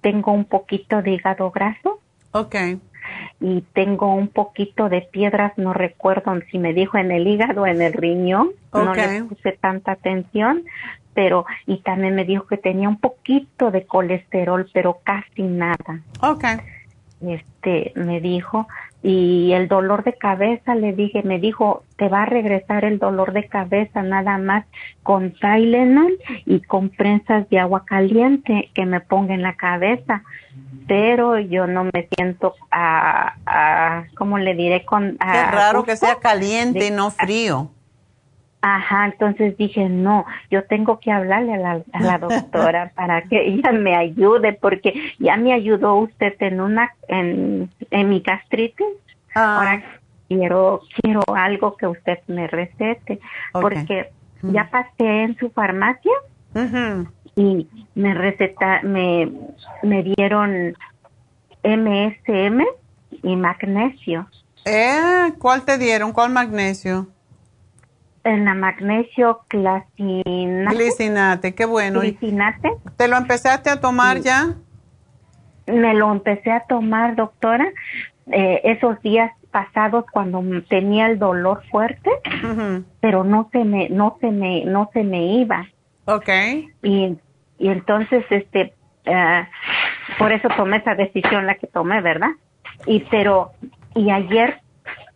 [0.00, 2.00] tengo un poquito de hígado graso.
[2.32, 2.80] Okay
[3.38, 7.66] y tengo un poquito de piedras no recuerdo si me dijo en el hígado o
[7.66, 8.50] en el riñón.
[8.72, 10.64] No le puse tanta atención
[11.14, 16.02] pero y también me dijo que tenía un poquito de colesterol pero casi nada.
[16.20, 16.58] Okay
[17.20, 18.68] este me dijo
[19.08, 23.32] y el dolor de cabeza le dije me dijo te va a regresar el dolor
[23.32, 24.64] de cabeza nada más
[25.04, 30.24] con Tylenol y con prensas de agua caliente que me ponga en la cabeza
[30.88, 36.16] pero yo no me siento a, a cómo le diré con Qué raro que sea
[36.16, 37.70] caliente de- no frío.
[38.62, 43.46] Ajá, entonces dije, no, yo tengo que hablarle a la, a la doctora para que
[43.46, 48.86] ella me ayude, porque ya me ayudó usted en una, en, en mi gastritis.
[49.34, 49.58] Ah.
[49.58, 49.84] Ahora
[50.28, 53.20] quiero, quiero algo que usted me recete,
[53.52, 54.10] porque
[54.42, 56.12] ya pasé en su farmacia
[57.36, 59.30] y me receta, me,
[59.82, 60.74] me dieron
[61.62, 62.64] MSM
[63.22, 64.26] y magnesio.
[64.64, 66.12] Eh, ¿Cuál te dieron?
[66.12, 67.08] ¿Cuál magnesio?
[68.26, 70.74] En la magnesio glacinate.
[70.74, 72.02] Glicinate, qué bueno.
[72.02, 72.72] ¿Y Glicinate.
[72.96, 74.56] ¿Te lo empezaste a tomar ya?
[75.68, 77.68] Me lo empecé a tomar, doctora,
[78.32, 82.10] eh, esos días pasados cuando tenía el dolor fuerte,
[83.00, 85.64] pero no se me, no se me, no se me iba.
[86.04, 86.68] Okay.
[86.82, 87.16] Y,
[87.58, 88.74] y entonces, este,
[89.04, 89.48] eh,
[90.18, 92.30] por eso tomé esa decisión la que tomé, ¿verdad?
[92.86, 93.52] Y pero,
[93.94, 94.60] y ayer,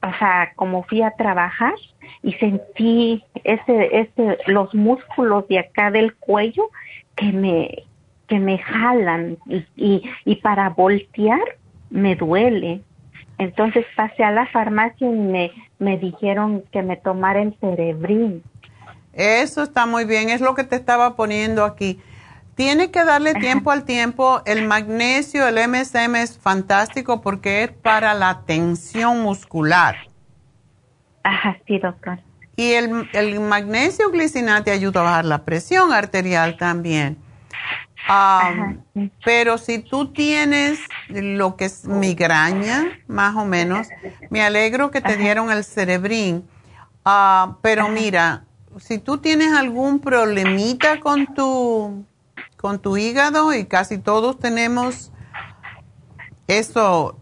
[0.02, 1.74] o sea, como fui a trabajar
[2.22, 6.70] y sentí ese, ese, los músculos de acá del cuello
[7.16, 7.84] que me,
[8.26, 11.40] que me jalan y, y, y para voltear
[11.90, 12.82] me duele.
[13.38, 18.42] Entonces pasé a la farmacia y me, me dijeron que me tomara el cerebrín.
[19.12, 22.00] Eso está muy bien, es lo que te estaba poniendo aquí.
[22.60, 24.42] Tiene que darle tiempo al tiempo.
[24.44, 29.96] El magnesio, el MSM es fantástico porque es para la tensión muscular.
[31.22, 32.18] Ajá, sí, doctor.
[32.56, 37.16] Y el, el magnesio glicinate ayuda a bajar la presión arterial también.
[38.06, 38.74] Ah,
[39.24, 43.88] Pero si tú tienes lo que es migraña, más o menos,
[44.28, 46.46] me alegro que te dieron el cerebrín.
[47.06, 48.44] Ah, pero mira,
[48.78, 52.04] si tú tienes algún problemita con tu,
[52.60, 55.12] con tu hígado, y casi todos tenemos
[56.46, 57.18] eso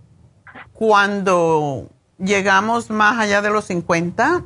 [0.72, 1.88] cuando
[2.18, 4.42] llegamos más allá de los 50.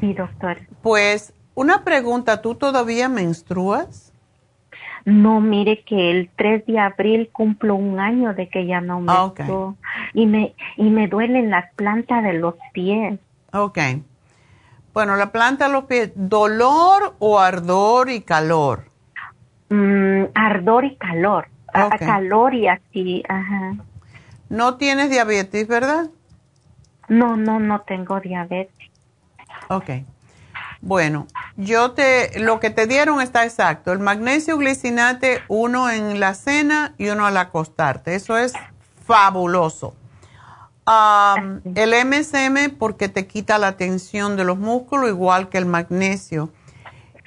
[0.00, 0.58] Sí, doctor.
[0.82, 4.12] Pues una pregunta, ¿tú todavía menstruas?
[5.04, 9.12] No, mire que el 3 de abril cumplo un año de que ya no me
[9.12, 9.40] Ah, ok.
[10.14, 13.18] y me y me duelen las plantas de los pies.
[13.52, 13.78] Ok.
[14.92, 18.87] Bueno, la planta de los pies, dolor o ardor y calor.
[19.68, 21.48] Mm, ardor y calor.
[21.72, 23.74] A- calor y así, ajá.
[24.48, 26.08] No tienes diabetes, ¿verdad?
[27.08, 28.90] No, no, no tengo diabetes.
[29.68, 29.90] Ok.
[30.80, 31.26] Bueno,
[31.56, 33.92] yo te, lo que te dieron está exacto.
[33.92, 38.14] El magnesio glicinate, uno en la cena y uno al acostarte.
[38.14, 38.52] Eso es
[39.04, 39.94] fabuloso.
[41.74, 46.50] El MSM porque te quita la tensión de los músculos, igual que el magnesio.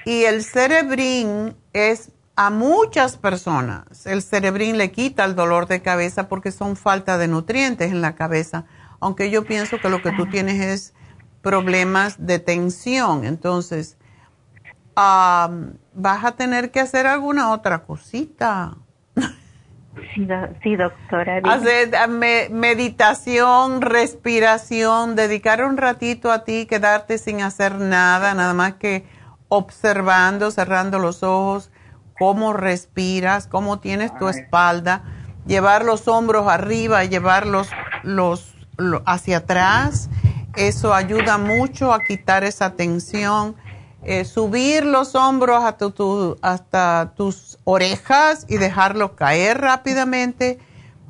[0.04, 4.06] Y el cerebrín es a muchas personas.
[4.06, 8.14] El cerebrín le quita el dolor de cabeza porque son falta de nutrientes en la
[8.14, 8.64] cabeza.
[9.00, 10.94] Aunque yo pienso que lo que tú tienes es
[11.42, 13.24] problemas de tensión.
[13.24, 13.98] Entonces,
[14.94, 18.76] am, vas a tener que hacer alguna otra cosita.
[20.14, 21.40] Sí, do- sí, doctora.
[21.44, 28.54] Hacer ah, me- meditación, respiración, dedicar un ratito a ti, quedarte sin hacer nada, nada
[28.54, 29.04] más que
[29.48, 31.70] observando, cerrando los ojos,
[32.18, 35.02] cómo respiras, cómo tienes tu espalda,
[35.46, 37.68] llevar los hombros arriba, llevarlos
[38.02, 40.08] los, lo- hacia atrás,
[40.54, 43.56] eso ayuda mucho a quitar esa tensión.
[44.04, 50.58] Eh, subir los hombros hasta, tu- hasta tus orejas y dejarlos caer rápidamente.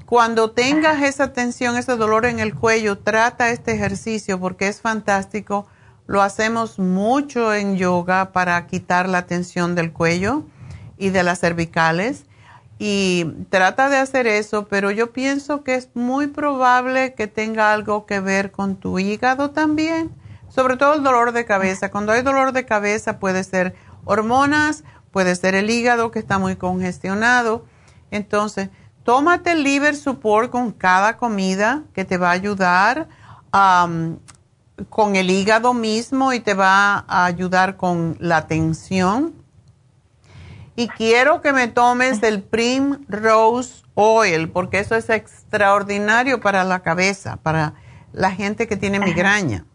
[0.06, 5.66] cuando tengas esa tensión, ese dolor en el cuello, trata este ejercicio porque es fantástico.
[6.06, 10.44] Lo hacemos mucho en yoga para quitar la tensión del cuello
[11.02, 12.24] y de las cervicales.
[12.78, 18.06] Y trata de hacer eso, pero yo pienso que es muy probable que tenga algo
[18.06, 20.10] que ver con tu hígado también,
[20.48, 21.90] sobre todo el dolor de cabeza.
[21.90, 23.74] Cuando hay dolor de cabeza puede ser
[24.04, 27.66] hormonas, puede ser el hígado que está muy congestionado.
[28.10, 28.70] Entonces,
[29.04, 33.08] Tómate el liver support con cada comida que te va a ayudar
[34.88, 39.34] con el hígado mismo y te va a ayudar con la tensión.
[40.74, 42.44] Y quiero que me tomes el
[43.08, 47.74] Rose Oil porque eso es extraordinario para la cabeza, para
[48.12, 49.66] la gente que tiene migraña.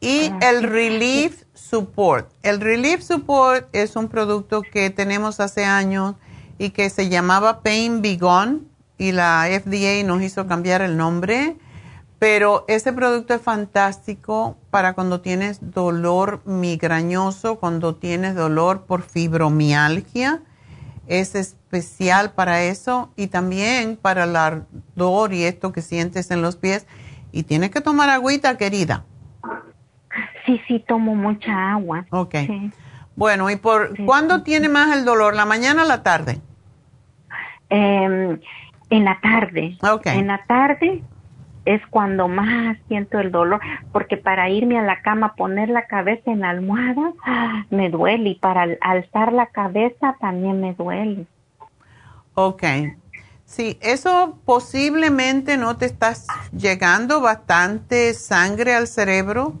[0.00, 2.30] Y ah, el Relief Support.
[2.42, 6.14] El Relief Support es un producto que tenemos hace años
[6.58, 8.60] y que se llamaba Pain Be Gone
[8.96, 11.56] y la FDA nos hizo cambiar el nombre,
[12.18, 20.40] pero ese producto es fantástico para cuando tienes dolor migrañoso, cuando tienes dolor por fibromialgia,
[21.06, 26.56] es especial para eso y también para el ardor y esto que sientes en los
[26.56, 26.86] pies.
[27.30, 29.04] Y tienes que tomar agüita, querida.
[30.44, 32.06] Sí, sí, tomo mucha agua.
[32.10, 32.34] Ok.
[33.16, 35.36] Bueno, ¿y por cuándo tiene más el dolor?
[35.36, 36.40] ¿La mañana o la tarde?
[37.70, 38.40] Eh,
[38.90, 39.76] en la tarde.
[40.04, 41.02] En la tarde
[41.68, 43.60] es cuando más siento el dolor,
[43.92, 47.12] porque para irme a la cama, poner la cabeza en la almohada,
[47.70, 51.26] me duele, y para alzar la cabeza también me duele.
[52.34, 52.64] Ok.
[53.44, 59.54] Sí, eso posiblemente no te estás llegando bastante sangre al cerebro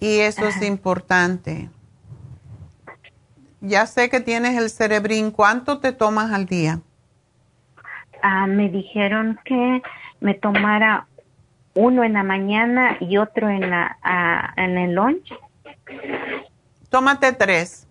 [0.00, 1.68] y eso es importante.
[3.60, 5.30] Ya sé que tienes el cerebrín.
[5.30, 6.80] ¿Cuánto te tomas al día?
[8.22, 9.82] Ah, me dijeron que
[10.20, 11.06] me tomara
[11.74, 15.32] uno en la mañana y otro en, la, ah, en el lunch.
[16.88, 17.86] Tómate tres.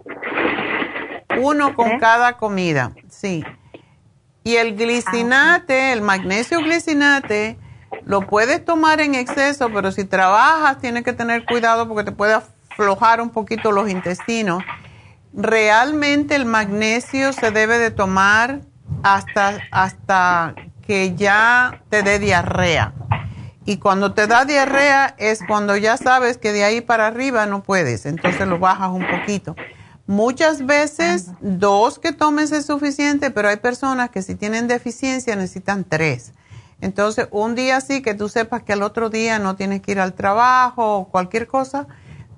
[1.41, 3.43] Uno con cada comida, sí.
[4.43, 7.57] Y el glicinate, el magnesio glicinate,
[8.05, 12.33] lo puedes tomar en exceso, pero si trabajas tienes que tener cuidado porque te puede
[12.33, 14.63] aflojar un poquito los intestinos.
[15.33, 18.61] Realmente el magnesio se debe de tomar
[19.01, 20.55] hasta, hasta
[20.85, 22.93] que ya te dé diarrea.
[23.65, 27.63] Y cuando te da diarrea es cuando ya sabes que de ahí para arriba no
[27.63, 29.55] puedes, entonces lo bajas un poquito.
[30.05, 35.85] Muchas veces dos que tomes es suficiente, pero hay personas que si tienen deficiencia necesitan
[35.85, 36.33] tres.
[36.81, 40.01] Entonces, un día sí que tú sepas que al otro día no tienes que ir
[40.01, 41.87] al trabajo o cualquier cosa,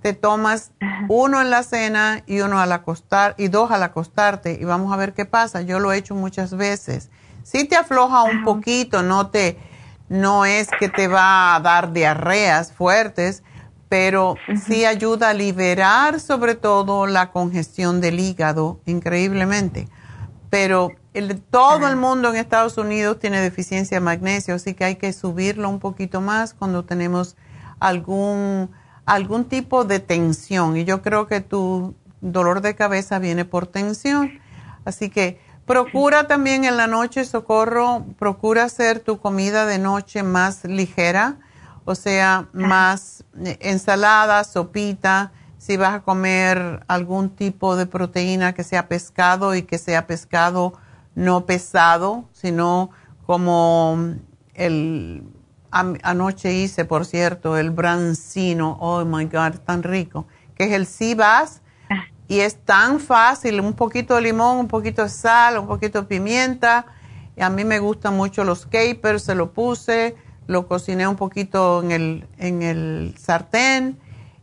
[0.03, 0.71] te tomas
[1.09, 4.97] uno en la cena y uno al acostar y dos al acostarte y vamos a
[4.97, 5.63] ver qué pasa.
[5.63, 7.09] Yo lo he hecho muchas veces.
[7.41, 9.57] Si te afloja un poquito, no te
[10.09, 13.43] no es que te va a dar diarreas fuertes,
[13.89, 19.87] pero sí ayuda a liberar sobre todo la congestión del hígado increíblemente.
[20.49, 20.91] Pero
[21.49, 25.69] todo el mundo en Estados Unidos tiene deficiencia de magnesio, así que hay que subirlo
[25.69, 27.35] un poquito más cuando tenemos
[27.79, 28.71] algún
[29.05, 34.39] algún tipo de tensión y yo creo que tu dolor de cabeza viene por tensión.
[34.83, 40.63] Así que procura también en la noche, socorro, procura hacer tu comida de noche más
[40.63, 41.37] ligera,
[41.85, 43.23] o sea, más
[43.59, 49.77] ensalada, sopita, si vas a comer algún tipo de proteína que sea pescado y que
[49.77, 50.73] sea pescado
[51.15, 52.91] no pesado, sino
[53.25, 53.97] como
[54.53, 55.23] el
[55.71, 60.25] anoche hice, por cierto, el brancino, oh my God, tan rico,
[60.55, 61.64] que es el Cibas ah.
[62.27, 66.07] Y es tan fácil, un poquito de limón, un poquito de sal, un poquito de
[66.07, 66.85] pimienta.
[67.37, 70.15] Y a mí me gustan mucho los capers, se lo puse,
[70.47, 73.99] lo cociné un poquito en el, en el sartén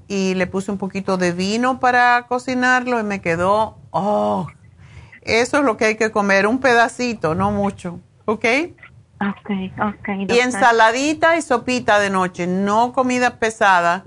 [0.09, 4.47] y le puse un poquito de vino para cocinarlo y me quedó, oh,
[5.23, 8.45] eso es lo que hay que comer, un pedacito, no mucho, ¿ok?
[9.41, 14.05] Okay, okay, y ensaladita y sopita de noche, no comida pesada.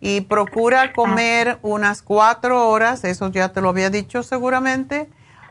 [0.00, 0.92] Y procura ah.
[0.92, 5.08] comer unas cuatro horas, eso ya te lo había dicho seguramente,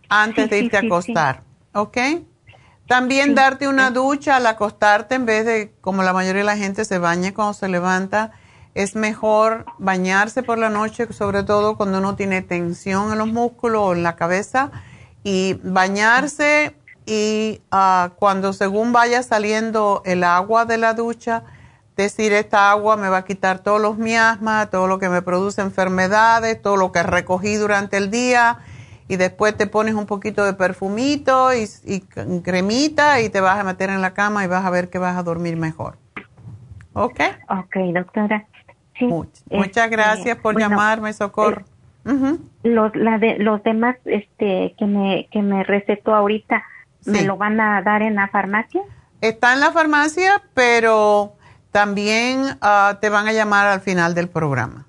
[0.09, 1.43] antes de irte a acostar.
[1.73, 1.97] ¿Ok?
[2.87, 6.85] También darte una ducha al acostarte en vez de, como la mayoría de la gente
[6.85, 8.31] se baña cuando se levanta,
[8.75, 13.81] es mejor bañarse por la noche, sobre todo cuando uno tiene tensión en los músculos
[13.81, 14.71] o en la cabeza,
[15.23, 16.75] y bañarse
[17.07, 21.43] y ah, cuando según vaya saliendo el agua de la ducha,
[21.95, 25.61] decir esta agua me va a quitar todos los miasmas, todo lo que me produce
[25.61, 28.59] enfermedades, todo lo que recogí durante el día
[29.07, 32.01] y después te pones un poquito de perfumito y, y
[32.41, 35.15] cremita y te vas a meter en la cama y vas a ver que vas
[35.15, 35.97] a dormir mejor.
[36.93, 37.19] ¿Ok?
[37.49, 38.45] Ok, doctora.
[38.97, 41.63] Sí, muchas este, gracias por llamarme, Socorro.
[42.05, 46.63] Eh, los, la de, los demás este, que, me, que me recetó ahorita,
[47.05, 48.81] ¿me lo van a dar en la farmacia?
[49.21, 51.34] Está en la farmacia, pero
[51.75, 54.85] también uh, te van a llamar al final del programa.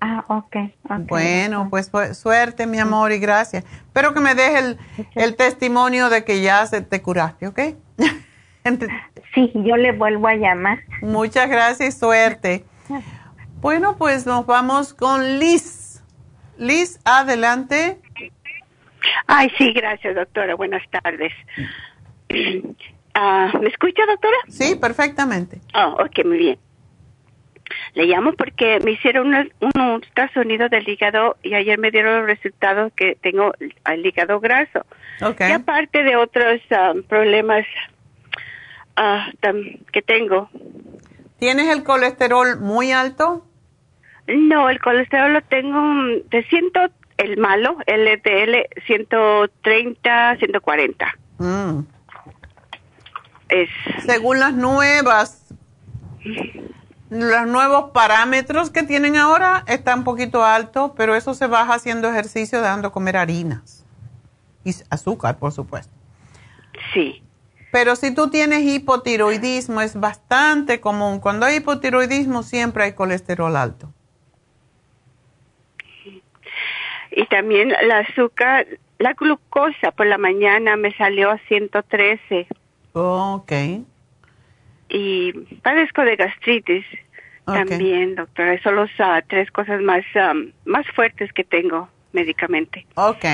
[0.00, 0.56] Ah, ok.
[0.82, 3.64] okay bueno, pues, suerte, mi amor, y gracias.
[3.64, 4.78] Espero que me dejes el,
[5.14, 7.60] el testimonio de que ya se te curaste, ¿ok?
[9.34, 10.80] sí, yo le vuelvo a llamar.
[11.00, 12.64] Muchas gracias y suerte.
[13.60, 16.02] Bueno, pues nos vamos con Liz.
[16.58, 18.00] Liz, adelante.
[19.28, 20.56] Ay, sí, gracias, doctora.
[20.56, 21.32] Buenas tardes.
[23.14, 24.36] Ah, ¿Me escucha, doctora?
[24.48, 25.60] Sí, perfectamente.
[25.74, 26.58] Oh, ok, muy bien.
[27.94, 32.92] Le llamo porque me hicieron un, ultrasonido del hígado y ayer me dieron los resultados
[32.94, 34.84] que tengo el hígado graso.
[35.20, 35.50] Okay.
[35.50, 37.66] Y aparte de otros ah, problemas
[38.96, 39.52] uh,
[39.92, 40.48] que tengo.
[41.38, 43.46] ¿Tienes el colesterol muy alto?
[44.26, 45.80] No, el colesterol lo tengo
[46.30, 46.80] de ciento,
[47.16, 51.14] el malo, LDL 130, 140.
[51.38, 51.80] Mm.
[53.52, 53.68] Es.
[54.06, 55.54] Según las nuevas,
[57.10, 62.08] los nuevos parámetros que tienen ahora, está un poquito alto, pero eso se baja haciendo
[62.08, 63.84] ejercicio, dando comer harinas.
[64.64, 65.92] Y azúcar, por supuesto.
[66.94, 67.22] Sí.
[67.70, 71.20] Pero si tú tienes hipotiroidismo, es bastante común.
[71.20, 73.92] Cuando hay hipotiroidismo, siempre hay colesterol alto.
[77.10, 78.66] Y también el azúcar,
[78.98, 82.46] la glucosa por la mañana me salió a 113.
[82.92, 83.52] Ok.
[84.88, 85.32] Y
[85.62, 86.84] padezco de gastritis
[87.44, 88.60] también, doctora.
[88.62, 92.86] Son las uh, tres cosas más, um, más fuertes que tengo médicamente.
[92.94, 93.24] Ok.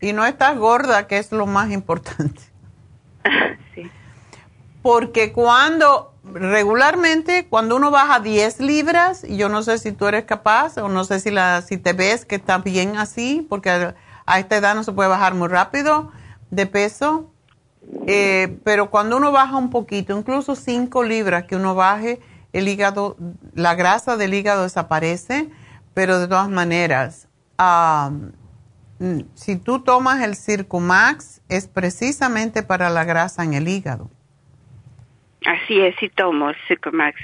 [0.00, 2.40] Y no estás gorda, que es lo más importante.
[4.82, 10.76] Porque cuando, regularmente, cuando uno baja 10 libras, yo no sé si tú eres capaz
[10.76, 14.56] o no sé si, la, si te ves que está bien así, porque a, esta
[14.56, 16.12] edad no se puede bajar muy rápido
[16.50, 17.32] de peso,
[18.06, 22.20] eh, pero cuando uno baja un poquito, incluso 5 libras que uno baje,
[22.52, 23.16] el hígado,
[23.54, 25.50] la grasa del hígado desaparece,
[25.92, 27.28] pero de todas maneras,
[29.34, 34.10] si tú tomas el Circumax, es precisamente para la grasa en el hígado.
[35.44, 37.16] Así es, sí tomo Circumax.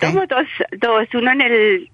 [0.00, 0.46] Tomo dos,
[0.78, 1.90] dos, uno en el,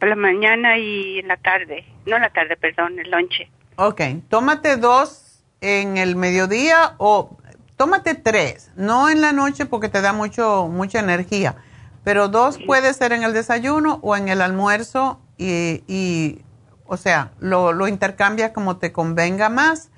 [0.00, 1.84] la mañana y en la tarde.
[2.06, 3.48] No en la tarde, perdón, el lonche.
[3.76, 7.38] Ok, tómate dos en el mediodía o
[7.82, 11.56] tómate tres, no en la noche porque te da mucho, mucha energía,
[12.04, 16.42] pero dos puede ser en el desayuno o en el almuerzo y, y
[16.86, 19.90] o sea, lo, lo intercambias como te convenga más.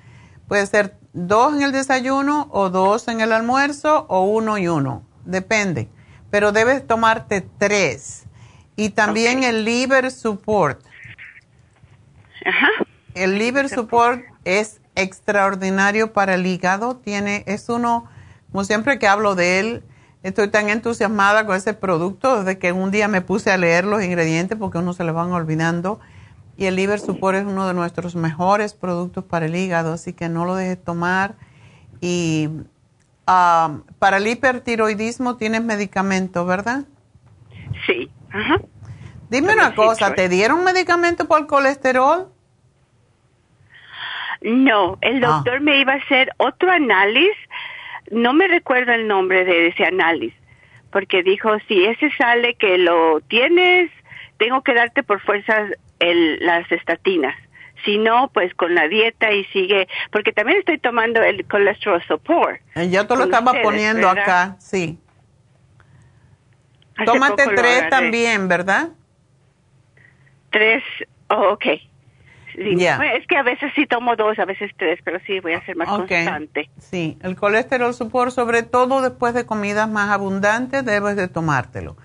[0.47, 5.03] Puede ser dos en el desayuno o dos en el almuerzo o uno y uno
[5.23, 5.87] depende,
[6.31, 8.23] pero debes tomarte tres.
[8.75, 10.81] Y también el liver support.
[12.43, 12.67] Ajá.
[13.13, 16.95] El liver support es extraordinario para el hígado.
[16.97, 18.05] Tiene, es uno,
[18.51, 19.83] como siempre que hablo de él,
[20.23, 24.03] estoy tan entusiasmada con ese producto desde que un día me puse a leer los
[24.03, 25.99] ingredientes porque uno se le van olvidando.
[26.57, 30.29] Y el liver support es uno de nuestros mejores productos para el hígado, así que
[30.29, 31.35] no lo dejes tomar.
[31.99, 32.49] Y
[33.25, 36.85] para el hipertiroidismo tienes medicamento, ¿verdad?
[37.85, 38.09] Sí.
[38.31, 38.61] Ajá.
[39.29, 42.29] Dime una cosa, ¿te dieron medicamento por el colesterol?
[44.41, 45.27] No, el ah.
[45.27, 47.35] doctor me iba a hacer otro análisis,
[48.11, 50.37] no me recuerdo el nombre de ese análisis,
[50.91, 53.91] porque dijo, si ese sale que lo tienes,
[54.37, 55.67] tengo que darte por fuerza
[55.99, 57.35] las estatinas.
[57.83, 62.59] Si no, pues con la dieta y sigue, porque también estoy tomando el cholesterol support.
[62.75, 64.97] Eh, yo te lo estaba poniendo acá, sí.
[67.03, 68.89] Tómate tres también, ¿verdad?
[70.49, 70.83] Tres,
[71.27, 71.65] oh, ok.
[72.57, 75.75] Es que a veces sí tomo dos, a veces tres, pero sí voy a ser
[75.75, 76.69] más constante.
[76.77, 81.95] Sí, el colesterol support, sobre todo después de comidas más abundantes, debes de tomártelo.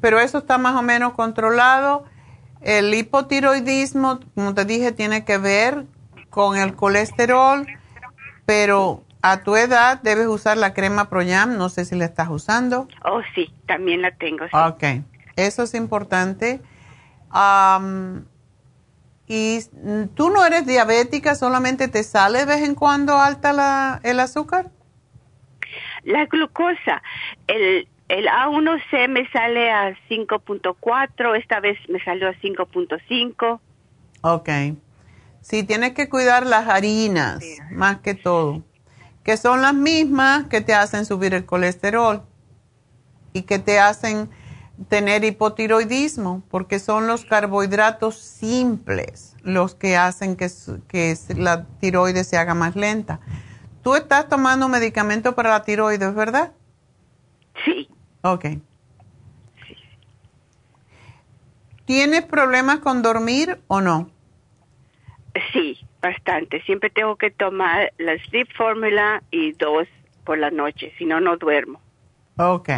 [0.00, 2.04] pero eso está más o menos controlado.
[2.60, 5.84] El hipotiroidismo, como te dije, tiene que ver
[6.30, 7.66] con el colesterol,
[8.46, 12.88] pero a tu edad debes usar la crema Proyam, no sé si la estás usando.
[13.04, 14.44] Oh, sí, también la tengo.
[14.46, 14.50] Sí.
[14.52, 15.04] Ok,
[15.36, 16.60] eso es importante.
[19.28, 19.60] ¿Y
[20.14, 24.70] tú no eres diabética, solamente te sale de vez en cuando alta la, el azúcar?
[26.04, 27.02] La glucosa,
[27.46, 33.60] el, el A1C me sale a 5.4, esta vez me salió a 5.5.
[34.22, 34.48] Ok.
[35.42, 38.62] Sí, tienes que cuidar las harinas, más que todo,
[39.24, 42.22] que son las mismas que te hacen subir el colesterol
[43.34, 44.30] y que te hacen
[44.88, 50.48] tener hipotiroidismo, porque son los carbohidratos simples los que hacen que,
[50.86, 53.20] que la tiroides se haga más lenta.
[53.82, 56.52] Tú estás tomando medicamento para la tiroides, ¿verdad?
[57.64, 57.88] Sí.
[58.22, 58.46] Ok.
[61.86, 64.10] ¿Tienes problemas con dormir o no?
[65.52, 66.60] Sí, bastante.
[66.62, 69.88] Siempre tengo que tomar la Sleep Formula y dos
[70.24, 71.80] por la noche, si no, no duermo.
[72.36, 72.68] Ok.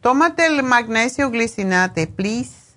[0.00, 2.74] Tómate el magnesio glicinate, please.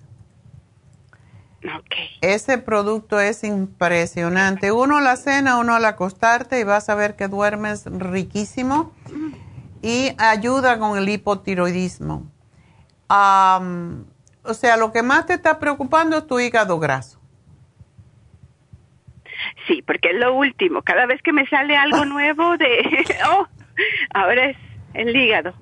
[1.64, 1.94] Ok.
[2.20, 4.72] Ese producto es impresionante.
[4.72, 8.92] Uno a la cena, uno al acostarte y vas a ver que duermes riquísimo
[9.80, 12.30] y ayuda con el hipotiroidismo.
[13.08, 17.18] O sea, lo que más te está preocupando es tu hígado graso.
[19.66, 20.82] Sí, porque es lo último.
[20.82, 23.48] Cada vez que me sale algo nuevo de, oh,
[24.12, 24.56] ahora es
[24.92, 25.54] el hígado.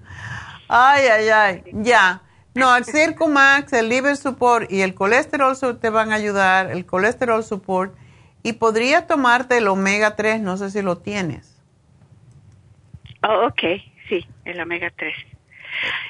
[0.74, 2.22] Ay, ay, ay, ya.
[2.54, 7.44] No, el Circumax, el Liver Support y el colesterol te van a ayudar, el colesterol
[7.44, 7.94] support.
[8.42, 11.62] Y podría tomarte el omega 3, no sé si lo tienes.
[13.22, 15.14] Oh, ok, sí, el omega 3.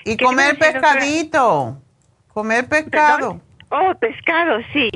[0.05, 1.83] Y comer pescadito.
[2.29, 3.41] Comer pescado.
[3.69, 4.91] Oh, pescado, sí.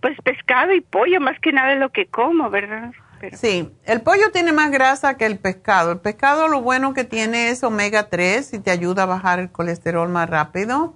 [0.00, 2.90] Pues pescado y pollo más que nada es lo que como, ¿verdad?
[3.34, 5.92] Sí, el pollo tiene más grasa que el pescado.
[5.92, 9.50] El pescado lo bueno que tiene es omega 3 y te ayuda a bajar el
[9.50, 10.94] colesterol más rápido.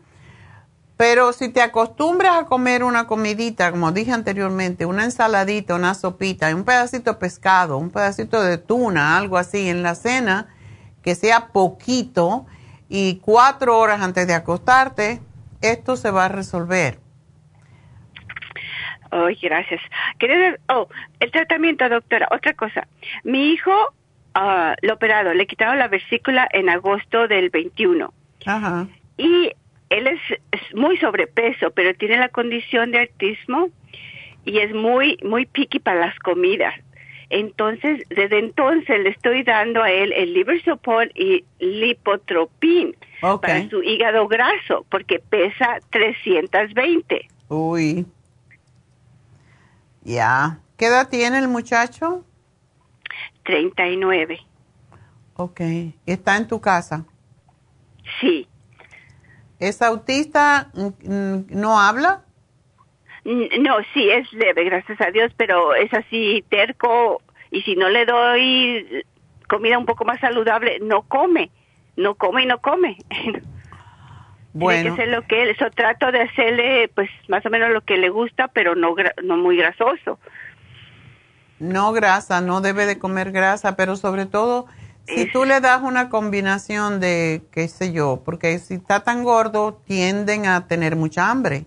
[0.96, 6.54] Pero si te acostumbras a comer una comidita, como dije anteriormente, una ensaladita, una sopita,
[6.54, 10.54] un pedacito de pescado, un pedacito de tuna, algo así en la cena,
[11.02, 12.44] que sea poquito
[12.90, 15.22] y cuatro horas antes de acostarte,
[15.62, 17.00] esto se va a resolver.
[19.10, 19.80] Ay, gracias.
[20.18, 20.88] Quería oh,
[21.18, 22.28] el tratamiento, doctora.
[22.30, 22.86] Otra cosa.
[23.24, 23.72] Mi hijo
[24.36, 28.12] uh, lo operado, le quitaron la vesícula en agosto del 21.
[28.46, 28.86] Ajá.
[29.16, 29.52] Y
[29.90, 30.20] él es,
[30.52, 33.68] es, muy sobrepeso, pero tiene la condición de autismo
[34.44, 36.74] y es muy, muy picky para las comidas.
[37.28, 43.82] Entonces, desde entonces le estoy dando a él el liver support y lipotropin para su
[43.82, 47.28] hígado graso, porque pesa 320.
[47.48, 48.04] Uy.
[50.10, 50.58] Ya.
[50.76, 52.24] ¿Qué edad tiene el muchacho?
[53.44, 54.40] 39.
[55.34, 55.60] Ok.
[56.04, 57.04] ¿Está en tu casa?
[58.20, 58.48] Sí.
[59.60, 60.72] ¿Es autista?
[61.04, 62.24] ¿No habla?
[63.24, 67.22] No, sí, es leve, gracias a Dios, pero es así terco
[67.52, 69.04] y si no le doy
[69.48, 71.50] comida un poco más saludable, no come,
[71.96, 72.96] no come y no come.
[74.52, 74.82] Bueno.
[74.82, 77.82] Tiene que ser lo que él, eso trato de hacerle pues más o menos lo
[77.82, 80.18] que le gusta, pero no, no muy grasoso.
[81.58, 84.66] No grasa, no debe de comer grasa, pero sobre todo
[85.06, 89.80] si tú le das una combinación de, qué sé yo, porque si está tan gordo
[89.84, 91.66] tienden a tener mucha hambre.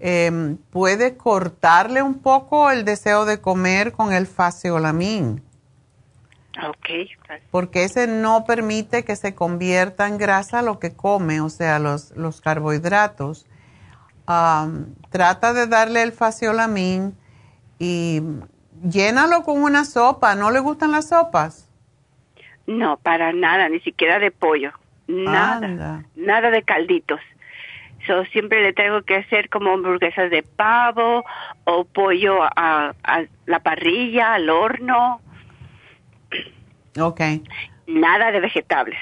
[0.00, 5.42] Eh, puede cortarle un poco el deseo de comer con el faseolamín.
[6.62, 7.10] Ok.
[7.50, 12.12] Porque ese no permite que se convierta en grasa lo que come, o sea, los,
[12.16, 13.46] los carbohidratos.
[15.10, 17.16] trata de darle el faciolamin
[17.78, 18.22] y
[18.88, 20.34] llénalo con una sopa.
[20.34, 21.68] ¿No le gustan las sopas?
[22.66, 24.72] No, para nada, ni siquiera de pollo.
[25.06, 26.04] Nada.
[26.14, 27.20] Nada de calditos.
[28.06, 31.24] So, siempre le tengo que hacer como hamburguesas de pavo
[31.64, 35.20] o pollo a, a la parrilla, al horno.
[36.98, 37.20] Ok.
[37.86, 38.98] Nada de vegetales.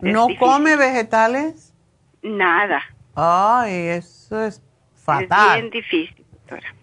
[0.00, 1.74] ¿No, come vegetales?
[2.22, 2.82] Nada.
[3.14, 4.62] Ay, eso es
[4.94, 5.48] fatal.
[5.48, 6.74] Es bien difícil, doctora.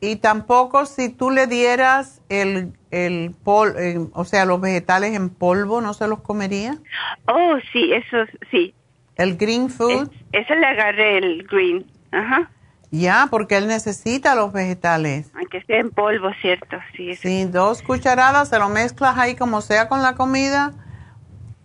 [0.00, 5.28] Y tampoco si tú le dieras el, el pol, eh, o sea, los vegetales en
[5.28, 6.78] polvo, ¿no se los comería?
[7.26, 8.16] Oh, sí, eso
[8.50, 8.74] sí.
[9.16, 10.10] ¿El green food?
[10.32, 12.50] ese le agarré el green, ajá.
[12.90, 15.30] Ya, porque él necesita los vegetales.
[15.34, 16.76] Aunque sea en polvo, ¿cierto?
[16.96, 20.72] Sí, sí dos cucharadas, se lo mezclas ahí como sea con la comida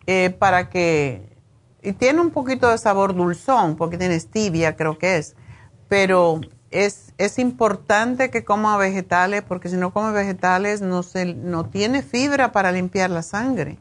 [0.05, 1.35] eh, para que...
[1.81, 5.35] Y tiene un poquito de sabor dulzón, porque tiene stevia, creo que es.
[5.87, 6.41] Pero
[6.71, 12.01] es, es importante que coma vegetales, porque si no come vegetales no, se, no tiene
[12.01, 13.77] fibra para limpiar la sangre.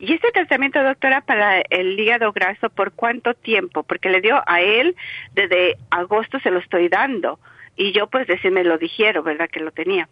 [0.00, 3.82] ¿Y este tratamiento, doctora, para el hígado graso, por cuánto tiempo?
[3.82, 4.94] Porque le dio a él,
[5.34, 7.40] desde agosto se lo estoy dando.
[7.76, 9.48] Y yo, pues, recién me lo dijeron, ¿verdad?
[9.50, 10.08] Que lo tenía.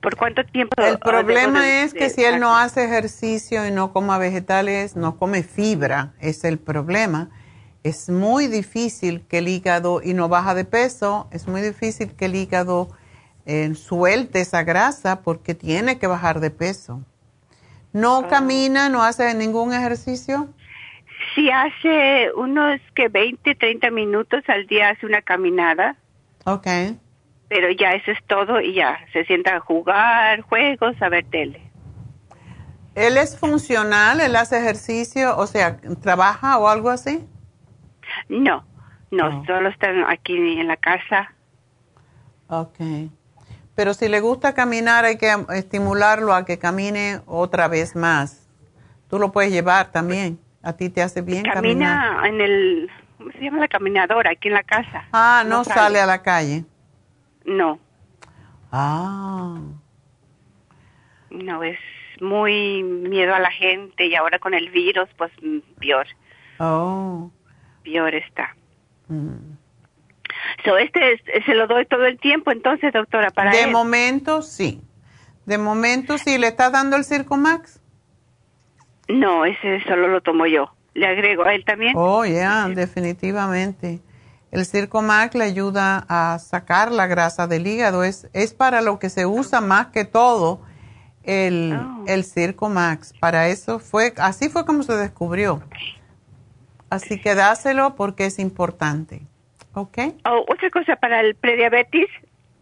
[0.00, 0.74] ¿Por cuánto tiempo?
[0.82, 5.42] El problema es que si él no hace ejercicio y no coma vegetales, no come
[5.42, 7.28] fibra, es el problema.
[7.82, 12.26] es muy difícil que el hígado, y no baja de peso, es muy difícil que
[12.26, 12.90] el hígado
[13.46, 17.02] eh, suelte esa grasa porque tiene que bajar de peso.
[17.92, 18.28] ¿No Ah.
[18.28, 20.48] camina, no hace ningún ejercicio?
[21.34, 25.96] Sí, hace unos que 20, 30 minutos al día hace una caminada,
[26.44, 26.66] Ok.
[27.48, 31.60] pero ya eso es todo y ya se sienta a jugar, juegos, a ver tele.
[32.94, 34.20] ¿Él es funcional?
[34.20, 35.36] ¿Él hace ejercicio?
[35.36, 37.24] O sea, ¿trabaja o algo así?
[38.28, 38.64] No,
[39.10, 41.32] no, solo están aquí en la casa.
[42.48, 42.78] Ok.
[43.80, 48.46] Pero si le gusta caminar, hay que estimularlo a que camine otra vez más.
[49.08, 50.38] Tú lo puedes llevar también.
[50.62, 52.12] A ti te hace bien caminar.
[52.12, 54.32] Camina en el, ¿cómo se llama la caminadora?
[54.32, 55.04] Aquí en la casa.
[55.14, 56.66] Ah, no, sale a la calle.
[57.46, 57.78] No,
[58.70, 59.58] Ah.
[61.30, 61.78] no, es
[62.20, 66.06] muy miedo a la gente y ahora con el virus, pues mm, peor,
[66.58, 67.30] Oh.
[67.82, 68.54] peor está.
[69.08, 69.56] Mm.
[70.64, 73.70] So, este es- se lo doy todo el tiempo, entonces, doctora, para de él.
[73.70, 74.80] momento, sí.
[75.46, 76.38] De momento, sí.
[76.38, 77.80] ¿Le estás dando el Circo Max?
[79.08, 80.72] No, ese solo lo tomo yo.
[80.94, 81.94] ¿Le agrego a él también?
[81.96, 84.00] Oh, ya, definitivamente.
[84.50, 88.02] El Circo Max le ayuda a sacar la grasa del hígado.
[88.04, 90.60] Es, es para lo que se usa más que todo
[91.22, 92.04] el, Oh.
[92.06, 93.12] el Circo Max.
[93.20, 95.62] Para eso fue, así fue como se descubrió.
[96.88, 99.22] Así que dáselo porque es importante.
[99.80, 99.98] ¿Ok?
[100.26, 102.06] Oh, otra cosa para el prediabetes,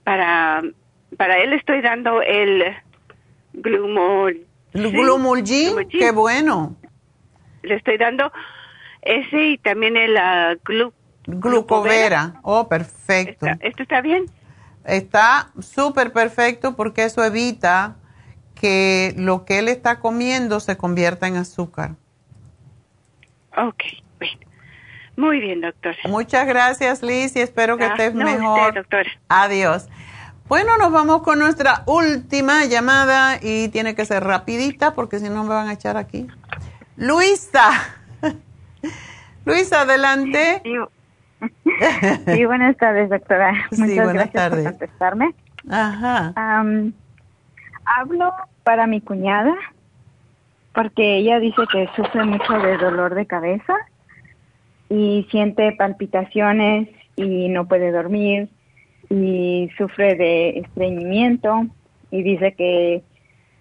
[0.04, 0.62] para,
[1.16, 2.62] para él estoy dando el
[3.54, 4.46] glumol.
[4.72, 6.76] El Glumulgin, qué bueno.
[7.62, 8.30] Le estoy dando
[9.02, 10.92] ese y también el ah, glu-
[11.26, 12.34] Glucovera.
[12.42, 13.46] Oh, perfecto.
[13.60, 14.26] ¿Esto está bien?
[14.84, 17.96] Está súper perfecto porque eso evita
[18.54, 21.96] que lo que él está comiendo se convierta en azúcar.
[23.56, 23.82] Ok,
[24.18, 24.47] bueno.
[25.18, 25.96] Muy bien, doctor.
[26.04, 28.68] Muchas gracias, Liz, y espero que Ah, estés no, mejor.
[28.68, 29.06] usted, doctor.
[29.28, 29.88] Adiós.
[30.48, 35.42] Bueno, nos vamos con nuestra última llamada y tiene que ser rapidita porque si no
[35.42, 36.28] me van a echar aquí.
[36.96, 37.68] Luisa.
[39.44, 40.62] Luisa, adelante.
[42.26, 43.52] Sí, buenas tardes, doctora.
[43.70, 44.64] Sí, Muchas buenas gracias tardes.
[44.64, 45.34] por contestarme.
[45.70, 46.32] Ajá.
[47.84, 48.32] Hablo
[48.64, 49.54] para mi cuñada
[50.74, 53.74] porque ella dice que sufre mucho de dolor de cabeza
[54.90, 58.48] y siente palpitaciones y no puede dormir
[59.10, 61.66] y sufre de estreñimiento
[62.10, 63.02] y dice que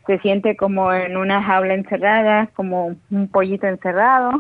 [0.05, 4.31] se siente como en una jaula encerrada, como un pollito encerrado.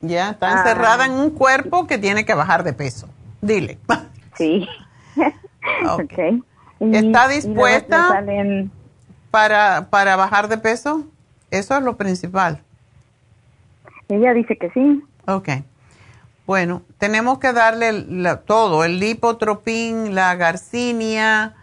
[0.00, 0.58] Ya, está Ah.
[0.60, 3.08] encerrada en un cuerpo que tiene que bajar de peso.
[3.40, 3.78] Dile.
[4.36, 4.66] Sí.
[5.90, 6.12] Ok.
[6.80, 8.70] Y- ¿Está dispuesta salen-
[9.30, 11.04] para, para bajar de peso?
[11.50, 12.60] Eso es lo principal.
[14.08, 15.02] Ella dice que sí.
[15.26, 15.48] Ok.
[16.50, 21.54] Bueno, tenemos que darle la- todo, el lipotropín, la garcinia,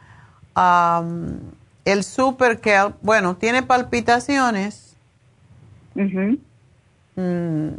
[1.83, 2.95] el super kelp.
[3.01, 4.95] Bueno, tiene palpitaciones.
[7.17, 7.71] Mm,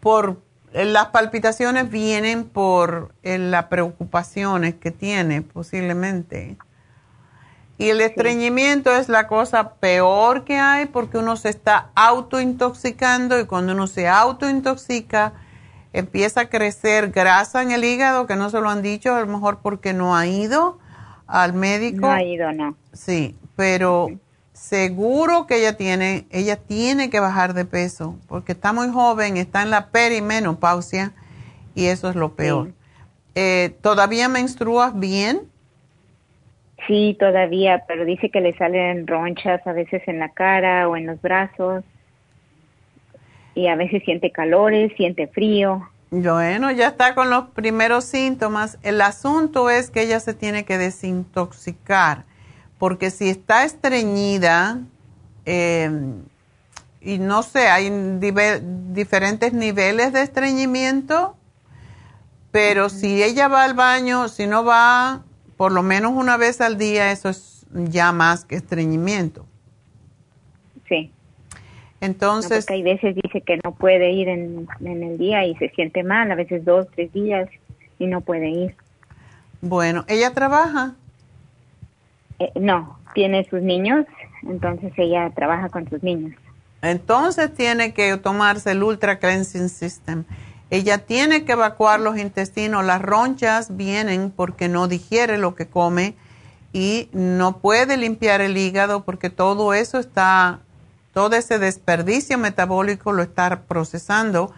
[0.00, 0.40] por
[0.72, 6.56] las palpitaciones vienen por eh, las preocupaciones que tiene posiblemente.
[7.78, 13.44] Y el estreñimiento es la cosa peor que hay porque uno se está autointoxicando y
[13.44, 15.32] cuando uno se autointoxica
[15.98, 19.26] empieza a crecer grasa en el hígado que no se lo han dicho, a lo
[19.26, 20.78] mejor porque no ha ido
[21.26, 22.06] al médico.
[22.06, 22.76] No ha ido, no.
[22.92, 24.08] Sí, pero
[24.52, 29.62] seguro que ella tiene, ella tiene que bajar de peso porque está muy joven, está
[29.62, 31.12] en la perimenopausia
[31.74, 32.72] y eso es lo peor.
[33.34, 35.42] Eh, ¿Todavía menstruas bien?
[36.86, 41.06] Sí, todavía, pero dice que le salen ronchas a veces en la cara o en
[41.06, 41.84] los brazos.
[43.56, 45.88] Y a veces siente calores, siente frío.
[46.10, 48.78] Bueno, ya está con los primeros síntomas.
[48.82, 52.24] El asunto es que ella se tiene que desintoxicar,
[52.78, 54.82] porque si está estreñida,
[55.46, 55.90] eh,
[57.00, 57.90] y no sé, hay
[58.90, 61.36] diferentes niveles de estreñimiento,
[62.52, 65.22] pero si ella va al baño, si no va
[65.56, 69.46] por lo menos una vez al día, eso es ya más que estreñimiento.
[70.88, 71.10] Sí.
[72.00, 75.54] Entonces, No, porque hay veces dice que no puede ir en, en el día y
[75.56, 77.48] se siente mal, a veces dos, tres días
[77.98, 78.76] y no puede ir.
[79.60, 80.94] bueno, ella trabaja.
[82.38, 84.04] Eh, no, tiene sus niños,
[84.42, 86.34] entonces ella trabaja con sus niños.
[86.82, 90.24] Entonces tiene que tomarse el Ultra Cleansing System.
[90.68, 92.84] Ella tiene que evacuar los intestinos.
[92.84, 96.14] Las ronchas vienen porque no digiere lo que come
[96.72, 100.60] y no puede limpiar el hígado porque todo eso está,
[101.16, 104.52] todo ese desperdicio metabólico lo está procesando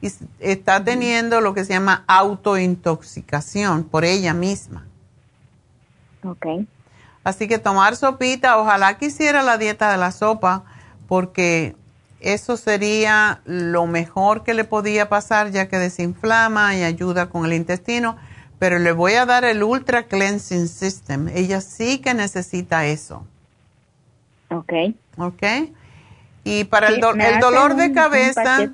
[0.00, 0.10] y
[0.40, 4.86] está teniendo lo que se llama autointoxicación por ella misma.
[6.24, 6.46] Ok.
[7.24, 10.64] Así que tomar sopita, ojalá quisiera la dieta de la sopa,
[11.08, 11.76] porque
[12.20, 17.52] eso sería lo mejor que le podía pasar, ya que desinflama y ayuda con el
[17.52, 18.16] intestino.
[18.58, 21.28] Pero le voy a dar el Ultra Cleansing System.
[21.28, 23.26] Ella sí que necesita eso.
[24.48, 24.72] Ok.
[25.18, 25.42] Ok.
[26.44, 28.70] Y para el, el dolor de cabeza.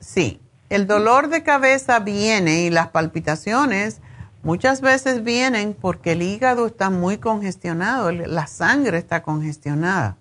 [0.00, 0.40] sí.
[0.68, 4.00] El dolor de cabeza viene y las palpitaciones
[4.42, 10.16] muchas veces vienen porque el hígado está muy congestionado, la sangre está congestionada.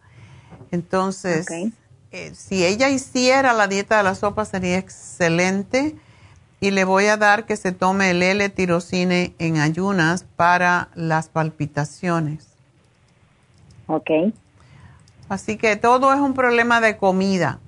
[0.72, 1.48] Entonces,
[2.12, 5.96] eh, si ella hiciera la dieta de la sopa sería excelente
[6.60, 12.48] y le voy a dar que se tome el L-tirocine en ayunas para las palpitaciones.
[13.88, 14.10] Ok.
[15.32, 17.60] Así que todo es un problema de comida.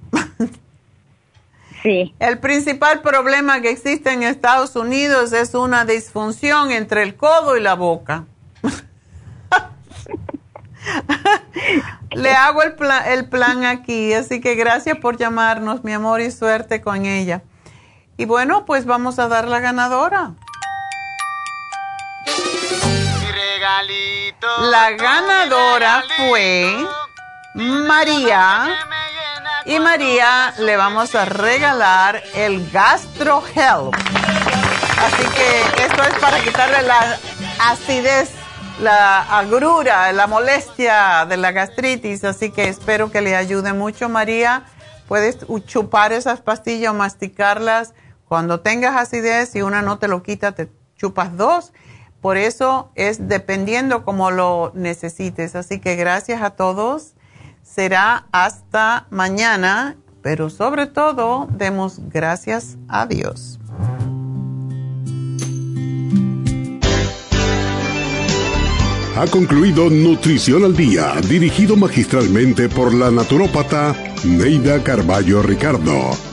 [1.81, 2.13] Sí.
[2.19, 7.61] El principal problema que existe en Estados Unidos es una disfunción entre el codo y
[7.61, 8.25] la boca.
[12.11, 12.75] Le hago el,
[13.07, 17.43] el plan aquí, así que gracias por llamarnos, mi amor, y suerte con ella.
[18.17, 20.33] Y bueno, pues vamos a dar la ganadora.
[24.59, 26.85] La ganadora fue
[27.53, 28.75] María
[29.65, 33.93] y María le vamos a regalar el Gastro Help.
[34.97, 37.19] Así que esto es para quitarle la
[37.59, 38.31] acidez,
[38.81, 42.23] la agrura, la molestia de la gastritis.
[42.23, 44.63] Así que espero que le ayude mucho, María.
[45.07, 47.93] Puedes chupar esas pastillas o masticarlas.
[48.27, 51.71] Cuando tengas acidez y una no te lo quita, te chupas dos.
[52.19, 55.55] Por eso es dependiendo como lo necesites.
[55.55, 57.13] Así que gracias a todos
[57.63, 63.59] será hasta mañana, pero sobre todo demos gracias a Dios.
[69.15, 76.32] Ha concluido Nutrición al Día, dirigido magistralmente por la naturópata Neida Carballo Ricardo.